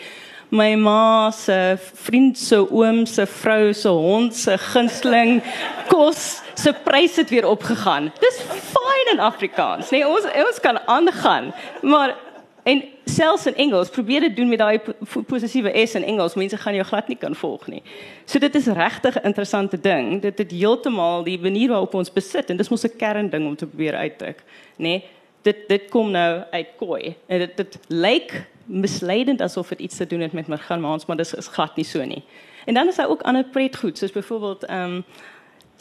my 0.52 0.76
ma 0.76 1.32
se 1.32 1.78
vriend 1.80 2.38
se 2.38 2.58
oom 2.70 3.06
se 3.06 3.26
vrou 3.26 3.74
se 3.74 3.88
hond 3.89 4.36
se 4.36 4.58
gunsteling 4.58 5.41
kos 5.88 6.41
se 6.56 6.74
pryse 6.74 7.22
het 7.22 7.30
weer 7.30 7.48
opgegaan. 7.48 8.12
Dis 8.20 8.41
fyn 8.74 9.13
in 9.13 9.20
Afrikaans, 9.20 9.91
nee 9.91 10.08
ons 10.08 10.26
ons 10.26 10.60
kan 10.60 10.78
aangaan, 10.88 11.54
maar 11.82 12.15
En 12.63 12.84
selfs 13.06 13.45
in 13.45 13.56
Engels 13.56 13.89
probeer 13.89 14.19
dit 14.19 14.36
doen 14.36 14.50
met 14.50 14.58
daai 14.58 14.80
possessiewe 15.28 15.71
s 15.88 15.95
in 15.95 16.04
Engels, 16.04 16.36
mense 16.36 16.58
gaan 16.58 16.76
jou 16.78 16.86
glad 16.86 17.08
nie 17.08 17.17
kan 17.17 17.36
volg 17.36 17.67
nie. 17.67 17.82
So 18.26 18.39
dit 18.39 18.56
is 18.56 18.65
regtig 18.65 19.15
'n 19.15 19.26
interessante 19.26 19.80
ding. 19.82 20.21
Dit 20.21 20.38
het 20.38 20.52
heeltemal 20.52 21.24
die 21.24 21.39
manier 21.39 21.69
waarop 21.69 21.93
ons 21.93 22.13
besit 22.13 22.50
en 22.50 22.58
dis 22.58 22.69
mos 22.69 22.84
'n 22.84 22.97
kernding 22.97 23.47
om 23.47 23.56
te 23.56 23.65
probeer 23.65 23.95
uitdruk, 23.95 24.43
nê? 24.78 24.84
Nee, 24.84 25.04
dit 25.41 25.67
dit 25.67 25.89
kom 25.89 26.12
nou 26.12 26.43
uit 26.52 26.67
Khoi. 26.78 27.15
En 27.28 27.39
dit 27.39 27.58
dit 27.58 27.80
lyk 27.88 28.45
misleidend 28.65 29.41
asof 29.41 29.67
dit 29.69 29.80
iets 29.80 29.97
te 29.97 30.08
doen 30.08 30.19
het 30.19 30.32
met 30.32 30.62
Germaans, 30.62 31.06
maar 31.06 31.17
dit 31.17 31.34
is 31.38 31.47
glad 31.47 31.76
nie 31.76 31.86
so 31.86 32.06
nie. 32.06 32.24
En 32.65 32.74
dan 32.74 32.88
is 32.88 32.95
daar 32.95 33.10
ook 33.10 33.21
ander 33.21 33.43
pretgoed, 33.43 33.97
soos 33.97 34.12
byvoorbeeld 34.12 34.65
ehm 34.65 34.93
um, 34.93 35.04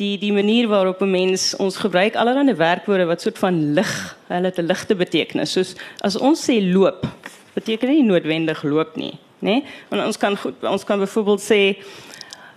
die 0.00 0.16
die 0.18 0.32
manier 0.32 0.68
waarop 0.68 1.02
'n 1.02 1.10
mens 1.10 1.56
ons 1.56 1.76
gebruik 1.76 2.14
allerlei 2.16 2.54
werkwoorde 2.54 3.04
wat 3.04 3.20
soort 3.20 3.38
van 3.38 3.72
lig, 3.74 4.16
hulle 4.28 4.46
het 4.46 4.58
'n 4.58 4.66
ligte 4.66 4.94
betekenis. 4.94 5.52
Soos 5.52 5.74
as 6.00 6.16
ons 6.16 6.50
sê 6.50 6.72
loop, 6.72 7.06
beteken 7.54 7.88
dit 7.88 7.96
nie 7.96 8.08
noodwendig 8.08 8.62
loop 8.62 8.96
nie, 8.96 9.18
nê? 9.38 9.50
Nee? 9.50 9.64
Want 9.88 10.06
ons 10.06 10.16
kan 10.16 10.36
goed, 10.36 10.54
ons 10.62 10.84
kan 10.84 10.98
byvoorbeeld 10.98 11.40
sê 11.40 11.76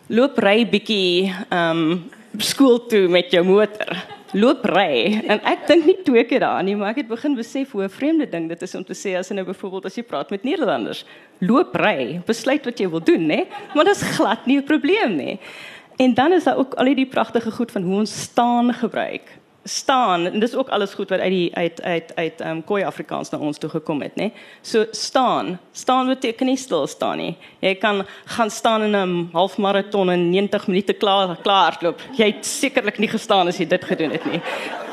loop 0.08 0.38
ry 0.38 0.66
bietjie 0.70 1.34
ehm 1.50 1.82
um, 1.82 2.12
skool 2.38 2.86
toe 2.90 3.08
met 3.08 3.32
jou 3.32 3.44
motor. 3.46 3.98
Loop 4.34 4.64
ry. 4.66 5.22
En 5.30 5.38
ek 5.46 5.68
dink 5.68 5.86
nie 5.86 5.98
twee 6.04 6.24
keer 6.26 6.40
daaraan 6.42 6.66
nie, 6.66 6.76
maar 6.76 6.90
ek 6.90 7.04
het 7.04 7.08
begin 7.08 7.36
besef 7.36 7.72
hoe 7.72 7.84
'n 7.84 7.90
vreemde 7.90 8.30
ding 8.30 8.50
dit 8.50 8.62
is 8.62 8.76
om 8.76 8.84
te 8.84 8.94
sê 8.94 9.14
as 9.18 9.30
jy 9.30 9.36
nou 9.36 9.46
byvoorbeeld 9.46 9.86
as 9.86 9.96
jy 9.96 10.04
praat 10.04 10.30
met 10.30 10.44
Nederlanders, 10.44 11.06
loop 11.40 11.76
ry, 11.76 12.22
besluit 12.26 12.66
wat 12.66 12.80
jy 12.80 12.90
wil 12.90 13.04
doen, 13.04 13.28
nê? 13.28 13.46
Maar 13.76 13.86
dit 13.86 13.96
is 13.96 14.16
glad 14.18 14.46
nie 14.46 14.58
'n 14.58 14.64
probleem 14.64 15.16
nie. 15.16 15.40
En 15.96 16.14
dan 16.14 16.32
is 16.32 16.44
daar 16.44 16.58
ook 16.58 16.74
al 16.74 16.96
die 16.96 17.06
pragtige 17.06 17.52
goed 17.52 17.72
van 17.72 17.82
hoe 17.82 17.96
ons 17.96 18.22
staan 18.22 18.74
gebruik. 18.74 19.22
Staan, 19.64 20.26
en 20.26 20.40
dis 20.40 20.56
ook 20.56 20.70
alles 20.70 20.94
goed 20.94 21.10
wat 21.10 21.20
uit 21.20 21.30
die 21.30 21.56
uit 21.56 21.82
uit 21.82 22.16
uit 22.16 22.42
ehm 22.42 22.50
um, 22.50 22.64
Khoi 22.64 22.84
Afrikaans 22.84 23.30
na 23.30 23.38
ons 23.38 23.58
toe 23.58 23.70
gekom 23.70 24.02
het, 24.02 24.16
nê. 24.16 24.32
So 24.62 24.86
staan, 24.92 25.60
staan 25.72 26.08
beteken 26.08 26.46
nie 26.46 26.58
stil 26.58 26.88
staan 26.88 27.18
nie. 27.18 27.38
Jy 27.60 27.76
kan 27.76 28.06
gaan 28.26 28.52
staan 28.52 28.84
in 28.84 28.96
'n 28.96 29.30
halfmaraton 29.32 30.12
in 30.12 30.30
90 30.30 30.68
minute 30.68 30.94
klaar 30.94 31.38
klaar 31.42 31.64
hardloop. 31.64 32.02
Jy 32.12 32.26
het 32.26 32.46
sekerlik 32.46 32.98
nie 32.98 33.08
gestaan 33.08 33.48
as 33.48 33.58
jy 33.58 33.68
dit 33.68 33.84
gedoen 33.84 34.12
het 34.12 34.26
nie. 34.26 34.42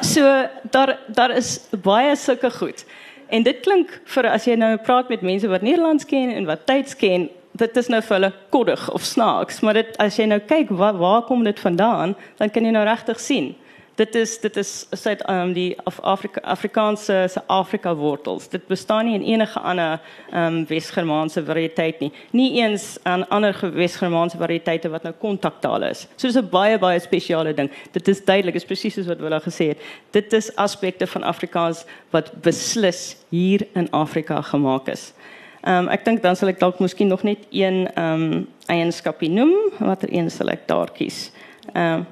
So 0.01 0.47
daar 0.71 0.99
daar 1.07 1.31
is 1.31 1.61
baie 1.83 2.17
sulke 2.17 2.51
goed. 2.51 2.85
En 3.31 3.43
dit 3.43 3.61
klink 3.61 4.01
vir 4.05 4.27
as 4.27 4.45
jy 4.45 4.55
nou 4.55 4.77
praat 4.77 5.09
met 5.09 5.23
mense 5.23 5.49
wat 5.49 5.63
Nederlands 5.63 6.05
ken 6.05 6.31
en 6.31 6.47
wat 6.47 6.67
Duits 6.67 6.97
ken, 6.97 7.29
dit 7.53 7.77
is 7.77 7.89
nou 7.89 8.03
vir 8.03 8.17
hulle 8.17 8.33
koddig 8.51 8.91
of 8.93 9.03
snaaks, 9.03 9.61
maar 9.61 9.75
dit 9.75 9.97
as 9.99 10.17
jy 10.17 10.27
nou 10.27 10.41
kyk 10.41 10.71
waar 10.71 10.99
waar 10.99 11.23
kom 11.23 11.45
dit 11.45 11.61
vandaan, 11.61 12.15
dan 12.37 12.51
kan 12.51 12.65
jy 12.65 12.71
nou 12.71 12.85
regtig 12.85 13.21
sien 13.21 13.55
dit 14.01 14.15
is 14.15 14.37
dit 14.41 14.57
is 14.57 14.71
Suid 14.97 15.23
um, 15.29 15.53
die 15.57 15.75
Af 15.85 16.01
Afrika 16.01 16.41
Afrikaanse 16.41 17.17
se 17.29 17.41
Afrika 17.47 17.95
wortels. 17.97 18.49
Dit 18.49 18.67
bestaan 18.67 19.09
nie 19.09 19.17
in 19.19 19.27
enige 19.35 19.61
ander 19.61 20.01
ehm 20.31 20.61
um, 20.61 20.67
Wes-Germaanse 20.69 21.45
variëteit 21.45 22.01
nie. 22.01 22.13
Nie 22.31 22.51
eens 22.63 22.99
aan 23.03 23.27
ander 23.29 23.57
Wes-Germaanse 23.75 24.39
variëteite 24.41 24.91
wat 24.93 25.05
nou 25.07 25.15
kontaktale 25.21 25.91
is. 25.91 26.07
So 26.17 26.27
dis 26.27 26.37
'n 26.37 26.49
baie 26.51 26.79
baie 26.79 27.01
spesiale 27.01 27.55
ding. 27.55 27.71
Dit 27.93 28.09
is 28.09 28.25
duidelik, 28.25 28.55
is 28.55 28.65
presies 28.65 28.95
soos 28.95 29.07
wat 29.07 29.21
Willa 29.21 29.41
gesê 29.41 29.69
het. 29.69 29.79
Dit 30.11 30.33
is 30.33 30.55
aspekte 30.57 31.07
van 31.07 31.23
Afrikaans 31.23 31.85
wat 32.11 32.33
beslis 32.43 33.17
hier 33.29 33.67
in 33.75 33.91
Afrika 33.91 34.43
gemaak 34.43 34.89
is. 34.89 35.13
Ehm 35.61 35.85
um, 35.85 35.89
ek 35.93 36.05
dink 36.05 36.23
dan 36.23 36.37
sal 36.37 36.49
ek 36.49 36.61
dalk 36.61 36.79
miskien 36.81 37.09
nog 37.09 37.23
net 37.23 37.45
een 37.51 37.85
ehm 37.95 38.23
um, 38.23 38.47
eienskapie 38.67 39.31
noem. 39.31 39.53
Watter 39.79 40.09
een 40.13 40.31
sal 40.31 40.49
ek 40.49 40.67
daar 40.69 40.93
kies? 40.97 41.31
Ehm 41.73 42.01
um, 42.01 42.07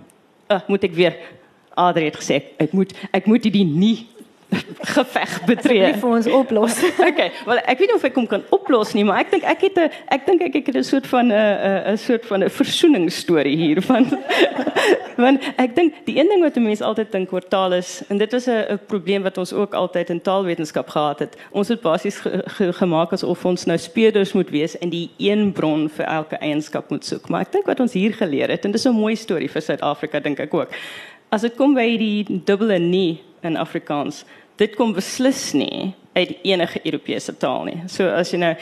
uh, 0.52 0.60
moet 0.66 0.84
ek 0.84 0.94
weer 0.94 1.16
Adri 1.78 2.08
het 2.08 2.18
gesê 2.18 2.42
ek 2.58 2.72
moet 2.72 2.92
ek 3.12 3.26
moet 3.26 3.42
dit 3.42 3.54
nie 3.64 4.08
geveg 4.94 5.32
betree. 5.44 5.82
Ek 5.90 5.98
vir 6.00 6.10
ons 6.16 6.28
oplos. 6.32 6.78
okay, 7.08 7.28
wel 7.46 7.60
ek 7.68 7.80
weet 7.82 7.90
nie 7.90 7.96
of 7.98 8.04
ek 8.08 8.16
hom 8.16 8.28
kan 8.30 8.44
oplos 8.54 8.94
nie, 8.96 9.04
maar 9.04 9.20
ek 9.22 9.32
dink 9.34 9.44
ek 9.48 9.64
het 9.66 9.78
'n 9.82 9.90
ek 10.14 10.24
dink 10.26 10.44
ek 10.46 10.54
het 10.70 10.76
'n 10.80 10.84
soort 10.84 11.06
van 11.06 11.28
'n 11.28 11.34
'n 11.34 11.92
'n 11.92 11.98
soort 11.98 12.24
van 12.26 12.44
'n 12.44 12.50
versoeningsstorie 12.50 13.56
hier 13.56 13.82
van 13.82 14.08
want 15.24 15.44
ek 15.56 15.74
dink 15.76 15.94
die 16.06 16.16
een 16.18 16.28
ding 16.32 16.42
wat 16.42 16.56
mense 16.56 16.84
altyd 16.84 17.12
dink 17.12 17.32
oor 17.32 17.44
taal 17.44 17.72
is 17.72 18.02
en 18.08 18.18
dit 18.18 18.32
was 18.32 18.46
'n 18.46 18.72
'n 18.72 18.80
probleem 18.86 19.22
wat 19.22 19.38
ons 19.38 19.52
ook 19.52 19.74
altyd 19.74 20.10
in 20.10 20.20
taalwetenskap 20.20 20.88
gehad 20.88 21.18
het. 21.18 21.36
Ons 21.50 21.68
het 21.68 21.80
basies 21.80 22.18
ge, 22.18 22.42
ge, 22.46 22.72
gemaak 22.72 23.12
asof 23.12 23.44
ons 23.44 23.66
nou 23.66 23.78
speurders 23.78 24.32
moet 24.32 24.50
wees 24.50 24.78
en 24.78 24.88
die 24.88 25.10
een 25.18 25.52
bron 25.52 25.88
vir 25.88 26.06
elke 26.06 26.36
eienskap 26.36 26.90
moet 26.90 27.04
soek. 27.04 27.28
Maar 27.28 27.40
ek 27.40 27.52
dink 27.52 27.66
wat 27.66 27.80
ons 27.80 27.92
hier 27.92 28.12
geleer 28.12 28.48
het 28.48 28.64
en 28.64 28.72
dis 28.72 28.86
'n 28.86 28.94
mooi 28.96 29.16
storie 29.16 29.50
vir 29.50 29.62
Suid-Afrika 29.62 30.20
dink 30.20 30.40
ek 30.40 30.54
ook 30.54 30.70
as 31.28 31.44
dit 31.44 31.56
kom 31.56 31.74
by 31.74 31.96
die 32.00 32.24
dubbele 32.44 32.78
nie 32.78 33.20
in 33.46 33.56
Afrikaans, 33.56 34.24
dit 34.58 34.76
kom 34.76 34.92
beslis 34.92 35.52
nie 35.54 35.94
uit 36.18 36.34
enige 36.42 36.80
Europese 36.82 37.36
taal 37.36 37.68
nie. 37.68 37.80
So 37.86 38.08
as 38.10 38.32
jy 38.34 38.40
nou 38.42 38.54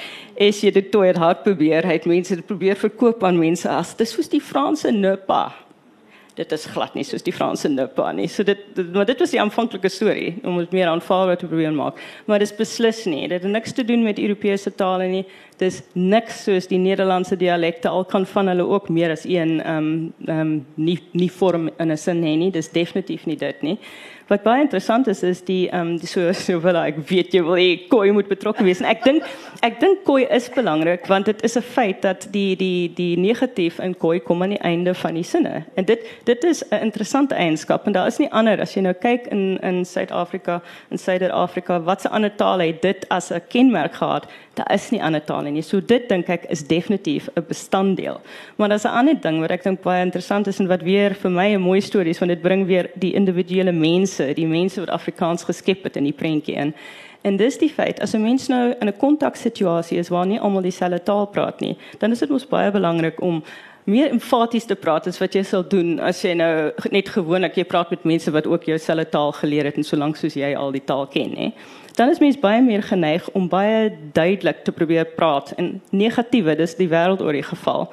as 0.49 0.63
jy 0.63 0.73
dit 0.77 0.91
toe 0.93 1.07
het 1.07 1.21
hard 1.21 1.45
probeer, 1.47 1.87
het 1.89 2.09
mense 2.09 2.37
dit 2.37 2.47
probeer 2.47 2.77
verkoop 2.77 3.25
aan 3.25 3.39
mense 3.41 3.69
as 3.69 3.95
dis 3.97 4.13
soos 4.13 4.29
die 4.29 4.43
Franse 4.45 4.93
pas 5.27 5.67
dit 6.37 6.53
is 6.53 6.67
glad 6.69 6.95
nie 6.97 7.05
soos 7.07 7.25
die 7.25 7.33
Franse 7.33 7.69
nippa 7.73 8.11
nie. 8.13 8.27
So 8.29 8.45
dit, 8.45 8.61
dit 8.77 8.93
maar 8.93 9.07
dit 9.09 9.21
was 9.23 9.33
die 9.33 9.41
aanvanklike 9.41 9.89
storie 9.93 10.35
om 10.45 10.59
dit 10.61 10.75
meer 10.77 10.91
aanvaarbaar 10.91 11.39
te 11.41 11.49
probeer 11.49 11.73
maak. 11.73 12.01
Maar 12.29 12.43
dit 12.43 12.51
is 12.51 12.57
beslis 12.59 13.05
nie. 13.09 13.23
Dit 13.31 13.47
het 13.47 13.53
niks 13.53 13.73
te 13.77 13.85
doen 13.87 14.05
met 14.05 14.21
Europese 14.21 14.73
tale 14.77 15.09
nie. 15.09 15.23
Dis 15.61 15.81
niks 15.97 16.43
soos 16.45 16.69
die 16.69 16.81
Nederlandse 16.83 17.39
dialekte 17.41 17.89
al 17.89 18.05
kan 18.11 18.29
van 18.29 18.53
hulle 18.53 18.67
ook 18.69 18.91
meer 18.93 19.15
as 19.17 19.25
een 19.25 19.59
ehm 19.63 19.89
um, 19.89 20.13
ehm 20.27 20.41
um, 20.45 20.53
nie 20.75 20.99
nie 21.17 21.31
vorm 21.33 21.71
in 21.79 21.93
'n 21.93 21.97
sin 21.97 22.23
hê 22.23 22.37
nie. 22.37 22.51
Dis 22.51 22.69
definitief 22.69 23.27
nie 23.27 23.37
dit 23.37 23.63
nie. 23.63 23.79
Wat 24.27 24.43
baie 24.43 24.65
interessant 24.65 25.07
is 25.07 25.21
is 25.23 25.41
die 25.47 25.69
ehm 25.71 25.93
um, 25.93 25.99
die 26.03 26.09
so 26.11 26.33
so 26.35 26.59
wil 26.65 26.77
ek 26.81 26.97
weet 27.07 27.35
jy 27.37 27.43
wil 27.47 27.59
hê 27.61 27.87
koi 27.87 28.11
moet 28.11 28.27
betrokke 28.27 28.65
wees 28.67 28.81
en 28.83 28.89
ek 28.91 29.05
dink 29.05 29.27
ek 29.63 29.77
dink 29.79 30.01
koi 30.09 30.25
is 30.35 30.49
belangrik 30.51 31.07
want 31.07 31.31
dit 31.31 31.45
is 31.47 31.55
'n 31.57 31.63
feit 31.63 32.03
dat 32.03 32.27
die 32.33 32.57
die 32.59 32.91
die 32.95 33.15
negatief 33.17 33.79
in 33.79 33.95
koi 33.95 34.19
kom 34.19 34.43
aan 34.43 34.57
die 34.57 34.65
einde 34.67 34.95
van 34.95 35.15
die 35.15 35.23
sinne. 35.23 35.63
En 35.77 35.85
dit 35.85 36.03
dit 36.25 36.45
is 36.45 36.65
'n 36.71 36.83
interessante 36.83 37.35
eienskap 37.35 37.87
en 37.87 37.93
daar 37.93 38.07
is 38.07 38.19
nie 38.19 38.31
ander 38.33 38.61
as 38.61 38.75
jy 38.75 38.83
nou 38.83 38.95
kyk 38.95 39.27
in 39.31 39.59
in 39.63 39.85
Suid-Afrika 39.85 40.61
en 40.91 40.99
Suider-Afrika 40.99 41.81
watse 41.81 42.09
ander 42.09 42.35
tale 42.37 42.67
het 42.67 42.83
dit 42.83 43.09
as 43.09 43.31
'n 43.31 43.43
kenmerk 43.49 43.95
gehad 43.95 44.27
daar 44.57 44.73
is 44.73 44.91
nie 44.91 45.03
ander 45.03 45.25
tale 45.25 45.51
nie. 45.51 45.63
So 45.63 45.81
dit 45.81 46.09
dink 46.09 46.29
ek 46.33 46.47
is 46.53 46.65
definitief 46.67 47.29
'n 47.35 47.45
bestanddeel. 47.49 48.21
Maar 48.57 48.69
daar's 48.69 48.85
'n 48.85 48.97
ander 48.99 49.21
ding 49.21 49.41
wat 49.41 49.51
ek 49.51 49.63
dink 49.63 49.83
baie 49.83 50.05
interessant 50.05 50.47
is 50.47 50.59
en 50.61 50.67
wat 50.67 50.83
weer 50.83 51.15
vir 51.15 51.31
my 51.31 51.55
'n 51.55 51.61
mooi 51.61 51.81
storie 51.81 52.11
is 52.11 52.19
want 52.19 52.31
dit 52.31 52.43
bring 52.43 52.67
weer 52.67 52.91
die 52.95 53.13
individuele 53.13 53.73
mense, 53.73 54.35
die 54.35 54.47
mense 54.47 54.81
wat 54.81 54.91
Afrikaans 54.91 55.45
geskep 55.45 55.83
het 55.85 55.97
in 55.97 56.05
die 56.05 56.13
prentjie 56.13 56.55
in. 56.55 56.75
En 57.23 57.37
dis 57.37 57.59
die 57.59 57.69
feit 57.69 58.01
as 58.01 58.15
'n 58.15 58.23
mens 58.23 58.49
nou 58.49 58.75
in 58.81 58.89
'n 58.89 58.97
kontaksituasie 58.97 59.99
is 59.99 60.09
waar 60.09 60.27
nie 60.27 60.41
almal 60.41 60.63
dieselfde 60.63 61.03
taal 61.03 61.27
praat 61.27 61.61
nie, 61.61 61.77
dan 61.99 62.11
is 62.11 62.19
dit 62.19 62.29
mos 62.29 62.47
baie 62.47 62.71
belangrik 62.71 63.21
om 63.21 63.43
meer 63.85 64.11
emfaties 64.11 64.65
te 64.65 64.75
praat 64.75 65.07
as 65.07 65.19
wat 65.19 65.33
jy 65.33 65.43
sal 65.43 65.69
doen 65.69 66.01
as 66.01 66.23
jy 66.23 66.35
nou 66.35 66.73
net 66.91 67.09
gewoonlik 67.09 67.55
jy 67.55 67.65
praat 67.65 67.91
met 67.91 68.05
mense 68.05 68.31
wat 68.31 68.47
ook 68.47 68.65
jou 68.65 68.79
selfde 68.79 69.09
taal 69.09 69.33
geleer 69.33 69.65
het 69.65 69.77
en 69.77 69.85
solank 69.85 70.17
soos 70.17 70.35
jy 70.35 70.55
al 70.55 70.73
die 70.73 70.85
taal 70.85 71.07
ken, 71.07 71.37
hè 71.37 71.53
dan 71.97 72.11
is 72.13 72.19
mens 72.21 72.37
baie 72.39 72.61
meer 72.63 72.83
geneig 72.83 73.25
om 73.33 73.49
baie 73.49 73.89
duidelik 74.13 74.65
te 74.65 74.73
probeer 74.73 75.07
praat 75.17 75.55
en 75.57 75.79
negatiewe 75.91 76.57
dis 76.57 76.77
die 76.77 76.91
wêreld 76.93 77.25
oor 77.25 77.33
die 77.33 77.47
geval. 77.47 77.89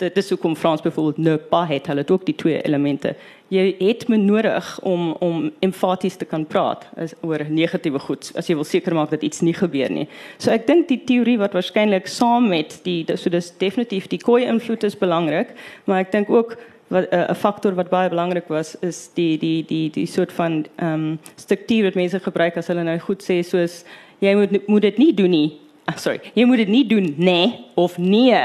Dit 0.00 0.16
is 0.18 0.30
hoekom 0.32 0.56
Frans 0.56 0.82
byvoorbeeld 0.82 1.18
ne 1.18 1.36
pas 1.36 1.68
het 1.68 1.86
hulle 1.86 2.02
het 2.02 2.10
ook 2.10 2.24
die 2.26 2.34
twee 2.34 2.62
elemente. 2.62 3.12
Jy 3.52 3.66
het 3.78 4.08
me 4.08 4.16
nodig 4.16 4.80
om 4.82 5.12
om 5.20 5.50
emfaties 5.60 6.16
te 6.16 6.24
kan 6.24 6.46
praat 6.46 6.88
is 6.96 7.12
oor 7.20 7.44
negatiewe 7.48 8.00
goed 8.02 8.32
as 8.34 8.48
jy 8.48 8.56
wil 8.56 8.66
seker 8.66 8.96
maak 8.96 9.12
dat 9.12 9.22
iets 9.22 9.44
nie 9.44 9.54
gebeur 9.54 9.92
nie. 9.92 10.08
So 10.38 10.50
ek 10.50 10.66
dink 10.66 10.88
die 10.88 11.02
teorie 11.04 11.36
wat 11.38 11.52
waarskynlik 11.52 12.08
saam 12.08 12.48
met 12.48 12.80
die 12.88 13.04
so 13.14 13.30
dis 13.30 13.52
definitief 13.60 14.08
die 14.08 14.22
koi 14.24 14.42
invloed 14.48 14.88
is 14.88 14.96
belangrik 14.98 15.52
maar 15.84 16.00
ek 16.06 16.16
dink 16.16 16.32
ook 16.32 16.56
eh, 16.90 17.30
'n 17.30 17.34
faktor 17.34 17.74
wat 17.74 17.88
baie 17.88 18.08
belangrik 18.08 18.48
was 18.48 18.76
is 18.80 19.10
die 19.14 19.38
die 19.38 19.64
die 19.64 19.90
die 19.90 20.06
soort 20.06 20.32
van 20.32 20.66
ehm 20.76 20.94
um, 20.94 21.18
struktuur 21.34 21.84
wat 21.84 21.94
mense 21.94 22.20
gebruik 22.20 22.56
as 22.56 22.66
hulle 22.66 22.82
nou 22.82 22.98
goed 22.98 23.22
sê 23.22 23.42
soos 23.42 23.84
jy 24.18 24.34
moet 24.34 24.68
moet 24.68 24.82
dit 24.82 24.98
nie 24.98 25.14
doen 25.14 25.30
nie. 25.30 25.60
Ah, 25.84 25.96
sorry, 25.96 26.20
jy 26.34 26.44
moet 26.44 26.56
dit 26.56 26.68
nie 26.68 26.86
doen 26.86 27.14
nee 27.18 27.64
of 27.74 27.98
nee. 27.98 28.40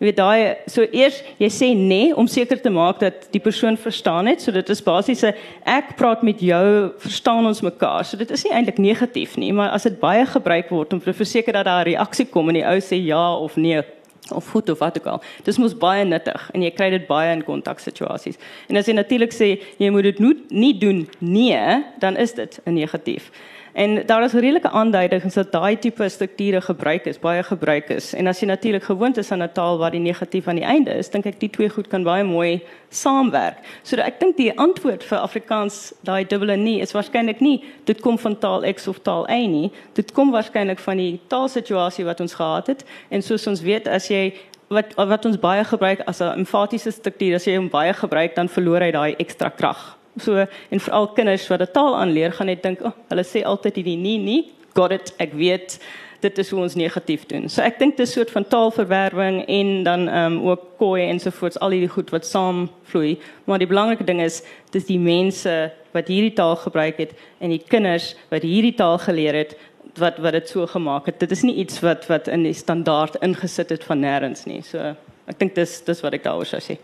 Jy 0.00 0.06
weet 0.08 0.16
daai 0.16 0.56
so 0.66 0.86
eers 0.96 1.18
jy 1.36 1.48
sê 1.52 1.74
nee 1.76 2.14
om 2.16 2.28
seker 2.30 2.60
te 2.62 2.70
maak 2.72 3.02
dat 3.02 3.26
die 3.34 3.42
persoon 3.42 3.76
verstaan 3.76 4.30
het. 4.30 4.40
So 4.40 4.52
dit 4.52 4.68
is 4.68 4.80
basies 4.82 5.22
'n 5.24 5.34
ek 5.66 5.96
praat 5.96 6.22
met 6.22 6.40
jou, 6.40 6.92
verstaan 6.98 7.46
ons 7.46 7.60
mekaar. 7.60 8.04
So 8.04 8.16
dit 8.16 8.30
is 8.30 8.44
nie 8.44 8.52
eintlik 8.52 8.78
negatief 8.78 9.36
nie, 9.36 9.52
maar 9.52 9.70
as 9.70 9.82
dit 9.82 10.00
baie 10.00 10.24
gebruik 10.26 10.70
word 10.70 10.92
om 10.92 11.00
te 11.00 11.12
verseker 11.12 11.52
dat 11.52 11.64
daar 11.64 11.84
'n 11.84 11.92
reaksie 11.92 12.26
kom 12.26 12.48
en 12.48 12.54
die 12.54 12.64
ou 12.64 12.78
sê 12.80 12.96
ja 12.96 13.36
of 13.36 13.56
nee, 13.56 13.82
of 14.28 14.48
goed 14.50 14.70
of 14.70 14.78
wat 14.78 14.98
ook 14.98 15.06
al. 15.06 15.22
Dis 15.44 15.58
mos 15.58 15.76
baie 15.76 16.04
nuttig 16.04 16.50
en 16.54 16.62
jy 16.62 16.70
kry 16.70 16.90
dit 16.90 17.06
baie 17.06 17.32
in 17.32 17.44
kontaksituasies. 17.44 18.38
En 18.68 18.76
as 18.76 18.86
jy 18.86 18.94
natuurlik 18.94 19.32
sê 19.34 19.52
jy 19.78 19.90
moet 19.90 20.02
dit 20.02 20.20
nie 20.48 20.74
doen 20.78 21.08
nee, 21.18 21.84
dan 21.98 22.16
is 22.16 22.34
dit 22.34 22.60
'n 22.64 22.74
negatief. 22.74 23.30
En 23.72 24.06
daar 24.06 24.24
is 24.24 24.32
redelike 24.32 24.70
aanduidings 24.70 25.34
dat 25.34 25.52
daai 25.52 25.78
tipe 25.78 26.08
strukture 26.08 26.60
gebruik 26.60 27.04
is, 27.04 27.18
baie 27.18 27.42
gebruik 27.42 27.88
is. 27.88 28.14
En 28.14 28.26
as 28.26 28.40
jy 28.40 28.46
natuurlik 28.46 28.82
gewoond 28.82 29.16
is 29.16 29.30
aan 29.30 29.42
'n 29.42 29.52
taal 29.52 29.78
waar 29.78 29.90
die 29.90 30.00
negatief 30.00 30.48
aan 30.48 30.54
die 30.58 30.64
einde 30.64 30.90
is, 30.90 31.10
dink 31.10 31.26
ek 31.26 31.40
die 31.40 31.50
twee 31.50 31.68
goed 31.68 31.88
kan 31.88 32.02
baie 32.02 32.24
mooi 32.24 32.62
saamwerk. 32.88 33.56
So 33.82 33.96
ek 33.96 34.20
dink 34.20 34.36
die 34.36 34.58
antwoord 34.58 35.04
vir 35.04 35.18
Afrikaans 35.18 35.92
daai 36.02 36.24
dubbele 36.26 36.56
nie 36.56 36.80
is 36.80 36.92
waarskynlik 36.92 37.40
nie 37.40 37.64
dit 37.84 38.00
kom 38.00 38.18
van 38.18 38.38
taal 38.38 38.64
X 38.74 38.88
of 38.88 38.98
taal 38.98 39.26
Y 39.30 39.46
nie. 39.46 39.72
Dit 39.92 40.12
kom 40.12 40.30
waarskynlik 40.30 40.78
van 40.78 40.96
die 40.96 41.20
taalsituasie 41.28 42.04
wat 42.04 42.20
ons 42.20 42.34
gehad 42.34 42.66
het. 42.66 42.84
En 43.08 43.22
soos 43.22 43.46
ons 43.46 43.62
weet, 43.62 43.88
as 43.88 44.08
jy 44.08 44.32
wat 44.68 44.94
wat 44.94 45.24
ons 45.26 45.38
baie 45.38 45.64
gebruik 45.64 46.00
as 46.06 46.20
'n 46.20 46.38
emfatiese 46.38 46.90
struktuur, 46.90 47.34
as 47.34 47.44
jy 47.44 47.56
hom 47.56 47.68
baie 47.68 47.92
gebruik, 47.92 48.34
dan 48.34 48.48
verloor 48.48 48.80
hy 48.80 48.90
daai 48.90 49.14
ekstra 49.18 49.50
krag. 49.50 49.99
So 50.18 50.46
en 50.70 50.80
veral 50.80 51.08
kinders 51.14 51.48
wat 51.48 51.60
'n 51.60 51.72
taal 51.72 51.96
aanleer, 51.96 52.32
gaan 52.32 52.46
net 52.46 52.62
dink, 52.62 52.82
"Ag, 52.82 52.92
oh, 52.92 52.98
hulle 53.08 53.24
sê 53.24 53.44
altyd 53.44 53.74
hierdie 53.74 53.96
nie 53.96 54.18
nie. 54.18 54.52
Got 54.74 54.92
it. 54.92 55.14
Ek 55.18 55.32
weet 55.32 55.78
dit 56.20 56.38
is 56.38 56.50
hoe 56.50 56.60
ons 56.60 56.74
negatief 56.74 57.26
doen." 57.26 57.48
So 57.48 57.62
ek 57.62 57.78
dink 57.78 57.96
dit 57.96 58.06
is 58.06 58.16
'n 58.16 58.18
soort 58.18 58.30
van 58.30 58.44
taalverwerwing 58.44 59.44
en 59.46 59.82
dan 59.82 60.08
ehm 60.08 60.32
um, 60.32 60.48
ook 60.48 60.60
kooi 60.78 61.08
ensovoorts, 61.08 61.58
al 61.58 61.70
hierdie 61.70 61.88
goed 61.88 62.10
wat 62.10 62.26
saam 62.26 62.70
vloei. 62.82 63.18
Maar 63.44 63.58
die 63.58 63.66
belangrike 63.66 64.04
ding 64.04 64.20
is 64.20 64.42
dis 64.70 64.84
die 64.84 64.98
mense 64.98 65.72
wat 65.92 66.08
hierdie 66.08 66.34
taal 66.34 66.56
gebruik 66.56 66.96
het 66.98 67.12
en 67.40 67.50
die 67.50 67.62
kinders 67.68 68.16
wat 68.30 68.42
hierdie 68.42 68.74
taal 68.74 68.98
geleer 68.98 69.34
het 69.34 69.56
wat 69.98 70.18
wat 70.18 70.32
dit 70.32 70.48
so 70.48 70.66
gemaak 70.66 71.06
het. 71.06 71.18
Dit 71.18 71.30
is 71.30 71.42
nie 71.42 71.54
iets 71.54 71.80
wat 71.80 72.06
wat 72.06 72.28
in 72.28 72.42
die 72.42 72.54
standaard 72.54 73.16
ingesit 73.22 73.70
het 73.70 73.84
van 73.84 74.00
nêrens 74.00 74.46
nie. 74.46 74.62
So 74.62 74.94
ek 75.26 75.38
dink 75.38 75.54
dis 75.54 75.80
dis 75.86 76.02
wat 76.04 76.14
ek 76.14 76.24
daaroor 76.24 76.46
sou 76.46 76.60
sê. 76.60 76.78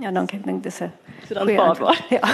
Ja, 0.00 0.10
dankie. 0.10 0.38
Ek 0.38 0.44
dink 0.44 0.62
dis 0.62 0.80
'n 0.80 0.92
so 1.28 1.34
dan 1.34 1.54
paarbaar. 1.54 2.04
Ja. 2.08 2.20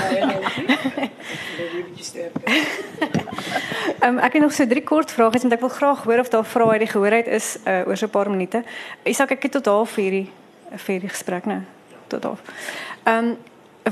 Ehm 4.01 4.15
um, 4.15 4.19
ek 4.19 4.33
het 4.33 4.43
nog 4.43 4.53
so 4.53 4.67
drie 4.67 4.83
kort 4.83 5.11
vrae, 5.11 5.31
want 5.31 5.53
ek 5.53 5.61
wil 5.61 5.69
graag 5.69 6.05
hoor 6.05 6.19
of 6.19 6.29
daar 6.29 6.45
vrae 6.45 6.71
uit 6.71 6.79
die 6.79 6.89
gehoorheid 6.89 7.27
is 7.27 7.59
uh, 7.65 7.83
oor 7.87 7.97
so 7.97 8.07
'n 8.07 8.11
paar 8.11 8.31
minute. 8.31 8.63
Isak, 9.03 9.31
ek 9.31 9.43
het 9.43 9.53
tot 9.53 9.67
half 9.67 9.91
vir 9.91 10.03
hierdie 10.05 10.31
vir 10.71 10.93
hierdie 10.95 11.09
gesprek 11.09 11.45
nou. 11.45 11.61
Tot 12.07 12.23
half. 12.23 12.41
Ehm 13.03 13.25
um, 13.25 13.37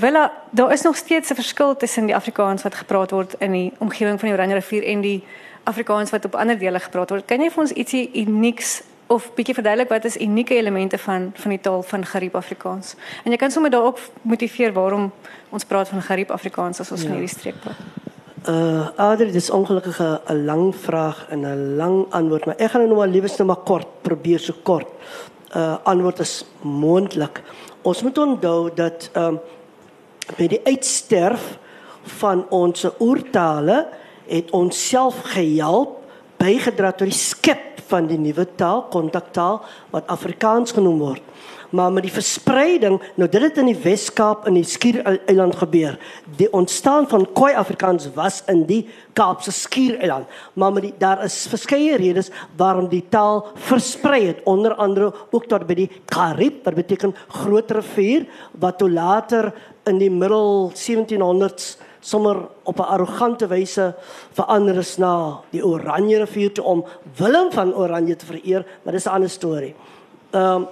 wel 0.01 0.31
daar 0.51 0.72
is 0.72 0.83
nog 0.83 0.97
steeds 0.97 1.31
'n 1.31 1.35
verskil 1.35 1.77
tussen 1.77 2.07
die 2.07 2.14
Afrikaans 2.14 2.62
wat 2.62 2.75
gepraat 2.75 3.11
word 3.11 3.35
in 3.39 3.53
die 3.53 3.72
omgewing 3.79 4.20
van 4.20 4.29
die 4.29 4.37
Oranje 4.37 4.55
rivier 4.55 4.85
en 4.85 5.01
die 5.01 5.25
Afrikaans 5.64 6.11
wat 6.11 6.25
op 6.25 6.35
ander 6.35 6.59
dele 6.59 6.81
gepraat 6.81 7.11
word. 7.11 7.25
Kan 7.25 7.41
jy 7.41 7.51
vir 7.51 7.61
ons 7.62 7.72
ietsie 7.72 8.11
unieks 8.14 8.83
of 9.07 9.31
bietjie 9.35 9.55
verduidelik 9.55 9.89
wat 9.89 10.05
is 10.05 10.17
unieke 10.17 10.55
elemente 10.55 10.99
van 10.99 11.33
van 11.35 11.51
die 11.51 11.61
taal 11.61 11.83
van 11.83 12.05
Gariep 12.05 12.35
Afrikaans. 12.35 12.95
En 13.25 13.31
jy 13.31 13.37
kan 13.37 13.51
sommer 13.51 13.71
daarop 13.71 14.01
motiveer 14.23 14.73
waarom 14.73 15.13
ons 15.51 15.65
praat 15.65 15.89
van 15.89 16.03
Gariep 16.03 16.31
Afrikaans 16.31 16.81
as 16.81 16.91
ons 16.91 17.03
ja. 17.03 17.09
van 17.09 17.19
hierdie 17.19 17.35
streek 17.37 17.61
praat. 17.61 17.83
Uh 18.49 18.89
Adri, 19.01 19.31
dis 19.33 19.51
ongelukkig 19.51 20.01
'n 20.01 20.45
lang 20.45 20.75
vraag 20.77 21.27
en 21.29 21.47
'n 21.47 21.77
lang 21.77 22.07
antwoord, 22.11 22.45
maar 22.45 22.57
ek 22.59 22.71
gaan 22.71 22.87
nou 22.87 22.97
maar 22.97 23.09
liewes 23.09 23.37
net 23.37 23.47
maar 23.47 23.65
kort 23.65 23.87
probeer 24.03 24.39
so 24.39 24.55
kort. 24.63 24.89
uh 25.57 25.77
antwoord 25.83 26.19
is 26.19 26.45
moontlik. 26.61 27.43
Ons 27.83 28.03
moet 28.03 28.19
onthou 28.19 28.71
dat 28.75 29.11
ehm 29.13 29.25
um, 29.25 29.41
by 30.37 30.47
die 30.49 30.61
uitsterf 30.65 31.59
van 32.21 32.47
ons 32.49 32.87
oertale 33.01 33.87
het 34.27 34.51
ons 34.51 34.89
self 34.89 35.21
gehelp 35.35 36.01
bygedra 36.41 36.93
tot 36.93 37.09
die 37.09 37.19
skep 37.19 37.74
van 37.91 38.09
die 38.11 38.18
nuwe 38.18 38.47
taal, 38.59 38.87
kontaktaal 38.93 39.61
wat 39.93 40.09
Afrikaans 40.12 40.74
genoem 40.76 40.99
word. 40.99 41.22
Maar 41.74 41.91
met 41.93 42.05
die 42.07 42.12
verspreiding, 42.14 43.01
nou 43.18 43.26
dit 43.30 43.43
het 43.43 43.57
in 43.59 43.66
die 43.72 43.80
Wes-Kaap 43.82 44.45
in 44.47 44.55
die 44.61 44.66
Skiereiland 44.68 45.57
gebeur. 45.59 45.97
Die 46.39 46.47
ontstaan 46.55 47.09
van 47.11 47.24
Khoi 47.35 47.51
Afrikaans 47.59 48.07
was 48.14 48.43
in 48.47 48.62
die 48.68 48.85
Kaapse 49.12 49.51
Skiereiland, 49.53 50.30
maar 50.55 50.72
met 50.72 50.87
die 50.87 50.93
daar 50.99 51.24
is 51.24 51.47
verskeie 51.51 51.97
redes 51.99 52.30
waarom 52.57 52.87
die 52.93 53.03
taal 53.11 53.43
versprei 53.66 54.20
het, 54.26 54.45
onder 54.45 54.74
andere 54.74 55.11
ook 55.30 55.49
tot 55.51 55.66
by 55.66 55.74
die 55.82 55.91
Karib, 56.05 56.62
wat 56.64 56.78
beteken 56.78 57.16
groot 57.43 57.70
rivier 57.74 58.28
wat 58.53 58.78
toe 58.78 58.91
later 58.91 59.51
in 59.91 59.99
die 59.99 60.11
middel 60.11 60.70
1700s 60.70 61.74
sommer 62.05 62.37
op 62.63 62.79
'n 62.79 62.91
arrogante 62.95 63.47
wyse 63.47 63.95
verander 64.33 64.77
is 64.77 64.97
na 64.97 65.41
die 65.51 65.65
Oranje 65.65 66.19
rivier 66.19 66.53
toe 66.53 66.65
om 66.65 66.85
Willem 67.17 67.53
van 67.53 67.75
Oranje 67.75 68.17
te 68.17 68.27
vereer, 68.27 68.67
maar 68.83 68.93
dis 68.93 69.07
'n 69.07 69.09
ander 69.09 69.31
storie. 69.31 69.75
Ehm 70.31 70.45
um, 70.45 70.67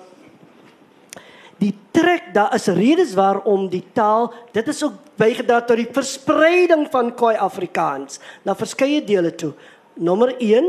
die 1.59 1.79
trek 1.91 2.35
daar 2.35 2.55
is 2.55 2.67
redes 2.67 3.15
waarom 3.15 3.69
die 3.69 3.85
taal 3.93 4.33
dit 4.53 4.69
is 4.69 4.83
ook 4.85 4.93
bygedra 5.17 5.61
tot 5.63 5.77
die 5.77 5.89
verspreiding 5.93 6.89
van 6.91 7.15
Khoi 7.15 7.37
Afrikaans 7.37 8.19
na 8.43 8.55
verskeie 8.55 9.05
dele 9.05 9.35
toe. 9.35 9.53
Nommer 9.95 10.35
1 10.39 10.65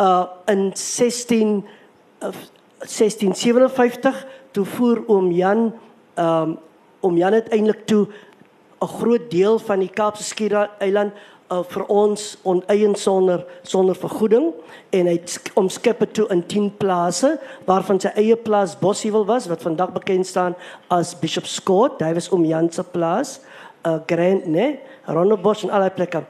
uh 0.00 0.24
in 0.46 0.70
16 0.74 1.66
uh, 2.22 2.28
1657 2.78 4.26
toe 4.50 4.64
voer 4.64 5.02
oom 5.06 5.30
Jan 5.30 5.72
um 6.16 6.58
oom 7.00 7.16
Jan 7.16 7.32
uiteindelik 7.32 7.86
toe 7.86 8.06
'n 8.80 8.86
groot 8.86 9.30
deel 9.30 9.58
van 9.58 9.78
die 9.78 9.92
Kaapse 9.92 10.24
Skiereiland 10.24 11.12
uh, 11.50 11.60
vir 11.68 11.84
ons 11.92 12.38
oneien 12.48 12.94
sonder 12.96 13.44
sonder 13.62 13.96
vergoeding. 13.98 14.50
En 14.90 15.06
hy 15.10 15.18
omskep 15.60 16.00
dit 16.06 16.14
toe 16.20 16.26
in 16.32 16.42
10 16.46 16.70
plase 16.80 17.34
waarvan 17.68 18.00
sy 18.00 18.12
eie 18.16 18.36
plaas 18.36 18.78
Bossiewil 18.80 19.26
was 19.28 19.48
wat 19.50 19.62
vandag 19.66 19.92
bekend 19.92 20.26
staan 20.26 20.56
as 20.88 21.12
Bishop 21.18 21.46
Scott. 21.46 22.00
Was 22.00 22.30
om 22.32 22.44
Jan 22.44 22.70
se 22.72 22.82
plaas 22.82 23.40
uh, 23.86 23.98
Grand 24.06 24.46
né 24.46 24.78
Rondebosch 25.06 25.64
en 25.64 25.70
allerlei 25.70 25.94
plekke. 25.94 26.24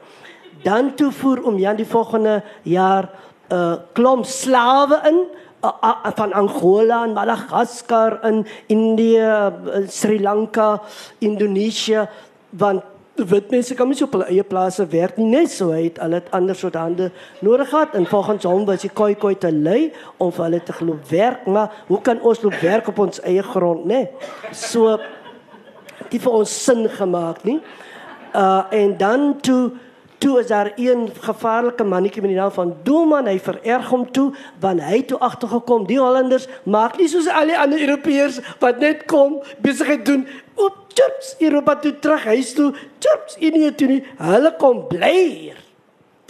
Dan 0.63 0.95
toe 0.95 1.11
voer 1.11 1.43
om 1.47 1.57
Jan 1.57 1.79
die 1.79 1.87
volgende 1.87 2.41
jaar 2.63 3.09
'n 3.51 3.55
uh, 3.55 3.75
klomp 3.93 4.25
slawe 4.25 5.01
in 5.07 5.27
uh, 5.63 6.11
van 6.15 6.33
Angola 6.33 7.03
en 7.03 7.13
Madagaskar 7.13 8.19
in 8.25 8.45
Indië, 8.67 9.19
uh, 9.19 9.87
Sri 9.87 10.21
Lanka, 10.21 10.81
Indonesië 11.19 12.07
want 12.51 12.83
wit 13.15 13.51
mense 13.51 13.75
kan 13.75 13.89
nie 13.89 13.97
so 13.97 14.07
op 14.07 14.15
hulle 14.15 14.27
eie 14.31 14.43
plase 14.47 14.85
werk 14.91 15.17
nie 15.19 15.27
net 15.29 15.51
so 15.51 15.71
hy 15.75 15.83
het 15.89 15.99
dit 16.13 16.31
ander 16.35 16.55
soort 16.55 16.77
hande 16.79 17.11
nodig 17.41 17.69
gehad. 17.69 17.95
En 17.95 18.05
volgens 18.05 18.47
hom 18.47 18.65
was 18.65 18.81
die 18.85 18.93
koi 18.93 19.13
koi 19.15 19.35
te 19.35 19.51
lui 19.51 19.91
om 20.17 20.31
vir 20.31 20.45
hulle 20.47 20.61
te 20.63 20.73
glo 20.73 20.97
werk 21.09 21.45
maar 21.45 21.83
hoe 21.87 22.01
kan 22.01 22.21
ons 22.21 22.41
loop 22.41 22.57
werk 22.61 22.87
op 22.87 22.99
ons 22.99 23.21
eie 23.27 23.43
grond 23.43 23.85
nê 23.85 24.07
so 24.51 24.97
dit 26.09 26.19
vir 26.21 26.31
ons 26.31 26.57
sin 26.65 26.87
gemaak 26.89 27.43
nie? 27.43 27.59
Uh 28.35 28.63
en 28.71 28.97
dan 28.97 29.33
toe 29.41 29.71
toe 30.21 30.39
is 30.39 30.47
daar 30.47 30.71
een 30.75 31.09
gevaarlike 31.19 31.83
mannetjie 31.83 32.21
met 32.21 32.29
die 32.29 32.37
naam 32.37 32.51
van 32.51 32.75
Doelman. 32.83 33.25
Hy 33.25 33.39
vererg 33.41 33.87
hom 33.89 34.05
toe 34.13 34.27
want 34.61 34.83
hy 34.85 35.01
toe 35.09 35.17
agtergekom 35.17 35.87
die 35.89 35.97
Hollanders 35.99 36.47
maak 36.63 36.99
nie 37.01 37.09
soos 37.09 37.27
al 37.27 37.49
die 37.49 37.57
ander 37.57 37.81
Europeërs 37.81 38.37
wat 38.61 38.79
net 38.79 39.07
kom 39.09 39.39
besigheid 39.65 40.05
doen 40.05 40.27
op 40.91 40.97
chips 40.97 41.35
Europa 41.39 41.75
toe 41.75 41.99
terug 41.99 42.23
huis 42.23 42.53
toe. 42.53 42.73
Chips 42.99 43.35
in 43.39 43.53
hier 43.53 43.75
toe 43.75 43.87
nie. 43.87 44.03
Hulle 44.17 44.55
kom 44.57 44.87
bly 44.87 45.17
hier 45.29 45.59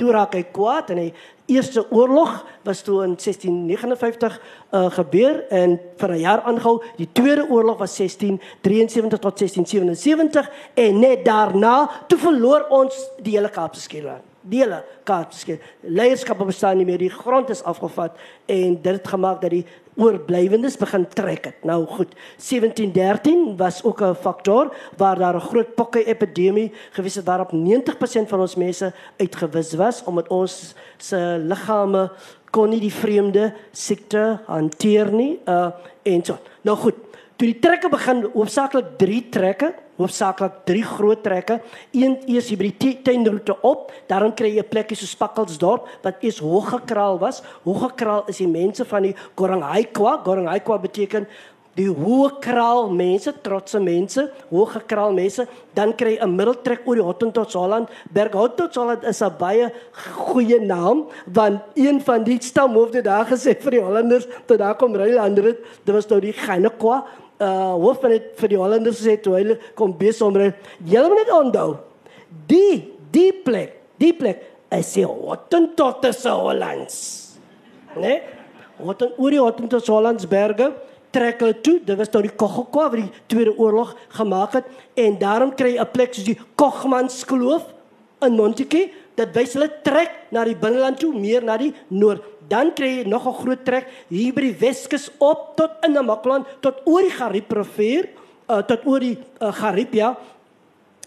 toe 0.02 0.10
raak 0.10 0.34
hy 0.34 0.42
kwaad 0.50 0.90
en 0.90 0.98
hy 0.98 1.10
eerste 1.52 1.84
oorlog 1.94 2.40
was 2.66 2.80
toe 2.82 3.04
in 3.04 3.12
1659 3.20 4.40
uh, 4.74 4.88
gebeur 4.96 5.44
en 5.54 5.76
vir 5.98 6.10
'n 6.10 6.20
jaar 6.20 6.42
aangehou. 6.42 6.82
Die 6.98 7.10
tweede 7.12 7.46
oorlog 7.50 7.78
was 7.78 7.94
1673 7.98 9.20
tot 9.20 9.38
1677 9.38 10.50
en 10.74 11.00
net 11.00 11.26
daarna 11.26 11.90
toe 12.08 12.18
verloor 12.18 12.66
ons 12.70 12.98
die 13.22 13.38
hele 13.38 13.50
Kaapse 13.50 13.82
skieland 13.82 14.26
dele 14.42 14.84
Kaapse 15.06 15.60
leierskap 15.82 16.42
bestaan 16.46 16.78
nie 16.78 16.86
meer 16.86 17.02
die 17.02 17.14
grond 17.14 17.50
is 17.54 17.64
afgevat 17.64 18.18
en 18.50 18.78
dit 18.82 18.94
het 18.94 19.08
gemaak 19.08 19.42
dat 19.42 19.54
die 19.54 19.66
oorblywendes 20.02 20.78
begin 20.82 21.06
trek 21.14 21.46
het. 21.46 21.64
Nou 21.64 21.86
goed, 21.86 22.16
1713 22.50 23.58
was 23.58 23.84
ook 23.84 24.02
'n 24.02 24.16
faktor 24.16 24.76
waar 24.98 25.18
daar 25.18 25.36
'n 25.36 25.48
groot 25.50 25.76
pokke 25.76 26.04
epidemie 26.04 26.72
gewees 26.92 27.16
het 27.16 27.26
waarop 27.26 27.52
90% 27.52 28.30
van 28.30 28.40
ons 28.40 28.56
mense 28.56 28.94
uitgewis 29.18 29.74
was 29.74 30.04
omdat 30.04 30.28
ons 30.28 30.76
se 30.98 31.38
liggame 31.40 32.12
kon 32.50 32.70
nie 32.70 32.80
die 32.80 32.94
vreemde 32.94 33.54
siekte 33.72 34.40
hanteer 34.46 35.14
nie. 35.14 35.40
Uh 35.46 35.70
en 36.04 36.26
so. 36.26 36.38
Nou 36.62 36.78
goed, 36.78 36.96
toe 37.42 37.50
die 37.50 37.58
trekke 37.58 37.90
begin, 37.90 38.28
hoofsaaklik 38.36 39.00
3 39.02 39.22
trekke 39.34 39.74
hoofsaaklik 40.02 40.62
drie 40.68 40.84
groot 40.86 41.22
trekke. 41.24 41.60
Een 41.94 42.18
eers 42.30 42.50
hier 42.52 42.60
by 42.62 42.72
die 42.82 42.96
tuinroete 43.06 43.58
op, 43.68 43.92
daarom 44.10 44.34
kry 44.34 44.56
jy 44.56 44.64
'n 44.64 44.70
plekkie 44.70 44.98
so 44.98 45.06
Spakkelsdorp 45.06 45.88
wat 46.04 46.24
eers 46.24 46.40
Hoëgekraal 46.40 47.20
was. 47.20 47.42
Hoëgekraal 47.64 48.28
is 48.28 48.38
die 48.38 48.48
mense 48.48 48.86
van 48.86 49.04
die 49.04 49.16
Goranghaikwa. 49.36 50.22
Goranghaikwa 50.24 50.78
beteken 50.82 51.28
die 51.76 51.88
Hoëkraal 51.88 52.90
mense, 52.92 53.34
trotse 53.42 53.80
mense, 53.80 54.32
Hoëgekraal 54.50 55.14
mense. 55.14 55.48
Dan 55.74 55.96
kry 55.96 56.18
'n 56.20 56.36
middeltrek 56.36 56.82
oor 56.86 56.96
die 56.96 57.04
Hottentot 57.04 57.54
Holland. 57.54 57.90
Berg 58.12 58.34
Hottentot 58.34 59.04
is 59.04 59.22
'n 59.22 59.38
baie 59.38 59.72
goeie 59.94 60.60
naam 60.60 61.08
want 61.26 61.62
een 61.76 62.02
van 62.02 62.24
die 62.24 62.42
stamhoofde 62.42 63.02
daar 63.02 63.26
gesê 63.26 63.56
vir 63.56 63.72
die 63.72 63.82
Hollanders 63.82 64.28
toe 64.46 64.58
daar 64.58 64.76
kom 64.76 64.96
Rylander, 64.96 65.58
dit 65.86 65.94
was 65.94 66.08
nou 66.08 66.20
die 66.20 66.34
Gynekwa 66.34 67.06
uh 67.42 67.74
hoof 67.82 68.02
van 68.04 68.14
dit 68.16 68.28
vir 68.38 68.54
die 68.54 68.60
Hollanders 68.60 69.00
gesê 69.02 69.18
toe 69.22 69.36
hulle 69.40 69.58
kom 69.76 69.96
om 69.96 70.38
julle 70.94 71.10
moet 71.10 71.22
net 71.22 71.34
onthou. 71.34 71.78
Die 72.48 72.94
die 73.12 73.32
plek 73.34 73.80
die 73.98 74.14
plek 74.14 74.46
is 74.72 74.94
die 74.94 75.06
Hottentotte 75.06 76.14
se 76.14 76.30
Hollands. 76.30 76.98
Né? 77.96 78.22
Wat 78.80 79.00
dan 79.00 79.12
oor 79.18 79.32
die 79.32 79.42
Hottentotte 79.42 79.92
Hollands 79.92 80.28
berge 80.28 80.72
trek 81.12 81.42
hulle 81.44 81.58
toe. 81.62 81.80
Dit 81.84 81.98
was 82.00 82.12
nou 82.14 82.24
die 82.24 82.34
Kogokwa 82.34 82.88
wat 82.90 83.00
die 83.02 83.22
tweede 83.32 83.54
oorlog 83.58 83.94
gemaak 84.16 84.56
het. 84.60 84.66
En 84.96 85.18
daarom 85.20 85.54
kry 85.56 85.78
'n 85.78 85.92
plek 85.92 86.14
soos 86.14 86.26
die 86.26 86.40
Kogmans 86.56 87.26
Kloof 87.26 87.66
in 88.22 88.36
Montetjie. 88.36 88.94
Dit 89.16 89.34
wys 89.36 89.54
hulle 89.54 89.70
trek 89.84 90.12
na 90.32 90.46
die 90.46 90.56
binneland 90.56 91.00
toe 91.00 91.14
meer 91.14 91.44
na 91.44 91.58
die 91.58 91.74
noord 91.90 92.24
dan 92.52 92.74
kry 92.76 92.92
jy 93.00 93.08
nog 93.08 93.28
'n 93.28 93.40
groot 93.42 93.64
trek 93.66 93.88
hier 94.10 94.34
by 94.34 94.42
die 94.42 94.60
Weskus 94.60 95.10
op 95.20 95.56
tot 95.56 95.72
in 95.86 95.94
Namakwa 95.94 96.44
tot 96.60 96.84
oor 96.86 97.02
die 97.02 97.16
Gariep 97.16 97.52
rivier 97.52 98.10
uh, 98.50 98.62
tot 98.68 98.86
oor 98.86 99.00
die 99.00 99.18
uh, 99.40 99.54
Gariep 99.54 99.94
ja. 99.94 100.16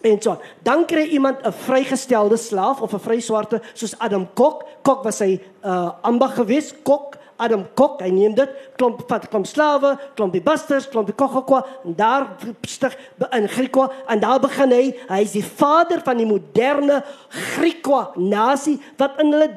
En 0.04 0.20
so 0.20 0.38
dan 0.62 0.84
kry 0.86 1.08
iemand 1.12 1.44
'n 1.44 1.52
vrygestelde 1.52 2.36
slaaf 2.36 2.80
of 2.80 2.92
'n 2.92 3.00
vryswarte 3.00 3.60
soos 3.74 3.98
Adam 3.98 4.28
Kok. 4.34 4.64
Kok 4.82 5.04
was 5.04 5.18
hy 5.18 5.40
uh, 5.64 5.90
ambag 6.02 6.34
gewees 6.34 6.74
Kok 6.82 7.16
Adam 7.36 7.64
Kok 7.74 8.02
hy 8.02 8.10
neem 8.10 8.34
dit. 8.34 8.50
Klomp 8.78 9.02
vat 9.08 9.26
klomp 9.28 9.46
slawe 9.46 9.94
klomp 10.14 10.32
die 10.32 10.42
busters 10.44 10.88
klomp 10.88 11.06
die 11.10 11.16
kokokwa. 11.16 11.64
En 11.84 11.96
daar 11.96 12.28
stig 12.62 12.96
in 13.30 13.48
Griekwa. 13.48 13.90
En 14.08 14.20
daar 14.20 14.40
begin 14.40 14.72
hy 14.72 14.84
hy 15.08 15.20
is 15.22 15.32
die 15.32 15.44
vader 15.44 16.02
van 16.04 16.20
die 16.20 16.28
moderne 16.28 17.02
Griekwa 17.28 18.12
nasie 18.16 18.80
wat 18.96 19.18
in 19.20 19.32
hulle 19.32 19.50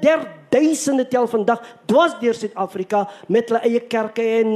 duisende 0.50 1.08
tel 1.08 1.28
vandag 1.28 1.62
dwars 1.86 2.16
deur 2.20 2.34
Suid-Afrika 2.34 3.08
met 3.28 3.50
hulle 3.50 3.62
eie 3.68 3.80
kerke 3.80 4.24
en 4.41 4.52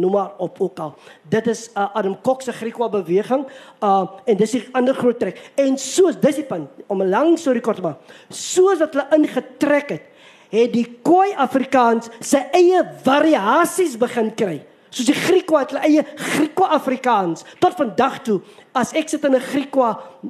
noem 0.00 0.12
maar 0.12 0.32
op 0.38 0.60
ook 0.60 0.78
al. 0.78 0.94
Dit 1.28 1.46
is 1.46 1.68
'n 1.68 1.78
uh, 1.78 1.96
Adam 1.96 2.20
Kok 2.20 2.42
se 2.42 2.52
Griekwa 2.52 2.88
beweging 2.88 3.46
uh 3.82 4.06
en 4.24 4.36
dis 4.36 4.54
'n 4.54 4.68
ander 4.72 4.94
groot 4.94 5.18
trek. 5.18 5.50
En 5.54 5.78
soos 5.78 6.20
dis 6.20 6.34
die 6.34 6.44
punt 6.44 6.68
om 6.86 7.02
'n 7.02 7.08
lang 7.08 7.38
storie 7.38 7.60
kort 7.60 7.76
te 7.76 7.82
maak. 7.82 7.98
Soos 8.28 8.78
wat 8.78 8.94
hulle 8.94 9.06
ingetrek 9.16 9.88
het, 9.88 10.02
het 10.50 10.72
die 10.72 10.98
Khoi 11.02 11.34
Afrikaans 11.36 12.08
sy 12.20 12.42
eie 12.52 12.84
variasies 13.02 13.96
begin 13.98 14.34
kry. 14.34 14.62
Soos 14.94 15.08
die 15.08 15.16
Griekwa 15.18 15.64
het 15.64 15.72
hulle 15.74 15.82
eie 15.88 16.04
Griekwa 16.14 16.68
Afrikaans 16.76 17.42
tot 17.58 17.74
vandag 17.74 18.20
toe 18.26 18.38
as 18.78 18.92
ek 18.94 19.08
sit 19.10 19.24
in 19.26 19.34
'n 19.34 19.42
Griekwa 19.42 19.88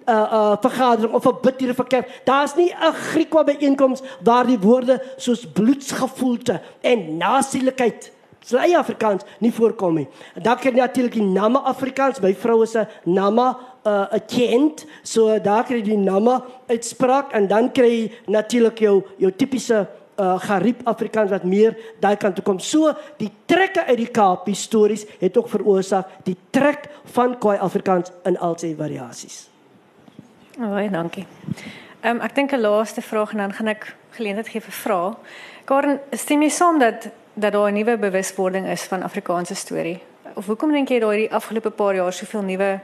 uh 0.08 0.14
uh 0.38 0.56
vergadering 0.56 1.12
of 1.12 1.26
'n 1.26 1.40
bidtiere 1.42 1.74
vir 1.74 1.86
kerk, 1.86 2.08
daar's 2.24 2.56
nie 2.56 2.72
'n 2.72 2.92
Griekwa 3.12 3.44
byeenkoms 3.44 4.02
waar 4.24 4.46
die 4.46 4.58
woorde 4.58 5.02
soos 5.16 5.44
bloedsgevoelte 5.46 6.60
en 6.80 7.16
nasielikheid 7.18 8.12
Slay 8.44 8.74
Afrikaans 8.76 9.24
nie 9.40 9.52
voorkom 9.52 9.94
nie. 9.94 10.08
Dan 10.36 10.58
kry 10.60 10.70
jy 10.70 10.76
natuurlik 10.76 11.14
die 11.16 11.24
Nama 11.24 11.62
Afrikaans. 11.64 12.20
My 12.20 12.34
vrou 12.34 12.62
is 12.62 12.76
'n 12.76 12.86
Nama 13.04 13.58
uh 13.86 14.06
'n 14.12 14.20
kind, 14.26 14.84
so 15.02 15.38
daar 15.38 15.64
kry 15.64 15.76
jy 15.76 15.82
die 15.82 15.96
Nama 15.96 16.44
uitspraak 16.68 17.32
en 17.32 17.48
dan 17.48 17.72
kry 17.72 17.88
jy 17.88 18.12
natuurlik 18.26 18.78
jou 18.78 19.02
jou 19.18 19.30
tipiese 19.32 19.88
uh 20.18 20.40
Gariep 20.40 20.80
Afrikaans 20.84 21.30
wat 21.30 21.44
meer 21.44 21.76
daai 22.00 22.16
kant 22.16 22.34
toe 22.34 22.44
kom. 22.44 22.58
So 22.58 22.92
die 23.18 23.30
trekke 23.46 23.84
uit 23.86 23.98
die 23.98 24.10
Kaap 24.10 24.48
stories 24.52 25.06
het 25.20 25.36
ook 25.36 25.48
veroorsaak 25.48 26.06
die 26.24 26.36
trek 26.50 26.88
van 27.04 27.38
Khoi 27.38 27.56
Afrikaans 27.58 28.12
in 28.24 28.38
al 28.38 28.58
sy 28.58 28.74
variasies. 28.78 29.48
Baie 30.58 30.90
dankie. 30.90 31.26
Ehm 32.00 32.16
um, 32.16 32.20
ek 32.20 32.34
dink 32.34 32.52
'n 32.52 32.60
laaste 32.60 33.02
vraag 33.02 33.32
en 33.32 33.38
dan 33.38 33.52
gaan 33.52 33.68
ek 33.68 33.94
geleentheid 34.10 34.48
gee 34.48 34.60
vir 34.60 34.72
vrae. 34.72 35.14
Karen, 35.64 36.00
stem 36.12 36.42
jy 36.42 36.50
saam 36.50 36.78
dat 36.78 37.08
dat 37.34 37.52
daar 37.52 37.70
'n 37.70 37.74
nuwe 37.74 37.98
bewuswording 37.98 38.66
is 38.66 38.82
van 38.82 39.02
Afrikaanse 39.02 39.54
storie? 39.54 40.00
Of 40.34 40.46
hoekom 40.46 40.72
dink 40.72 40.88
jy 40.88 41.00
daai 41.00 41.28
afgelope 41.28 41.70
paar 41.70 41.94
jaar 41.94 42.12
soveel 42.12 42.42
nuwe 42.42 42.80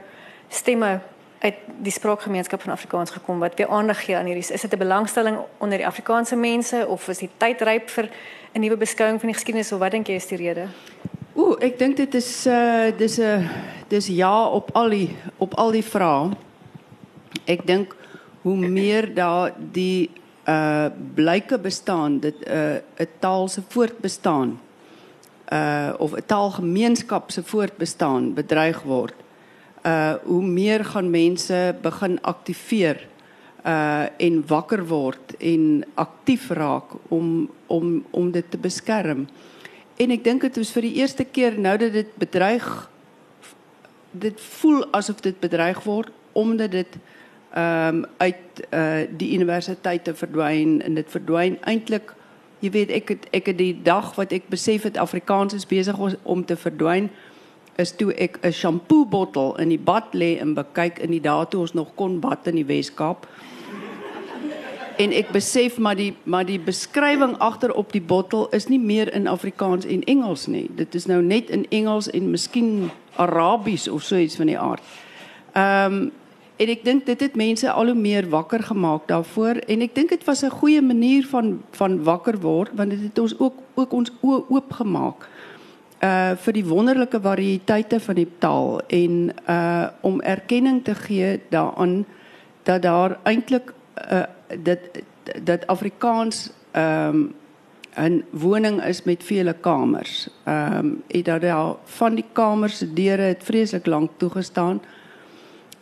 stemme 0.49 0.99
uit 1.41 1.55
die 1.81 1.91
spraakgemeenskap 1.91 2.61
van 2.61 2.71
Afrikaans 2.71 3.11
gekom 3.11 3.39
wat 3.39 3.57
weer 3.57 3.67
aandag 3.67 4.03
gee 4.05 4.17
aan 4.17 4.25
hierdie 4.29 4.53
is 4.53 4.61
dit 4.61 4.73
'n 4.73 4.77
belangstelling 4.77 5.37
onder 5.57 5.77
die 5.77 5.87
Afrikaanse 5.87 6.35
mense 6.35 6.85
of 6.87 7.07
is 7.07 7.17
die 7.17 7.29
tyd 7.37 7.61
ryp 7.61 7.89
vir 7.89 8.09
'n 8.53 8.59
nuwe 8.59 8.77
beskouing 8.77 9.19
van 9.19 9.29
die 9.29 9.33
geskiedenis 9.33 9.71
of 9.71 9.79
wat 9.79 9.91
dink 9.91 10.07
jy 10.07 10.13
is 10.13 10.27
die 10.27 10.37
rede? 10.37 10.67
Ooh, 11.33 11.55
ek 11.59 11.79
dink 11.79 11.97
dit 11.97 12.13
is 12.13 12.45
uh 12.47 12.91
dis 12.97 13.17
'n 13.17 13.21
uh, 13.21 13.49
dis 13.87 14.07
ja 14.07 14.47
op 14.47 14.69
al 14.73 14.89
die 14.89 15.15
op 15.37 15.53
al 15.53 15.71
die 15.71 15.83
vrae. 15.83 16.29
Ek 17.45 17.65
dink 17.67 17.95
hoe 18.41 18.55
meer 18.55 19.13
daar 19.13 19.53
die 19.71 20.09
uh 20.47 20.85
blyke 21.15 21.57
bestaan 21.57 22.19
dit 22.19 22.35
'n 22.45 22.51
uh, 22.51 22.75
'n 22.99 23.07
taal 23.19 23.47
se 23.47 23.61
voortbestaan 23.67 24.59
uh 25.53 25.93
of 25.97 26.11
'n 26.13 26.23
taalgemeenskap 26.25 27.31
se 27.31 27.43
voortbestaan 27.43 28.33
bedreig 28.33 28.81
word 28.81 29.13
uh 29.85 30.13
hoe 30.23 30.43
meer 30.43 30.85
gaan 30.85 31.09
mense 31.09 31.75
begin 31.81 32.21
aktiveer 32.21 33.07
uh 33.65 34.05
en 34.17 34.43
wakker 34.47 34.85
word 34.87 35.35
en 35.39 35.83
aktief 35.93 36.49
raak 36.49 36.95
om 37.09 37.49
om 37.67 38.05
om 38.09 38.31
dit 38.31 38.45
te 38.51 38.57
beskerm. 38.57 39.27
En 39.97 40.11
ek 40.11 40.23
dink 40.23 40.41
dit 40.41 40.57
is 40.57 40.71
vir 40.71 40.81
die 40.81 40.95
eerste 41.01 41.23
keer 41.23 41.59
nou 41.59 41.77
dat 41.77 41.93
dit 41.93 42.15
bedreig 42.17 42.89
dit 44.11 44.41
voel 44.59 44.85
asof 44.91 45.21
dit 45.21 45.39
bedreig 45.39 45.83
word 45.83 46.11
omdat 46.31 46.71
dit 46.71 46.97
ehm 47.51 47.95
um, 47.95 48.05
uit 48.17 48.65
uh 48.71 49.03
die 49.17 49.33
universiteite 49.35 50.13
verdwyn 50.15 50.81
en 50.81 50.93
dit 50.95 51.09
verdwyn 51.11 51.57
eintlik 51.61 52.13
jy 52.61 52.69
weet 52.71 52.91
ek 52.93 53.09
het, 53.09 53.27
ek 53.33 53.45
het 53.51 53.57
die 53.57 53.73
dag 53.83 54.13
wat 54.15 54.31
ek 54.31 54.47
besef 54.49 54.83
het 54.83 54.97
Afrikaans 54.97 55.53
is 55.53 55.65
besig 55.67 55.97
om 56.23 56.45
te 56.45 56.55
verdwyn 56.55 57.09
is 57.75 57.91
toe 57.95 58.13
ek 58.13 58.39
'n 58.41 58.51
shampoo 58.51 59.05
bottel 59.05 59.57
in 59.59 59.69
die 59.69 59.79
bad 59.79 60.13
lê 60.13 60.39
en 60.39 60.53
bekyk 60.53 60.99
in 60.99 61.11
die 61.11 61.21
dae 61.21 61.45
toe 61.49 61.61
ons 61.61 61.73
nog 61.73 61.95
kon 61.95 62.19
bad 62.19 62.47
in 62.47 62.55
die 62.55 62.65
Weskaap. 62.65 63.27
En 64.97 65.11
ek 65.11 65.31
besef 65.31 65.77
maar 65.77 65.95
die 65.95 66.13
maar 66.23 66.45
die 66.45 66.59
beskrywing 66.59 67.37
agter 67.37 67.73
op 67.73 67.91
die 67.91 68.01
bottel 68.01 68.49
is 68.49 68.67
nie 68.67 68.79
meer 68.79 69.13
in 69.13 69.27
Afrikaans 69.27 69.85
en 69.85 70.03
Engels 70.03 70.47
nie. 70.47 70.69
Dit 70.75 70.95
is 70.95 71.05
nou 71.05 71.21
net 71.21 71.49
in 71.49 71.65
Engels 71.69 72.09
en 72.09 72.31
miskien 72.31 72.91
Arabies 73.15 73.87
of 73.87 74.03
so 74.03 74.17
iets 74.17 74.35
van 74.35 74.45
die 74.45 74.59
aard. 74.59 74.83
Ehm 75.53 75.93
um, 75.93 76.11
en 76.61 76.69
ek 76.69 76.83
dink 76.85 77.05
dit 77.07 77.21
het 77.25 77.35
mense 77.39 77.65
al 77.71 77.89
hoe 77.89 77.97
meer 77.97 78.27
wakker 78.29 78.61
gemaak 78.63 79.07
daarvoor 79.09 79.63
en 79.65 79.81
ek 79.81 79.95
dink 79.97 80.11
dit 80.13 80.25
was 80.27 80.43
'n 80.45 80.53
goeie 80.61 80.81
manier 80.81 81.25
van 81.25 81.61
van 81.71 82.03
wakker 82.03 82.37
word 82.39 82.69
want 82.75 82.89
dit 82.89 83.01
het 83.01 83.19
ons 83.19 83.33
ook 83.39 83.55
ook 83.75 83.91
ons 83.93 84.11
oë 84.21 84.45
oopgemaak 84.49 85.27
uh 86.01 86.33
vir 86.35 86.53
die 86.53 86.65
wonderlike 86.65 87.19
variëteite 87.21 87.99
van 87.99 88.15
die 88.15 88.29
taal 88.39 88.81
en 88.87 89.29
uh 89.49 89.87
om 90.01 90.21
erkenning 90.21 90.83
te 90.83 90.95
gee 90.95 91.39
daaraan 91.49 92.05
dat 92.63 92.81
daar 92.81 93.17
eintlik 93.23 93.73
uh 94.11 94.25
dit 94.63 95.03
dat 95.43 95.67
Afrikaans 95.67 96.49
ehm 96.71 97.15
um, 97.15 97.33
'n 97.95 98.23
woning 98.29 98.83
is 98.83 99.03
met 99.03 99.23
vele 99.23 99.53
kamers. 99.53 100.29
Ehm 100.43 100.77
um, 100.77 101.03
en 101.07 101.23
dat 101.23 101.41
daar 101.41 101.75
van 101.83 102.15
die 102.15 102.25
kamers 102.31 102.77
se 102.77 102.93
deure 102.93 103.21
het 103.21 103.43
vreeslik 103.43 103.85
lank 103.85 104.11
toegestaan. 104.17 104.81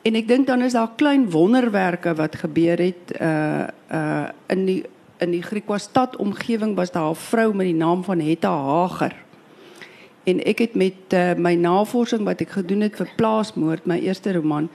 En 0.02 0.16
ek 0.16 0.28
dink 0.28 0.48
dan 0.48 0.62
is 0.62 0.74
daar 0.74 0.92
klein 0.96 1.30
wonderwerke 1.30 2.14
wat 2.14 2.36
gebeur 2.36 2.78
het 2.78 3.22
uh 3.22 3.68
uh 3.92 4.28
in 4.48 4.66
die 4.66 4.84
in 5.18 5.32
die 5.32 5.44
Griekwastad 5.44 6.16
omgewing 6.16 6.76
was 6.76 6.92
daar 6.92 7.10
'n 7.10 7.16
vrou 7.16 7.54
met 7.56 7.66
die 7.66 7.76
naam 7.76 8.04
van 8.04 8.20
Hetta 8.20 8.52
Hager 8.52 9.16
En 10.24 10.44
ek 10.44 10.60
het 10.60 10.76
met 10.76 11.14
uh, 11.14 11.34
my 11.38 11.56
navorsing 11.56 12.24
wat 12.24 12.42
ek 12.42 12.50
gedoen 12.50 12.82
het 12.82 12.96
vir 12.96 13.10
Plaasmoord, 13.16 13.86
my 13.86 14.00
eerste 14.00 14.34
roman, 14.34 14.70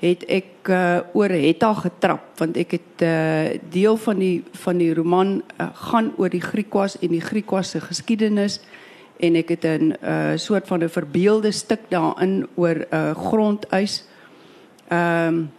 het 0.00 0.24
ek 0.32 0.70
uh, 0.72 1.00
oor 1.12 1.28
Hetta 1.28 1.74
getrap 1.76 2.38
want 2.40 2.56
ek 2.56 2.78
het 2.78 3.02
uh, 3.04 3.60
deel 3.72 3.98
van 4.00 4.20
die 4.20 4.36
van 4.64 4.80
die 4.80 4.92
roman 4.96 5.34
uh, 5.60 5.68
gaan 5.90 6.12
oor 6.16 6.32
die 6.32 6.40
Griekwas 6.40 6.96
en 7.04 7.12
die 7.12 7.20
Griekwas 7.20 7.74
se 7.74 7.82
geskiedenis 7.84 8.62
en 9.20 9.36
ek 9.36 9.52
het 9.52 9.64
'n 9.68 9.92
uh, 10.00 10.36
soort 10.36 10.66
van 10.66 10.80
'n 10.84 10.88
verbeelde 10.88 11.52
stuk 11.52 11.80
daarin 11.88 12.48
oor 12.56 12.76
'n 12.80 12.86
uh, 12.94 13.14
grondeis. 13.14 14.04
Ehm 14.88 15.28
um, 15.28 15.50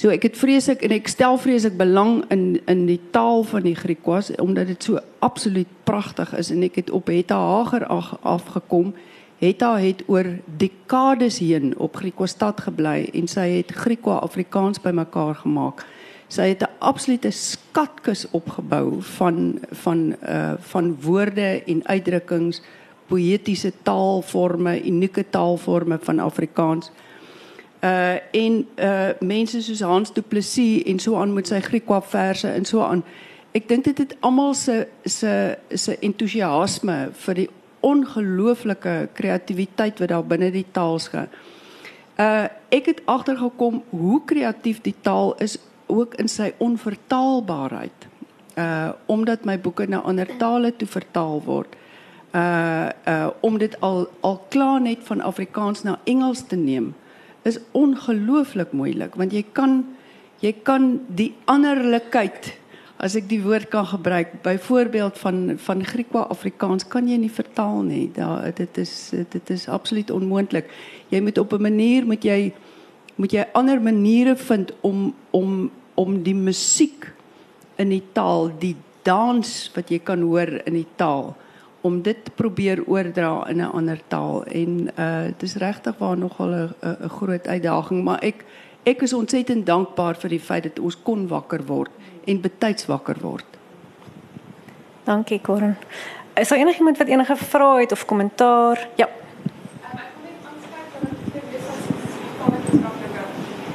So 0.00 0.08
ek 0.08 0.22
het 0.24 0.38
vreeslik 0.40 0.80
en 0.86 0.94
ek 0.96 1.10
stel 1.12 1.36
vreeslik 1.36 1.74
belang 1.76 2.22
in 2.32 2.56
in 2.72 2.86
die 2.88 3.00
taal 3.12 3.42
van 3.44 3.66
die 3.68 3.76
Griekwas 3.76 4.30
omdat 4.40 4.70
dit 4.72 4.86
so 4.86 5.00
absoluut 5.20 5.68
pragtig 5.84 6.32
is 6.40 6.48
en 6.54 6.62
ek 6.64 6.78
het 6.80 6.90
op 6.96 7.10
Hetta 7.12 7.36
Hager 7.36 7.84
afgekom. 7.84 8.94
Hetta 9.42 9.74
het 9.76 10.00
oor 10.08 10.24
dekades 10.56 11.42
heen 11.44 11.74
op 11.76 11.98
Griekwastad 12.00 12.62
gebly 12.64 13.10
en 13.12 13.28
sy 13.28 13.44
het 13.58 13.74
Griekwa-Afrikaans 13.76 14.80
bymekaar 14.80 15.42
gemaak. 15.42 15.84
Sy 16.32 16.48
het 16.54 16.64
'n 16.64 16.72
absolute 16.78 17.30
skatkis 17.30 18.24
opgebou 18.30 19.02
van 19.18 19.60
van 19.84 20.16
uh 20.24 20.54
van 20.72 20.96
woorde 21.00 21.62
en 21.66 21.86
uitdrukkings, 21.86 22.62
poëtiese 23.06 23.72
taalforme, 23.82 24.80
unieke 24.80 25.24
taalforme 25.30 25.98
van 26.00 26.18
Afrikaans 26.18 26.90
uh 27.80 28.16
en 28.30 28.68
uh 28.76 29.08
mense 29.20 29.62
soos 29.62 29.80
Hans 29.80 30.12
Du 30.12 30.22
Plessis 30.22 30.82
en 30.82 30.98
so 30.98 31.16
aan 31.16 31.32
met 31.32 31.48
sy 31.48 31.60
Griekwa 31.60 32.02
verse 32.02 32.48
en 32.48 32.64
so 32.64 32.82
aan. 32.84 33.04
Ek 33.56 33.68
dink 33.68 33.84
dit 33.84 33.98
het 33.98 34.16
almal 34.20 34.54
se 34.54 34.86
se 35.04 35.56
se 35.74 35.96
entoesiasme 35.98 36.98
vir 37.24 37.34
die 37.34 37.48
ongelooflike 37.80 39.08
kreatiwiteit 39.16 39.98
wat 39.98 40.12
daar 40.12 40.26
binne 40.26 40.50
die 40.52 40.66
taal 40.72 40.98
skyn. 41.00 41.32
Uh 42.20 42.46
ek 42.68 42.86
het 42.86 43.02
agtergekom 43.08 43.82
hoe 43.90 44.20
kreatief 44.24 44.80
die 44.84 44.94
taal 45.00 45.34
is 45.40 45.56
ook 45.86 46.14
in 46.14 46.28
sy 46.28 46.52
onvertaalbaarheid. 46.58 48.08
Uh 48.54 48.92
omdat 49.06 49.44
my 49.44 49.56
boeke 49.58 49.88
na 49.88 50.04
ander 50.04 50.28
tale 50.38 50.76
toe 50.76 50.88
vertaal 50.88 51.42
word. 51.44 51.76
Uh 52.34 52.88
uh 53.08 53.28
om 53.40 53.58
dit 53.58 53.80
al 53.80 54.08
al 54.20 54.42
klaar 54.48 54.80
net 54.80 54.98
van 55.02 55.20
Afrikaans 55.20 55.82
na 55.82 55.98
Engels 56.04 56.44
te 56.46 56.56
neem 56.56 56.94
is 57.42 57.58
ongelooflik 57.72 58.72
moeilik 58.72 59.14
want 59.14 59.32
jy 59.32 59.44
kan 59.52 59.84
jy 60.40 60.52
kan 60.64 61.00
die 61.08 61.32
anderlikheid 61.44 62.54
as 63.00 63.16
ek 63.16 63.30
die 63.30 63.40
woord 63.40 63.70
kan 63.72 63.86
gebruik 63.88 64.42
byvoorbeeld 64.44 65.18
van 65.18 65.38
van 65.56 65.84
Griekwa 65.84 66.26
Afrikaans 66.32 66.84
kan 66.88 67.08
jy 67.08 67.16
nie 67.16 67.32
vertaal 67.32 67.80
nie. 67.86 68.10
Daar 68.12 68.52
dit 68.56 68.78
is 68.78 68.92
dit 69.32 69.50
is 69.50 69.68
absoluut 69.68 70.10
onmoontlik. 70.12 70.68
Jy 71.08 71.20
moet 71.24 71.38
op 71.38 71.52
'n 71.52 71.62
manier 71.62 72.06
moet 72.06 72.24
jy 72.24 72.52
moet 73.16 73.32
jy 73.32 73.44
ander 73.52 73.80
maniere 73.80 74.36
vind 74.36 74.72
om 74.80 75.14
om 75.30 75.70
om 75.94 76.22
die 76.22 76.34
musiek 76.34 77.12
in 77.76 77.88
die 77.88 78.04
taal 78.12 78.50
die 78.58 78.76
dans 79.02 79.70
wat 79.74 79.90
jy 79.90 79.98
kan 79.98 80.20
hoor 80.20 80.60
in 80.64 80.74
die 80.74 80.88
taal 80.96 81.36
om 81.80 82.02
dit 82.02 82.24
te 82.24 82.30
probeer 82.30 82.82
oordra 82.86 83.48
in 83.48 83.56
'n 83.56 83.72
ander 83.72 84.00
taal 84.08 84.44
en 84.44 84.90
uh 84.98 85.22
dit 85.24 85.42
is 85.42 85.54
regtig 85.54 85.98
waar 85.98 86.18
nogal 86.18 86.52
'n 86.54 87.08
groot 87.08 87.46
uitdaging 87.46 88.04
maar 88.04 88.18
ek 88.18 88.44
ek 88.82 89.02
is 89.02 89.12
ontsettend 89.12 89.66
dankbaar 89.66 90.16
vir 90.16 90.30
die 90.30 90.40
feit 90.40 90.62
dat 90.62 90.78
ons 90.78 90.96
kon 91.02 91.28
wakker 91.28 91.64
word 91.66 91.90
en 92.24 92.40
betyds 92.40 92.86
wakker 92.86 93.16
word. 93.20 93.44
Dankie 95.04 95.40
Corin. 95.40 95.76
Is 96.34 96.48
daar 96.48 96.58
enigiemand 96.58 96.98
wat 96.98 97.08
enige 97.08 97.36
vrae 97.36 97.80
het 97.80 97.92
of 97.92 98.04
kommentaar? 98.04 98.88
Ja. 98.96 99.08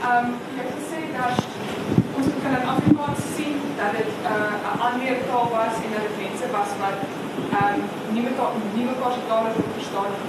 Ehm 0.05 0.33
ek 0.61 0.67
wil 0.69 0.81
sê 0.89 1.01
dat 1.17 1.45
ons 2.17 2.27
kan 2.41 2.53
in 2.59 2.67
Afrikaans 2.73 3.21
sien 3.35 3.57
dat 3.77 3.91
dit 3.97 4.11
'n 4.21 4.25
uh, 4.25 4.85
ander 4.87 5.17
taal 5.27 5.49
was 5.49 5.75
en 5.83 5.91
dat 5.93 6.01
dit 6.07 6.17
mense 6.25 6.47
was 6.51 6.71
wat 6.81 7.24
um, 7.57 7.79
nie 8.13 8.23
mekaar 8.29 8.51
nie 8.75 8.87
mekaar 8.91 9.11
se 9.15 9.21
tale 9.29 9.49
kon 9.55 9.69
verstaan 9.77 10.11
nie. 10.13 10.23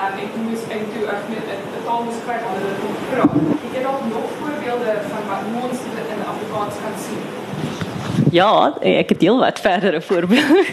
Um, 0.00 0.12
en 0.22 0.28
toen 0.32 0.44
moest 0.48 0.66
en 0.76 0.84
toe 0.92 1.04
ek 1.14 1.22
met 1.32 1.46
'n 1.54 1.82
taal 1.86 2.02
moes 2.06 2.20
kry 2.26 2.38
om 2.46 2.52
hulle 2.56 2.74
te 2.82 2.88
praat. 3.10 3.34
Het 3.62 3.72
jy 3.76 3.82
dalk 3.88 4.02
nog 4.14 4.28
voorbeelde 4.40 4.92
van 5.12 5.22
wat 5.30 5.42
ons 5.64 5.78
in 6.14 6.22
Afrikaans 6.32 6.76
kan 6.84 6.96
sien? 7.04 7.24
Ja, 8.30 8.74
ek 8.80 9.08
het 9.08 9.20
deel 9.20 9.38
wat 9.38 9.60
verdere 9.60 10.00
voorbeelde. 10.00 10.64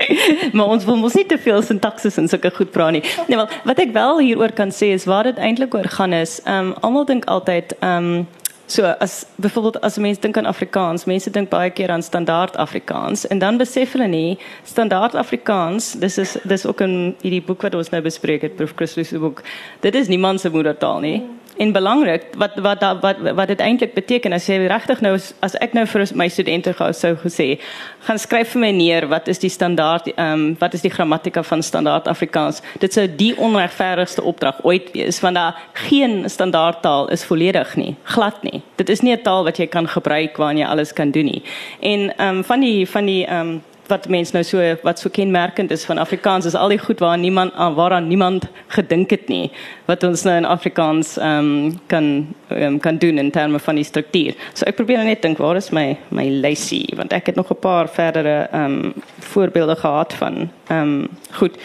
maar 0.56 0.66
ons 0.66 0.84
wil 0.84 0.96
mos 0.96 1.14
nie 1.14 1.26
te 1.26 1.38
veel 1.38 1.62
sintaksis 1.62 2.16
en 2.16 2.28
sulke 2.28 2.50
goed 2.54 2.70
praat 2.70 2.90
nie. 2.90 3.02
Nee, 3.26 3.36
wel 3.36 3.48
wat 3.64 3.78
ek 3.78 3.92
wel 3.92 4.18
hieroor 4.18 4.52
kan 4.52 4.72
sê 4.72 4.92
is 4.96 5.04
waar 5.04 5.28
dit 5.28 5.36
eintlik 5.36 5.74
oor 5.74 5.88
gaan 5.88 6.12
is, 6.12 6.40
ehm 6.44 6.70
um, 6.70 6.74
almal 6.80 7.04
dink 7.04 7.24
altyd 7.24 7.76
ehm 7.78 8.12
um, 8.14 8.28
So 8.70 8.84
as 9.00 9.26
byvoorbeeld 9.42 9.80
as 9.82 9.98
mense 9.98 10.20
dink 10.20 10.36
aan 10.36 10.46
Afrikaans, 10.46 11.04
mense 11.04 11.30
dink 11.30 11.48
baie 11.50 11.72
keer 11.74 11.90
aan 11.90 12.04
standaard 12.06 12.54
Afrikaans 12.56 13.24
en 13.26 13.40
dan 13.42 13.56
besef 13.58 13.96
hulle 13.96 14.06
nie 14.06 14.38
standaard 14.62 15.16
Afrikaans, 15.18 15.96
dis 15.98 16.18
is 16.22 16.36
dis 16.46 16.66
ook 16.66 16.84
in 16.86 16.94
hierdie 17.24 17.42
boek 17.42 17.66
wat 17.66 17.74
ons 17.74 17.90
nou 17.90 17.98
bespreek 18.04 18.46
het, 18.46 18.54
Prof 18.54 18.76
Christus 18.78 19.10
se 19.10 19.18
boek. 19.18 19.42
Dit 19.82 19.98
is 19.98 20.06
niemand 20.06 20.40
se 20.40 20.54
moedertaal 20.54 21.02
nie. 21.02 21.18
En 21.60 21.72
belangrik 21.72 22.22
wat 22.40 22.54
wat 22.64 22.80
wat 23.00 23.16
wat 23.20 23.48
dit 23.48 23.60
eintlik 23.60 23.92
beteken 23.94 24.32
as 24.32 24.46
jy 24.48 24.62
regtig 24.70 25.02
nou 25.04 25.12
as 25.44 25.56
ek 25.60 25.74
nou 25.76 25.84
vir 25.92 26.06
my 26.16 26.28
studente 26.32 26.72
gou 26.78 26.88
sou 26.96 27.10
gesê 27.20 27.48
gaan 28.06 28.18
skryf 28.18 28.54
vir 28.54 28.62
my 28.62 28.70
neer 28.72 29.06
wat 29.10 29.28
is 29.28 29.42
die 29.42 29.52
standaard 29.52 30.08
ehm 30.14 30.32
um, 30.32 30.46
wat 30.62 30.74
is 30.78 30.86
die 30.86 30.92
grammatika 30.94 31.42
van 31.44 31.62
standaard 31.62 32.08
Afrikaans? 32.08 32.62
Dit 32.80 32.96
sou 32.96 33.04
die 33.04 33.34
onregverdigste 33.36 34.24
opdrag 34.24 34.64
ooit 34.64 34.88
wees 34.94 35.20
want 35.20 35.36
daar 35.36 35.60
geen 35.72 36.24
standaardtaal 36.30 37.10
is 37.12 37.24
volledig 37.28 37.76
nie 37.76 37.96
glad 38.04 38.42
nie. 38.42 38.62
Dit 38.76 38.88
is 38.88 39.04
nie 39.04 39.12
'n 39.12 39.22
taal 39.22 39.44
wat 39.44 39.58
jy 39.58 39.66
kan 39.66 39.88
gebruik 39.88 40.36
waarin 40.36 40.58
jy 40.58 40.66
alles 40.66 40.92
kan 40.92 41.10
doen 41.10 41.24
nie. 41.24 41.42
En 41.80 42.16
ehm 42.16 42.36
um, 42.36 42.44
van 42.44 42.60
die 42.60 42.88
van 42.88 43.04
die 43.04 43.26
ehm 43.26 43.48
um, 43.48 43.62
wat 43.90 44.08
mense 44.08 44.34
nou 44.34 44.42
so 44.46 44.62
wat 44.86 45.02
so 45.02 45.10
kenmerkend 45.12 45.70
is 45.74 45.84
van 45.84 45.98
Afrikaans 45.98 46.46
is 46.48 46.54
al 46.54 46.72
die 46.72 46.78
goed 46.78 47.02
waar 47.02 47.18
niemand 47.18 47.54
aan 47.54 47.74
waaraan 47.74 48.08
niemand 48.08 48.46
gedink 48.76 49.10
het 49.10 49.28
nie 49.28 49.50
wat 49.90 50.04
ons 50.06 50.22
nou 50.26 50.36
in 50.36 50.48
Afrikaans 50.48 51.16
ehm 51.18 51.50
um, 51.50 51.78
kan 51.86 52.06
um, 52.48 52.78
kan 52.78 52.98
doen 52.98 53.18
in 53.18 53.30
terme 53.30 53.58
van 53.58 53.74
die 53.74 53.84
struktuur. 53.84 54.34
So 54.54 54.64
ek 54.66 54.78
probeer 54.78 55.04
net 55.04 55.22
dink 55.22 55.38
waar 55.38 55.56
is 55.56 55.70
my 55.70 55.98
my 56.08 56.28
lysie 56.28 56.86
want 56.96 57.12
ek 57.12 57.32
het 57.32 57.36
nog 57.36 57.50
'n 57.50 57.60
paar 57.60 57.88
verdere 57.88 58.48
ehm 58.52 58.64
um, 58.64 58.92
voorbeelde 59.18 59.76
gehad 59.76 60.14
van 60.14 60.50
ehm 60.66 60.80
um, 60.80 61.08
goed. 61.30 61.58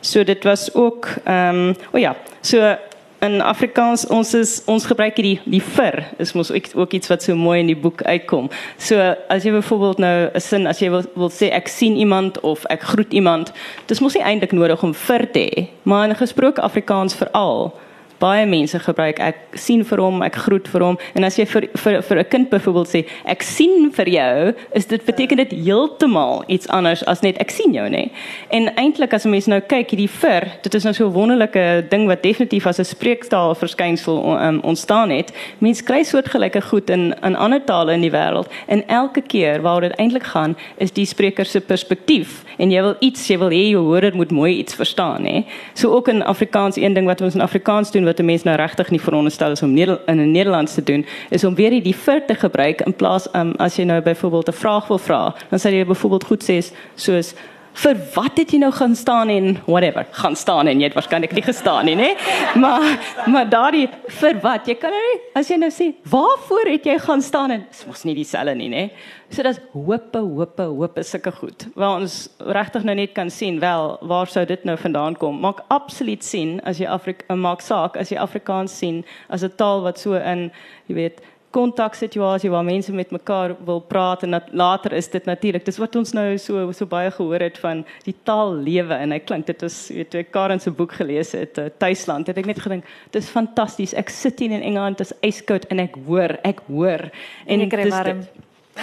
So 0.00 0.24
dit 0.24 0.44
was 0.44 0.74
ook 0.74 1.08
ehm 1.24 1.54
um, 1.54 1.76
o 1.92 1.96
oh 1.96 2.00
ja, 2.00 2.16
so 2.40 2.76
in 3.20 3.40
Afrikaans 3.42 4.06
ons 4.06 4.34
is 4.34 4.52
ons 4.70 4.86
gebruik 4.86 5.16
hierdie 5.18 5.38
die 5.50 5.62
vir 5.62 6.04
is 6.22 6.32
mos 6.38 6.52
ook, 6.54 6.70
ook 6.74 6.94
iets 6.98 7.10
wat 7.10 7.24
so 7.24 7.34
mooi 7.36 7.58
in 7.60 7.70
die 7.72 7.78
boek 7.78 8.02
uitkom. 8.06 8.46
So 8.78 8.98
as 9.32 9.46
jy 9.46 9.52
byvoorbeeld 9.56 9.98
nou 9.98 10.30
'n 10.34 10.40
sin 10.40 10.66
as 10.66 10.78
jy 10.78 10.90
wil, 10.90 11.04
wil 11.14 11.30
sê 11.30 11.50
ek 11.50 11.68
sien 11.68 11.96
iemand 11.96 12.40
of 12.40 12.64
ek 12.70 12.82
groet 12.82 13.12
iemand, 13.12 13.52
dis 13.86 14.00
mos 14.00 14.14
nie 14.14 14.22
eintlik 14.22 14.52
nodig 14.52 14.82
om 14.82 14.94
vir 14.94 15.30
te 15.32 15.40
hê, 15.40 15.68
maar 15.82 16.08
in 16.08 16.14
gesproke 16.14 16.60
Afrikaans 16.60 17.14
veral 17.14 17.74
baie 18.18 18.46
mense 18.46 18.78
gebruik 18.78 19.20
ek 19.22 19.36
sien 19.54 19.84
vir 19.84 20.02
hom, 20.02 20.22
ek 20.22 20.36
groet 20.44 20.68
vir 20.68 20.84
hom 20.84 20.98
en 21.14 21.24
as 21.24 21.38
jy 21.38 21.46
vir 21.46 21.68
vir 21.76 22.02
vir 22.02 22.18
'n 22.18 22.28
kind 22.28 22.50
byvoorbeeld 22.50 22.88
sê 22.88 23.04
ek 23.24 23.42
sien 23.42 23.90
vir 23.92 24.08
jou, 24.08 24.54
is 24.74 24.86
dit 24.86 25.04
beteken 25.04 25.36
dit 25.36 25.50
heeltemal 25.50 26.44
iets 26.48 26.68
anders 26.68 27.04
as 27.06 27.22
net 27.22 27.38
ek 27.38 27.50
sien 27.50 27.72
jou 27.74 27.88
nê. 27.88 28.10
En 28.50 28.70
eintlik 28.76 29.14
as 29.14 29.24
mense 29.24 29.48
nou 29.48 29.60
kyk 29.60 29.90
hierdie 29.90 30.10
vir, 30.10 30.48
dit 30.62 30.74
is 30.74 30.84
nou 30.84 30.94
so 30.94 31.06
'n 31.06 31.12
wonderlike 31.12 31.88
ding 31.90 32.06
wat 32.06 32.22
definitief 32.22 32.66
as 32.66 32.78
'n 32.78 32.84
spreektaal 32.84 33.54
verskynsel 33.54 34.38
um, 34.40 34.60
ontstaan 34.62 35.10
het. 35.10 35.32
Mense 35.58 35.84
kry 35.84 36.02
soortgelyke 36.02 36.60
goed 36.60 36.90
in 36.90 37.14
in 37.22 37.36
ander 37.36 37.64
tale 37.64 37.92
in 37.92 38.00
die 38.00 38.10
wêreld 38.10 38.48
en 38.66 38.86
elke 38.88 39.20
keer 39.20 39.62
waar 39.62 39.80
dit 39.80 39.92
eintlik 39.98 40.24
gaan 40.24 40.56
is 40.78 40.92
die 40.92 41.06
spreker 41.06 41.46
se 41.46 41.60
perspektief 41.60 42.44
en 42.58 42.70
jy 42.70 42.82
wil 42.82 42.96
iets, 43.00 43.26
jy 43.28 43.38
wil 43.38 43.50
hê 43.50 43.70
jou 43.70 43.84
hoor 43.84 44.10
moet 44.14 44.30
mooi 44.30 44.58
iets 44.58 44.74
verstaan 44.74 45.22
nê. 45.22 45.44
So 45.74 45.90
ook 45.94 46.08
in 46.08 46.22
Afrikaans 46.22 46.76
een 46.76 46.94
ding 46.94 47.06
wat 47.06 47.20
ons 47.20 47.34
in 47.34 47.40
Afrikaans 47.40 47.90
doen 47.90 48.07
wat 48.08 48.20
'n 48.20 48.24
mens 48.24 48.42
nou 48.42 48.56
regtig 48.56 48.90
nie 48.90 49.00
veronderstel 49.00 49.50
is 49.50 49.62
om 49.62 49.76
in 49.76 49.98
'n 50.06 50.30
Nederlands 50.30 50.74
te 50.74 50.82
doen, 50.82 51.06
is 51.30 51.44
om 51.44 51.54
weer 51.54 51.70
die 51.70 51.94
vir 51.94 52.24
te 52.26 52.34
gebruik 52.34 52.80
in 52.80 52.94
plaas 52.94 53.28
um, 53.34 53.54
as 53.58 53.76
jy 53.76 53.84
nou 53.84 54.00
byvoorbeeld 54.02 54.48
'n 54.48 54.60
vraag 54.62 54.88
wil 54.88 54.98
vra, 54.98 55.34
dan 55.50 55.58
sê 55.58 55.70
jy 55.70 55.84
byvoorbeeld 55.84 56.24
goed 56.24 56.42
sê 56.42 56.72
soos 56.94 57.34
vir 57.78 58.00
wat 58.14 58.38
het 58.40 58.52
jy 58.52 58.58
nou 58.62 58.70
gaan 58.74 58.94
staan 58.98 59.30
en 59.30 59.52
whatever 59.66 60.06
gaan 60.18 60.36
staan 60.36 60.70
en 60.70 60.80
jy 60.80 60.88
het 60.88 60.96
waarskynlik 60.98 61.34
nie 61.36 61.44
gestaan 61.46 61.86
nie 61.86 61.96
nê? 61.98 62.10
Maar 62.58 62.86
maar 63.30 63.48
daardie 63.50 63.86
vir 64.20 64.40
wat? 64.42 64.66
Jy 64.68 64.78
kan 64.82 64.94
nie 64.94 65.14
as 65.38 65.50
jy 65.50 65.58
nou 65.60 65.70
sê 65.74 65.92
waarvoor 66.10 66.72
het 66.72 66.88
jy 66.90 66.98
gaan 67.04 67.22
staan? 67.22 67.54
En 67.54 67.64
dis 67.68 67.86
mos 67.86 68.04
nie 68.08 68.16
dieselfde 68.18 68.56
nie 68.58 68.70
nê? 68.72 68.84
So 69.30 69.44
dis 69.44 69.60
hope 69.74 70.18
hope 70.18 70.68
hope 70.80 71.04
sulke 71.04 71.32
goed. 71.36 71.66
Waar 71.76 72.00
ons 72.00 72.20
regtig 72.40 72.86
nou 72.88 72.96
net 72.98 73.14
kan 73.16 73.30
sien 73.30 73.60
wel 73.62 73.96
waar 74.10 74.30
sou 74.30 74.44
dit 74.48 74.64
nou 74.64 74.76
vandaan 74.80 75.18
kom? 75.20 75.38
Maak 75.44 75.62
absoluut 75.74 76.24
sien 76.24 76.58
as 76.66 76.80
jy 76.82 76.88
Afrika 76.90 77.36
maak 77.36 77.62
saak 77.62 77.98
as 78.00 78.10
jy 78.10 78.18
Afrikaans 78.18 78.74
sien 78.74 79.04
as 79.28 79.44
'n 79.44 79.54
taal 79.56 79.82
wat 79.82 79.98
so 79.98 80.14
in 80.14 80.50
jy 80.88 80.94
weet 80.94 81.20
kontaksituasie 81.50 82.50
waar 82.50 82.64
mense 82.64 82.92
met 82.92 83.10
mekaar 83.10 83.54
wil 83.64 83.80
praat 83.80 84.22
en 84.22 84.36
later 84.52 84.92
is 84.92 85.08
dit 85.08 85.24
natuurlik 85.24 85.64
dis 85.64 85.78
wat 85.80 85.96
ons 85.96 86.12
nou 86.12 86.26
so 86.38 86.72
so 86.72 86.86
baie 86.86 87.10
gehoor 87.10 87.40
het 87.40 87.58
van 87.58 87.84
die 88.04 88.14
taal 88.28 88.52
lewe 88.52 88.94
en 88.94 89.14
hy 89.16 89.18
klink 89.18 89.46
dit 89.46 89.62
is 89.62 89.78
weet 89.94 90.14
ek 90.14 90.32
Karen 90.34 90.60
se 90.60 90.70
boek 90.70 90.92
gelees 91.00 91.32
het 91.32 91.58
uh, 91.58 91.68
Tuisland 91.78 92.28
het 92.28 92.38
ek 92.38 92.50
net 92.50 92.60
gedink 92.60 92.84
dis 93.16 93.30
fantasties 93.32 93.94
ek 93.96 94.12
sit 94.12 94.40
hier 94.44 94.52
in 94.52 94.62
Engeland 94.62 95.00
dis 95.00 95.14
yskoud 95.24 95.64
en 95.72 95.80
ek 95.80 95.96
hoor 96.06 96.36
ek 96.44 96.60
hoor. 96.68 97.08
En 97.46 97.64
ek 97.64 97.72
kry 97.72 97.88
warm. 97.90 98.22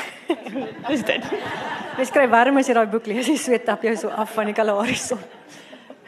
dis 0.90 1.04
dit. 1.08 1.28
Mens 1.98 2.12
kry 2.12 2.26
warm 2.30 2.58
as 2.58 2.68
jy 2.68 2.76
daai 2.76 2.90
boek 2.90 3.08
lees 3.08 3.30
jy 3.30 3.38
sweet 3.40 3.66
tap 3.66 3.86
jou 3.86 3.96
so 4.00 4.10
af 4.10 4.34
van 4.34 4.50
die 4.50 4.58
Kalahari 4.58 4.98
son 5.00 5.22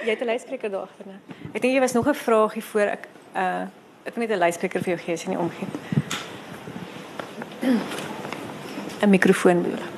jy 0.04 0.10
het 0.10 0.22
'n 0.22 0.26
luidspreker 0.26 0.72
daar 0.72 0.90
agter 0.90 1.06
nou 1.06 1.20
ek 1.54 1.62
dink 1.62 1.74
jy 1.74 1.80
was 1.80 1.94
nog 1.94 2.08
'n 2.08 2.14
vraagie 2.14 2.64
voor 2.64 2.88
ek 2.98 3.08
uh 3.36 3.68
ek 4.06 4.16
het 4.16 4.18
net 4.18 4.32
'n 4.32 4.40
luidspreker 4.40 4.82
vir 4.84 4.96
jou 4.96 5.04
gee 5.06 5.14
as 5.14 5.24
jy 5.24 5.30
nie 5.30 5.40
omgee 5.40 5.68
'n 9.04 9.10
mikrofoon 9.10 9.62
bedoel. 9.62 9.86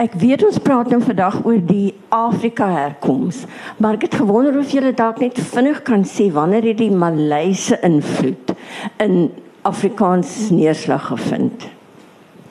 Ek 0.00 0.14
weet 0.16 0.40
ons 0.46 0.56
praat 0.64 0.88
nou 0.88 1.02
vandag 1.04 1.42
oor 1.44 1.58
die 1.60 1.92
Afrika 2.08 2.64
herkoms, 2.72 3.42
maar 3.76 3.98
ek 3.98 4.06
het 4.06 4.14
gewonder 4.22 4.56
of 4.56 4.70
julle 4.72 4.94
dalk 4.96 5.18
net 5.20 5.36
vinnig 5.50 5.82
kan 5.84 6.06
sê 6.08 6.30
wanneer 6.32 6.64
het 6.70 6.78
die 6.80 6.88
Maleise 6.90 7.76
invloed 7.84 8.54
in 8.96 9.28
Afrikaans 9.68 10.48
neerslag 10.56 11.04
gevind? 11.10 11.68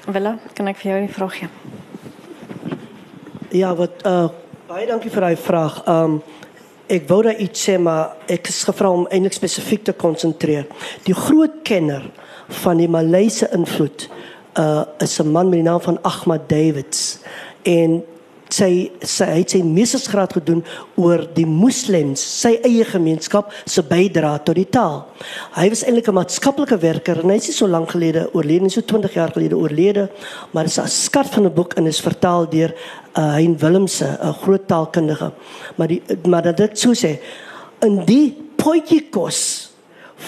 Willa, 0.06 0.36
kan 0.54 0.70
ek 0.70 0.78
vir 0.78 0.92
jou 0.92 1.02
'n 1.02 1.10
vraag 1.10 1.34
gee? 1.40 1.50
Ja, 3.50 3.74
wat 3.74 4.06
uh 4.06 4.30
baie 4.68 4.86
dankie 4.86 5.10
vir 5.10 5.22
daai 5.22 5.36
vraag. 5.36 5.82
Um 5.88 6.22
ek 6.90 7.08
wou 7.10 7.22
daar 7.24 7.38
iets 7.38 7.64
sê 7.70 7.78
maar 7.78 8.16
ek 8.28 8.50
is 8.50 8.64
gevra 8.68 8.90
om 8.92 9.08
eintlik 9.14 9.36
spesifiek 9.38 9.84
te 9.86 9.94
konsentreer. 9.94 10.66
Die 11.06 11.14
groot 11.14 11.62
kenner 11.64 12.04
van 12.64 12.82
die 12.82 12.90
Maleise 12.90 13.50
invloed 13.54 14.10
uh 14.58 14.84
is 15.00 15.20
'n 15.20 15.32
man 15.32 15.50
met 15.50 15.62
die 15.62 15.70
naam 15.70 15.82
van 15.82 16.02
Ahmad 16.02 16.50
Davids 16.50 17.20
en 17.64 18.04
sy 18.54 18.90
sy 19.06 19.26
het 19.26 19.54
sy 19.54 19.62
meestersgraad 19.66 20.34
gedoen 20.40 20.64
oor 21.00 21.26
die 21.36 21.46
moslems 21.46 22.22
sy 22.42 22.56
eie 22.66 22.86
gemeenskap 22.88 23.54
se 23.66 23.84
bydrae 23.86 24.44
tot 24.46 24.58
die 24.58 24.68
taal. 24.70 25.06
Hy 25.56 25.70
was 25.70 25.84
eintlik 25.84 26.10
'n 26.10 26.18
maatskaplike 26.18 26.78
werker 26.82 27.20
en 27.24 27.30
hy 27.30 27.36
is 27.36 27.58
so 27.58 27.68
lank 27.68 27.92
gelede 27.92 28.30
oorlede, 28.34 28.70
so 28.70 28.82
20 28.82 29.14
jaar 29.14 29.32
gelede 29.32 29.56
oorlede, 29.56 30.10
maar 30.52 30.64
dit 30.64 30.72
is 30.72 30.80
'n 30.80 30.88
skat 30.88 31.28
van 31.28 31.46
'n 31.46 31.54
boek 31.54 31.74
en 31.74 31.88
is 31.88 32.02
vertaal 32.02 32.50
deur 32.50 32.74
uh, 33.18 33.34
Hein 33.36 33.58
Willemse, 33.58 34.18
'n 34.22 34.34
groot 34.34 34.68
taalkundige. 34.68 35.32
Maar 35.76 35.88
die 35.88 36.02
maar 36.28 36.42
dat 36.42 36.58
dit 36.58 36.80
so 36.80 36.94
sê 36.94 37.20
in 37.82 38.06
die 38.06 38.36
potjie 38.56 39.10
kos 39.10 39.69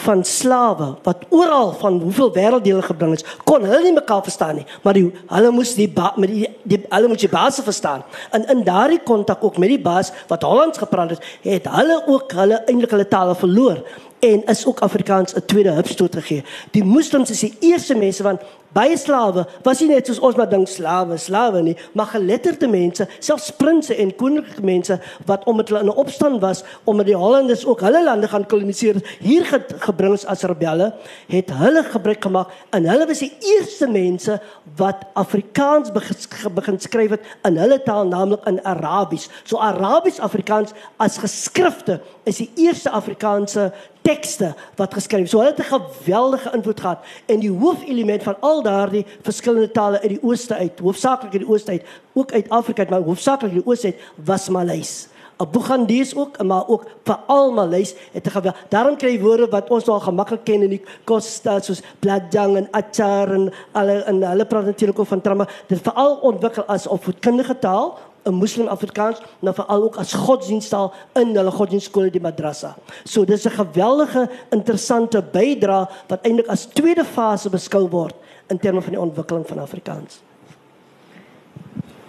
van 0.03 0.23
slawe 0.25 0.95
wat 1.03 1.25
oral 1.29 1.73
van 1.79 1.99
hoeveel 1.99 2.31
wêrelddele 2.33 2.81
gebring 2.81 3.13
is, 3.17 3.25
kon 3.43 3.65
hulle 3.67 3.81
nie 3.83 3.95
mekaar 3.95 4.23
verstaan 4.23 4.55
nie, 4.61 4.65
maar 4.83 4.95
die 4.97 5.09
hulle 5.27 5.51
moes 5.51 5.73
die 5.75 5.89
met 5.91 6.31
die, 6.31 6.47
die 6.63 6.79
hulle 6.89 7.11
moes 7.11 7.23
die 7.23 7.31
baas 7.31 7.59
verstaan. 7.61 8.05
En 8.31 8.47
in 8.49 8.63
daardie 8.63 9.01
kontak 9.03 9.43
ook 9.43 9.57
met 9.57 9.69
die 9.69 9.81
baas 9.81 10.11
wat 10.31 10.43
Hollands 10.47 10.79
gepraat 10.81 11.15
het, 11.15 11.27
het 11.43 11.67
hulle 11.75 12.01
ook 12.07 12.31
hulle 12.31 12.63
eintlik 12.65 12.95
hulle 12.95 13.07
tale 13.07 13.35
verloor 13.35 13.83
en 14.21 14.43
is 14.53 14.65
ook 14.65 14.79
Afrikaans 14.79 15.33
'n 15.33 15.45
tweede 15.45 15.71
hupstoot 15.71 16.15
gegee. 16.15 16.43
Die 16.71 16.83
moslems 16.83 17.29
is 17.29 17.39
die 17.39 17.55
eerste 17.59 17.95
mense 17.95 18.23
want 18.23 18.41
baie 18.73 18.97
slawe 18.97 19.45
was 19.65 19.81
nie 19.81 19.89
net 19.91 20.07
soos 20.07 20.19
ons 20.19 20.37
maar 20.39 20.49
dink 20.49 20.69
slawe, 20.71 21.17
slawe 21.19 21.61
nie, 21.65 21.75
maar 21.97 22.11
geletterde 22.13 22.69
mense, 22.71 23.07
selfs 23.19 23.51
prinses 23.59 23.97
en 23.97 24.13
koninklike 24.15 24.63
mense 24.65 24.97
wat 25.29 25.45
omdat 25.49 25.69
hulle 25.69 25.83
in 25.83 25.91
'n 25.91 26.01
opstand 26.03 26.41
was 26.41 26.63
omdat 26.85 27.05
die 27.05 27.15
Hollanders 27.15 27.65
ook 27.65 27.81
hulle 27.81 28.03
lande 28.03 28.27
gaan 28.27 28.45
koloniseer, 28.45 29.01
hier 29.19 29.45
ge 29.45 29.59
gebring 29.79 30.13
is 30.13 30.25
as 30.25 30.43
rebelle, 30.43 30.93
het 31.27 31.49
hulle 31.49 31.83
gebruik 31.83 32.21
gemaak 32.23 32.49
en 32.71 32.85
hulle 32.85 33.07
was 33.07 33.19
die 33.19 33.33
eerste 33.39 33.87
mense 33.87 34.39
wat 34.77 35.05
Afrikaans 35.13 35.91
begin 35.91 36.79
skryf 36.79 37.09
het 37.09 37.23
in 37.43 37.57
hulle 37.57 37.79
taal, 37.83 38.05
naamlik 38.07 38.45
in 38.47 38.63
Arabies. 38.63 39.29
So 39.43 39.57
Arabies 39.57 40.19
Afrikaans 40.19 40.71
as 40.97 41.17
geskrifte 41.17 42.01
is 42.23 42.37
die 42.37 42.51
eerste 42.55 42.89
Afrikaanse 42.89 43.71
tekste 44.01 44.55
wat 44.75 44.93
geskryf. 44.93 45.29
So 45.29 45.39
hulle 45.39 45.53
het 45.55 45.59
'n 45.59 45.73
geweldige 45.73 46.51
invloed 46.53 46.79
gehad 46.79 46.99
en 47.25 47.39
die 47.39 47.51
hoofelement 47.51 48.23
van 48.23 48.35
al 48.39 48.60
daardie 48.61 49.05
verskillende 49.21 49.71
tale 49.71 50.01
uit 50.01 50.09
die 50.09 50.23
ooste 50.23 50.55
uit, 50.55 50.79
hoofsaaklik 50.79 51.31
uit 51.31 51.41
die 51.41 51.49
ooste 51.49 51.71
uit, 51.71 51.85
ook 52.13 52.31
uit 52.31 52.49
Afrika, 52.49 52.85
maar 52.89 53.01
hoofsaaklik 53.01 53.51
uit 53.51 53.63
die 53.63 53.71
ooste 53.71 53.87
uit 53.87 54.01
was 54.15 54.49
Maleis. 54.49 55.07
Abugandis 55.41 56.15
ook, 56.15 56.43
maar 56.43 56.67
ook 56.67 56.85
veral 57.03 57.51
Maleis 57.51 57.95
het 58.11 58.25
'n 58.25 58.29
geweld. 58.29 58.55
Daarom 58.69 58.95
kry 58.95 59.09
jy 59.09 59.21
woorde 59.21 59.47
wat 59.49 59.69
ons 59.69 59.87
al 59.87 59.99
gemaklik 59.99 60.43
ken 60.43 60.61
in 60.61 60.69
die 60.69 60.83
kosstaat 61.03 61.65
soos 61.65 61.81
bladjang 61.99 62.57
en 62.57 62.67
achar 62.71 63.31
en 63.33 63.53
alle 63.71 64.03
en 64.03 64.21
hulle 64.21 64.45
praat 64.45 64.65
natuurlik 64.65 64.99
ook 64.99 65.07
van 65.07 65.21
trauma. 65.21 65.47
Dit 65.67 65.81
veral 65.81 66.15
ontwikkel 66.15 66.63
as 66.63 66.87
opvoedkundige 66.87 67.59
taal 67.59 67.97
'n 68.23 68.37
Muslim 68.37 68.67
Afrikaans, 68.67 69.21
maar 69.39 69.53
veral 69.53 69.83
ook 69.83 69.95
as 69.95 70.13
godsdiensttaal 70.13 70.93
in 71.13 71.35
hulle 71.35 71.51
godsdienstskole 71.51 72.11
die 72.11 72.21
madrasa. 72.21 72.75
So 73.03 73.25
dis 73.25 73.45
'n 73.45 73.49
geweldige 73.49 74.29
interessante 74.49 75.23
bydrae 75.31 75.87
wat 76.07 76.19
eintlik 76.21 76.47
as 76.47 76.65
tweede 76.65 77.05
fase 77.05 77.49
beskou 77.49 77.89
word 77.89 78.13
in 78.47 78.59
terme 78.59 78.81
van 78.81 78.91
die 78.91 78.99
ontwikkeling 78.99 79.47
van 79.47 79.59
Afrikaans. 79.59 80.21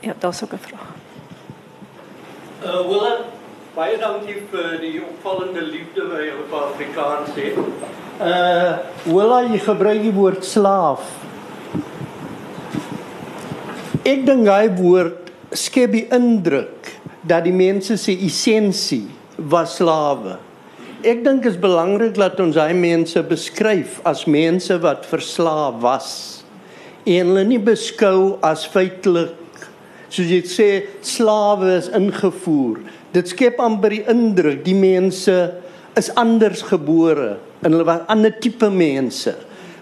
Ja, 0.01 0.15
daar's 0.19 0.43
ook 0.43 0.53
'n 0.53 0.59
vraag. 0.59 0.89
Uh 2.65 2.87
Willa, 2.89 3.17
baie 3.75 3.99
dankie 3.99 4.43
vir 4.51 4.79
die 4.81 5.03
opvallende 5.03 5.63
liefde 5.63 6.09
wat 6.09 6.19
jy 6.19 6.33
vir 6.51 6.59
Afrikaans 6.59 7.31
het. 7.35 7.57
Uh 8.21 8.79
Willa, 9.05 9.43
jy 9.43 9.59
gebruik 9.59 10.03
die 10.03 10.13
woord 10.13 10.45
slaaf. 10.45 11.01
Ek 14.03 14.27
dink 14.27 14.49
hy 14.49 14.71
woord 14.75 15.31
skep 15.53 15.93
die 15.93 16.07
indruk 16.11 16.91
dat 17.23 17.45
die 17.45 17.55
mense 17.55 17.97
se 17.97 18.15
essensie 18.27 19.07
was 19.37 19.77
slawe. 19.77 20.39
Ek 21.03 21.25
dink 21.25 21.43
is 21.51 21.57
belangrik 21.59 22.15
dat 22.15 22.39
ons 22.39 22.55
daai 22.55 22.77
mense 22.79 23.19
beskryf 23.27 23.97
as 24.07 24.21
mense 24.31 24.77
wat 24.85 25.09
verslaaf 25.11 25.81
was 25.83 26.11
en 27.03 27.33
hulle 27.33 27.43
nie 27.49 27.59
beskou 27.59 28.37
as 28.47 28.63
feitelik 28.71 29.65
soos 30.07 30.31
jy 30.31 30.39
sê 30.47 30.69
slawe 31.03 31.73
is 31.75 31.89
ingevoer. 31.99 32.85
Dit 33.11 33.33
skep 33.33 33.59
amper 33.59 33.97
die 33.97 34.05
indruk 34.15 34.63
die 34.63 34.77
mense 34.79 35.35
is 35.99 36.13
anders 36.15 36.63
gebore 36.71 37.35
en 37.65 37.73
hulle 37.73 37.89
was 37.89 38.07
ander 38.13 38.39
tipe 38.39 38.71
mense 38.71 39.35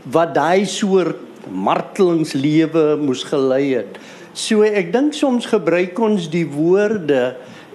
wat 0.09 0.33
daai 0.39 0.65
soort 0.65 1.21
martelingslewe 1.53 2.95
moes 3.05 3.27
gelei 3.29 3.75
het. 3.75 4.01
So 4.33 4.65
ek 4.65 4.89
dink 4.97 5.13
soms 5.13 5.53
gebruik 5.53 6.01
ons 6.01 6.33
die 6.33 6.47
woorde 6.49 7.35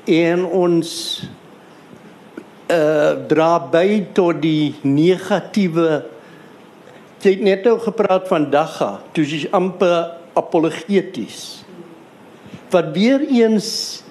en 0.09 0.49
ons 0.49 0.89
uh 2.71 3.13
dra 3.29 3.59
by 3.59 4.05
tot 4.13 4.41
die 4.41 4.75
negatiewe 4.81 6.03
jy 7.25 7.31
het 7.33 7.41
net 7.41 7.63
nou 7.65 7.79
gepraat 7.81 8.27
van 8.29 8.51
dagga, 8.53 8.99
dis 9.17 9.31
is 9.33 9.45
amper 9.49 10.13
apologeties. 10.37 11.65
Wat 12.69 12.93
weer 12.93 13.23
eens 13.25 14.03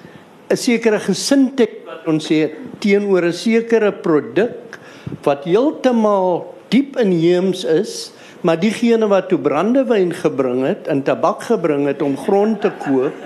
'n 0.51 0.57
sekere 0.57 0.99
gesindheid 0.99 1.87
wat 1.87 2.07
ons 2.07 2.29
het 2.29 2.59
teenoor 2.81 3.23
'n 3.23 3.33
sekere 3.33 3.93
produk 3.93 4.79
wat 5.23 5.45
heeltemal 5.45 6.55
diep 6.69 6.99
inheems 6.99 7.65
is 7.65 8.11
Maar 8.45 8.61
diegene 8.61 9.07
wat 9.09 9.31
toe 9.33 9.39
brandewyn 9.41 10.11
gebring 10.13 10.67
het 10.67 10.89
en 10.93 11.01
tabak 11.03 11.47
gebring 11.49 11.87
het 11.89 12.03
om 12.05 12.17
grond 12.17 12.61
te 12.61 12.69
koop, 12.83 13.17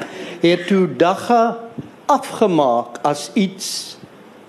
het 0.41 0.67
toe 0.71 0.87
dagga 0.97 1.59
afgemaak 2.07 3.01
as 3.03 3.27
iets 3.35 3.98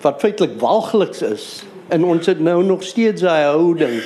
wat 0.02 0.20
feitelik 0.22 0.58
walgliks 0.62 1.22
is. 1.22 1.45
En 1.89 2.04
ons 2.06 2.26
het 2.26 2.39
nou 2.39 2.64
nog 2.64 2.84
steeds 2.84 3.22
daai 3.22 3.43
houding. 3.50 4.00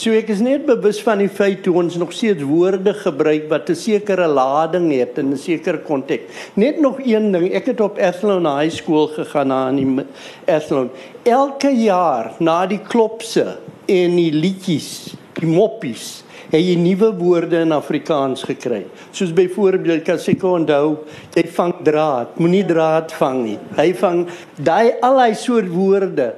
So 0.00 0.14
ek 0.16 0.30
is 0.32 0.40
net 0.40 0.62
bewus 0.64 1.00
van 1.04 1.20
die 1.20 1.28
feit 1.28 1.64
toe 1.64 1.74
ons 1.76 1.98
nog 2.00 2.12
steeds 2.16 2.44
woorde 2.46 2.94
gebruik 3.02 3.50
wat 3.50 3.68
'n 3.68 3.76
sekere 3.76 4.26
lading 4.26 4.92
het 4.92 5.18
in 5.18 5.32
'n 5.32 5.36
sekere 5.36 5.78
konteks. 5.78 6.24
Net 6.54 6.80
nog 6.80 7.00
een 7.04 7.32
ding, 7.32 7.52
ek 7.52 7.66
het 7.66 7.80
op 7.80 7.98
Athlone 7.98 8.48
High 8.60 8.74
School 8.74 9.06
gegaan 9.08 9.48
na 9.48 9.68
in 9.68 9.76
die 9.76 10.06
Athlone. 10.46 10.88
Elke 11.22 11.68
jaar 11.68 12.32
na 12.38 12.66
die 12.66 12.80
klopse 12.80 13.58
en 13.86 14.16
die 14.16 14.32
liedjies 14.32 15.14
die 15.40 15.48
moppies 15.48 16.22
het 16.50 16.60
jy 16.60 16.74
nuwe 16.78 17.12
woorde 17.18 17.62
in 17.62 17.72
Afrikaans 17.72 18.42
gekry. 18.48 18.82
Soos 19.14 19.32
byvoorbeeld 19.34 20.04
kan 20.06 20.18
seker 20.18 20.56
onthou, 20.58 20.98
jy 21.36 21.46
vang 21.56 21.74
draad, 21.86 22.36
moenie 22.42 22.64
draad 22.66 23.14
vang 23.20 23.42
nie. 23.44 23.58
Hy 23.78 23.90
vang 24.00 24.24
daai 24.58 24.98
allei 25.06 25.32
soort 25.38 25.70
woorde 25.70 26.32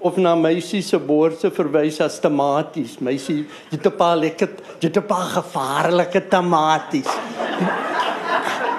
of 0.00 0.16
na 0.16 0.34
meisie 0.38 0.80
se 0.82 0.98
borste 0.98 1.50
verwys 1.50 2.00
as 2.00 2.20
tematies. 2.22 2.96
Meisie, 3.02 3.44
jy 3.70 3.76
het 3.76 3.86
'n 3.86 3.96
paar 3.96 4.16
lekker, 4.16 4.48
jy 4.80 4.88
het 4.88 4.96
'n 4.96 5.06
paar 5.06 5.28
gevaarlike 5.36 6.28
tematies. 6.28 7.10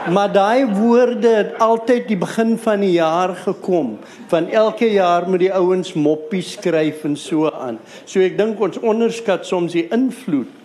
Maar 0.10 0.32
daai 0.32 0.66
woorde 0.66 1.28
het 1.28 1.60
altyd 1.60 2.08
die 2.08 2.18
begin 2.18 2.58
van 2.58 2.80
die 2.80 2.94
jaar 2.94 3.36
gekom. 3.36 4.00
Van 4.28 4.48
elke 4.48 4.88
jaar 4.92 5.30
moet 5.30 5.40
die 5.40 5.54
ouens 5.54 5.94
moppies 5.94 6.52
skryf 6.52 7.04
en 7.04 7.16
so 7.16 7.52
aan. 7.52 7.78
So 8.06 8.20
ek 8.20 8.38
dink 8.38 8.60
ons 8.60 8.80
onderskat 8.80 9.46
soms 9.46 9.76
die 9.76 9.88
invloed 9.92 10.59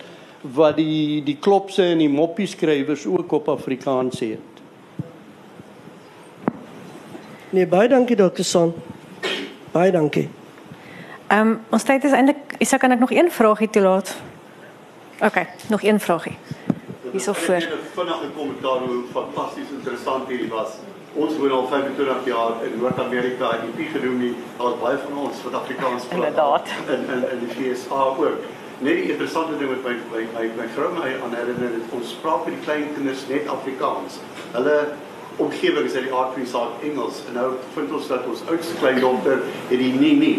wat 0.53 0.77
die 0.77 1.23
die 1.25 1.37
klopse 1.41 1.83
en 1.83 1.99
die 1.99 2.09
moppie 2.09 2.47
skrywers 2.47 3.07
ook 3.07 3.33
op 3.33 3.49
Afrikaans 3.49 4.21
het. 4.21 4.63
Nee, 7.51 7.67
baie 7.67 7.89
dankie 7.89 8.17
dokter 8.17 8.45
Son. 8.45 8.75
Baie 9.73 9.93
dankie. 9.93 10.29
Ehm 11.27 11.41
um, 11.49 11.61
ons 11.71 11.83
tyd 11.83 12.05
is 12.05 12.13
eintlik, 12.13 12.59
Isak 12.59 12.81
kan 12.81 12.93
ek 12.93 13.01
nog 13.01 13.11
een 13.11 13.31
vragie 13.31 13.71
toelaat? 13.71 14.17
OK, 15.23 15.47
nog 15.69 15.83
een 15.83 16.01
vragie 16.01 16.37
hierso 17.15 17.33
voor. 17.33 17.55
Ek 17.55 17.63
het 17.63 18.23
'n 18.23 18.33
kommentaar 18.37 18.79
hoe 18.87 19.03
fantasties 19.13 19.69
interessant 19.77 20.29
hierdie 20.29 20.49
was. 20.49 20.71
Ons 21.13 21.37
woon 21.37 21.51
al 21.51 21.67
25 21.67 22.25
jaar 22.25 22.53
in 22.67 22.73
Noord-Amerika 22.81 23.51
en 23.51 23.61
die 23.77 23.89
gedoen 23.95 24.19
nie 24.19 24.35
al 24.57 24.77
baie 24.83 24.99
van 24.99 25.19
ons 25.25 25.43
wat 25.45 25.55
Afrikaans 25.55 26.05
praat. 26.05 26.19
Inderdaad. 26.19 26.69
In 26.95 27.03
in 27.15 27.23
in 27.33 27.39
die 27.41 27.75
FSA 27.75 27.95
ook. 27.95 28.39
Net 28.79 28.97
die 28.99 29.11
interessante 29.13 29.59
ding 29.59 29.71
met 29.71 29.85
my 29.87 29.95
my 30.11 30.23
my, 30.35 30.45
my 30.59 30.65
vrou 30.75 30.91
my 30.97 31.11
aan 31.23 31.35
herinner 31.37 31.71
dit 31.77 31.93
ons 31.95 32.15
praat 32.23 32.47
met 32.47 32.57
die 32.57 32.65
klein 32.65 32.87
kinders 32.97 33.23
net 33.29 33.47
Afrikaans. 33.47 34.19
Hulle 34.53 34.79
omgewing 35.37 35.87
is 35.87 35.95
uit 35.95 36.09
die 36.09 36.15
aard 36.15 36.33
van 36.35 36.43
die 36.43 36.51
saak 36.51 36.83
Engels 36.83 37.21
en 37.29 37.39
nou 37.39 37.49
vind 37.77 37.93
ons 37.95 38.09
dat 38.11 38.27
ons 38.31 38.43
oudste 38.51 38.75
kleindogter 38.81 39.39
het 39.71 39.79
die 39.79 39.93
nee 39.95 40.17
nee. 40.19 40.39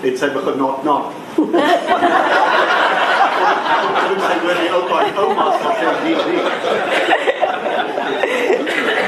Dit 0.00 0.16
sê 0.20 0.30
begin 0.32 0.56
not 0.60 0.84
not. 0.84 1.12
Ek 4.04 4.20
sê 4.22 4.34
oor 4.44 4.58
die 4.62 4.70
oupa, 4.78 4.96
die 5.04 5.16
ouma 5.20 5.46
sê 5.60 5.68
die 6.04 6.16
die. 6.28 6.40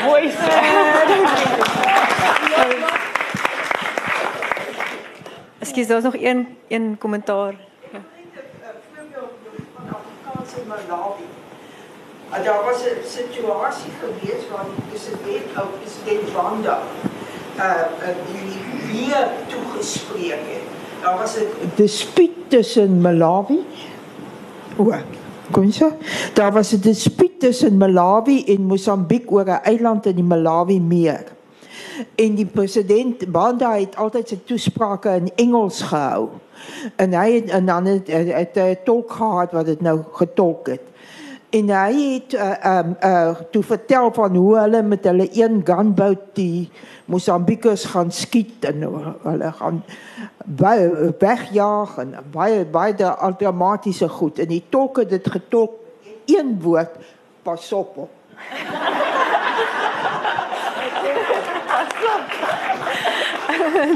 Mooi 0.05 0.27
sê. 0.37 0.53
Ekskuus, 5.65 5.89
daar's 5.89 6.05
nog 6.05 6.21
een 6.21 6.45
een 6.69 6.97
kommentaar. 6.99 7.55
Ja. 10.89 12.39
Uh, 12.39 12.45
daar 12.45 12.65
was 12.65 12.83
'n 12.83 13.07
situasie 13.07 13.93
gewees 14.03 14.43
waar 14.51 14.67
die 14.75 14.85
president 14.91 15.47
ou 15.57 15.67
president 15.79 16.33
Wanda 16.33 16.79
uh 17.59 17.65
uh 17.65 18.17
die 18.33 18.59
weer 18.93 19.29
toegespreek 19.47 20.43
het. 20.53 20.67
Daar 21.03 21.19
was 21.19 21.37
'n 21.37 21.47
dispuut 21.75 22.35
tussen 22.49 23.01
Malawi 23.01 23.65
O, 24.77 24.93
kon 25.51 25.71
jy? 25.71 25.89
Daar 26.35 26.53
was 26.53 26.73
'n 26.73 26.81
dispuut 26.81 27.41
tussen 27.41 27.77
Malawi 27.77 28.45
en 28.45 28.63
Mosambiek 28.63 29.31
oor 29.33 29.45
'n 29.45 29.61
eiland 29.63 30.07
in 30.07 30.15
die 30.15 30.25
Malawi 30.25 30.81
meer. 30.81 31.25
En 32.15 32.35
die 32.35 32.47
president 32.47 33.33
Banda 33.33 33.73
het 33.79 33.97
altyd 33.97 34.29
sy 34.29 34.39
toesprake 34.45 35.09
in 35.09 35.31
Engels 35.35 35.83
gehou. 35.83 36.29
En 36.97 37.13
hy 37.13 37.33
het 37.33 37.51
en 37.51 37.67
dan 37.67 37.87
het 37.87 38.09
'n 38.57 38.77
tolk 38.85 39.11
gehad 39.13 39.53
wat 39.53 39.67
dit 39.67 39.81
nou 39.81 40.03
getolk 40.13 40.67
het. 40.67 40.83
En 41.51 41.69
hy 41.71 41.93
het 42.15 42.33
uh 42.33 42.79
um 42.79 42.97
uh 43.01 43.35
toe 43.51 43.63
vertel 43.63 44.13
van 44.13 44.37
hoe 44.37 44.59
hulle 44.59 44.83
met 44.83 45.05
hulle 45.05 45.29
een 45.33 45.61
gunboat 45.65 46.19
die 46.33 46.71
Mosambiekers 47.05 47.85
gaan 47.85 48.11
skiet 48.11 48.65
en 48.65 48.83
hulle 49.23 49.53
gaan 49.53 49.85
wegjaag 51.19 51.99
en 51.99 52.15
baie 52.31 52.65
baie 52.65 53.05
outomatiese 53.05 54.09
goed 54.09 54.39
en 54.39 54.49
die 54.49 54.65
tolke 54.69 55.01
het 55.01 55.11
dit 55.11 55.31
getolk 55.31 55.73
een 56.27 56.59
woord 56.63 56.99
pas 57.43 57.73
op. 57.73 58.09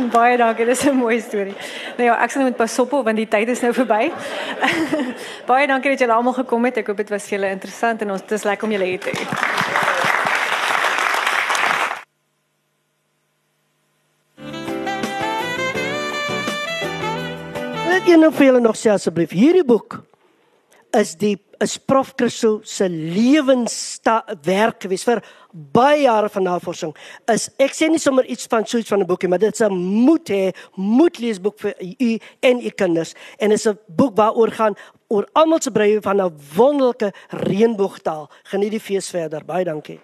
baie 0.16 0.36
dankie, 0.36 0.66
dis 0.66 0.84
'n 0.86 0.96
mooi 0.96 1.20
storie. 1.20 1.54
Nou 1.96 2.08
ja, 2.08 2.18
ek 2.22 2.30
sal 2.30 2.42
net 2.42 2.56
pas 2.56 2.78
op 2.78 2.90
want 2.90 3.16
die 3.16 3.28
tyd 3.28 3.48
is 3.48 3.60
nou 3.60 3.72
verby. 3.72 4.12
baie 5.50 5.66
dankie 5.66 5.90
dat 5.90 6.00
julle 6.00 6.12
almal 6.12 6.38
gekom 6.42 6.64
het. 6.64 6.76
Ek 6.76 6.86
hoop 6.86 6.96
dit 6.96 7.10
was 7.10 7.28
vir 7.28 7.38
julle 7.38 7.50
interessant 7.50 8.02
en 8.02 8.10
ons 8.10 8.26
dis 8.26 8.44
lekker 8.44 8.66
om 8.68 8.72
julle 8.72 8.84
hier 8.84 9.00
te 9.00 9.10
hê. 9.10 9.68
een 18.10 18.20
ding 18.20 18.34
vir 18.34 18.46
julle 18.46 18.60
nog 18.60 18.76
sê 18.76 18.90
asseblief. 18.90 19.30
Hierdie 19.30 19.64
boek 19.64 20.00
is 20.98 21.14
die 21.20 21.36
is 21.60 21.76
Prof 21.78 22.14
Christo 22.16 22.60
se 22.64 22.88
lewenswerk 22.88 24.80
gewees 24.82 25.04
vir 25.04 25.20
baie 25.52 26.04
jare 26.06 26.30
van 26.32 26.46
navorsing. 26.48 26.94
Is 27.28 27.48
ek 27.60 27.74
sê 27.76 27.90
nie 27.90 28.00
sommer 28.00 28.24
iets 28.24 28.48
van 28.50 28.64
so 28.66 28.78
iets 28.78 28.88
van 28.88 29.00
'n 29.00 29.06
boekie, 29.06 29.28
maar 29.28 29.38
dit 29.38 29.52
is 29.52 29.60
'n 29.60 29.72
moet 29.72 30.28
hê, 30.30 30.52
moet 30.76 31.18
lees 31.18 31.40
boek 31.40 31.58
vir 31.58 31.74
u 31.80 32.18
en 32.40 32.60
u 32.60 32.70
kinders. 32.70 33.14
En 33.38 33.52
is 33.52 33.66
'n 33.66 33.78
boek 33.86 34.16
waaroor 34.16 34.50
gaan 34.50 34.74
oor 35.08 35.28
almal 35.32 35.60
se 35.60 35.70
breë 35.70 36.00
van 36.02 36.20
'n 36.20 36.38
wonderlike 36.56 37.12
reënboogtaal. 37.30 38.30
Geniet 38.44 38.70
die 38.70 38.80
fees 38.80 39.10
verder. 39.10 39.44
Baie 39.44 39.64
dankie. 39.64 40.00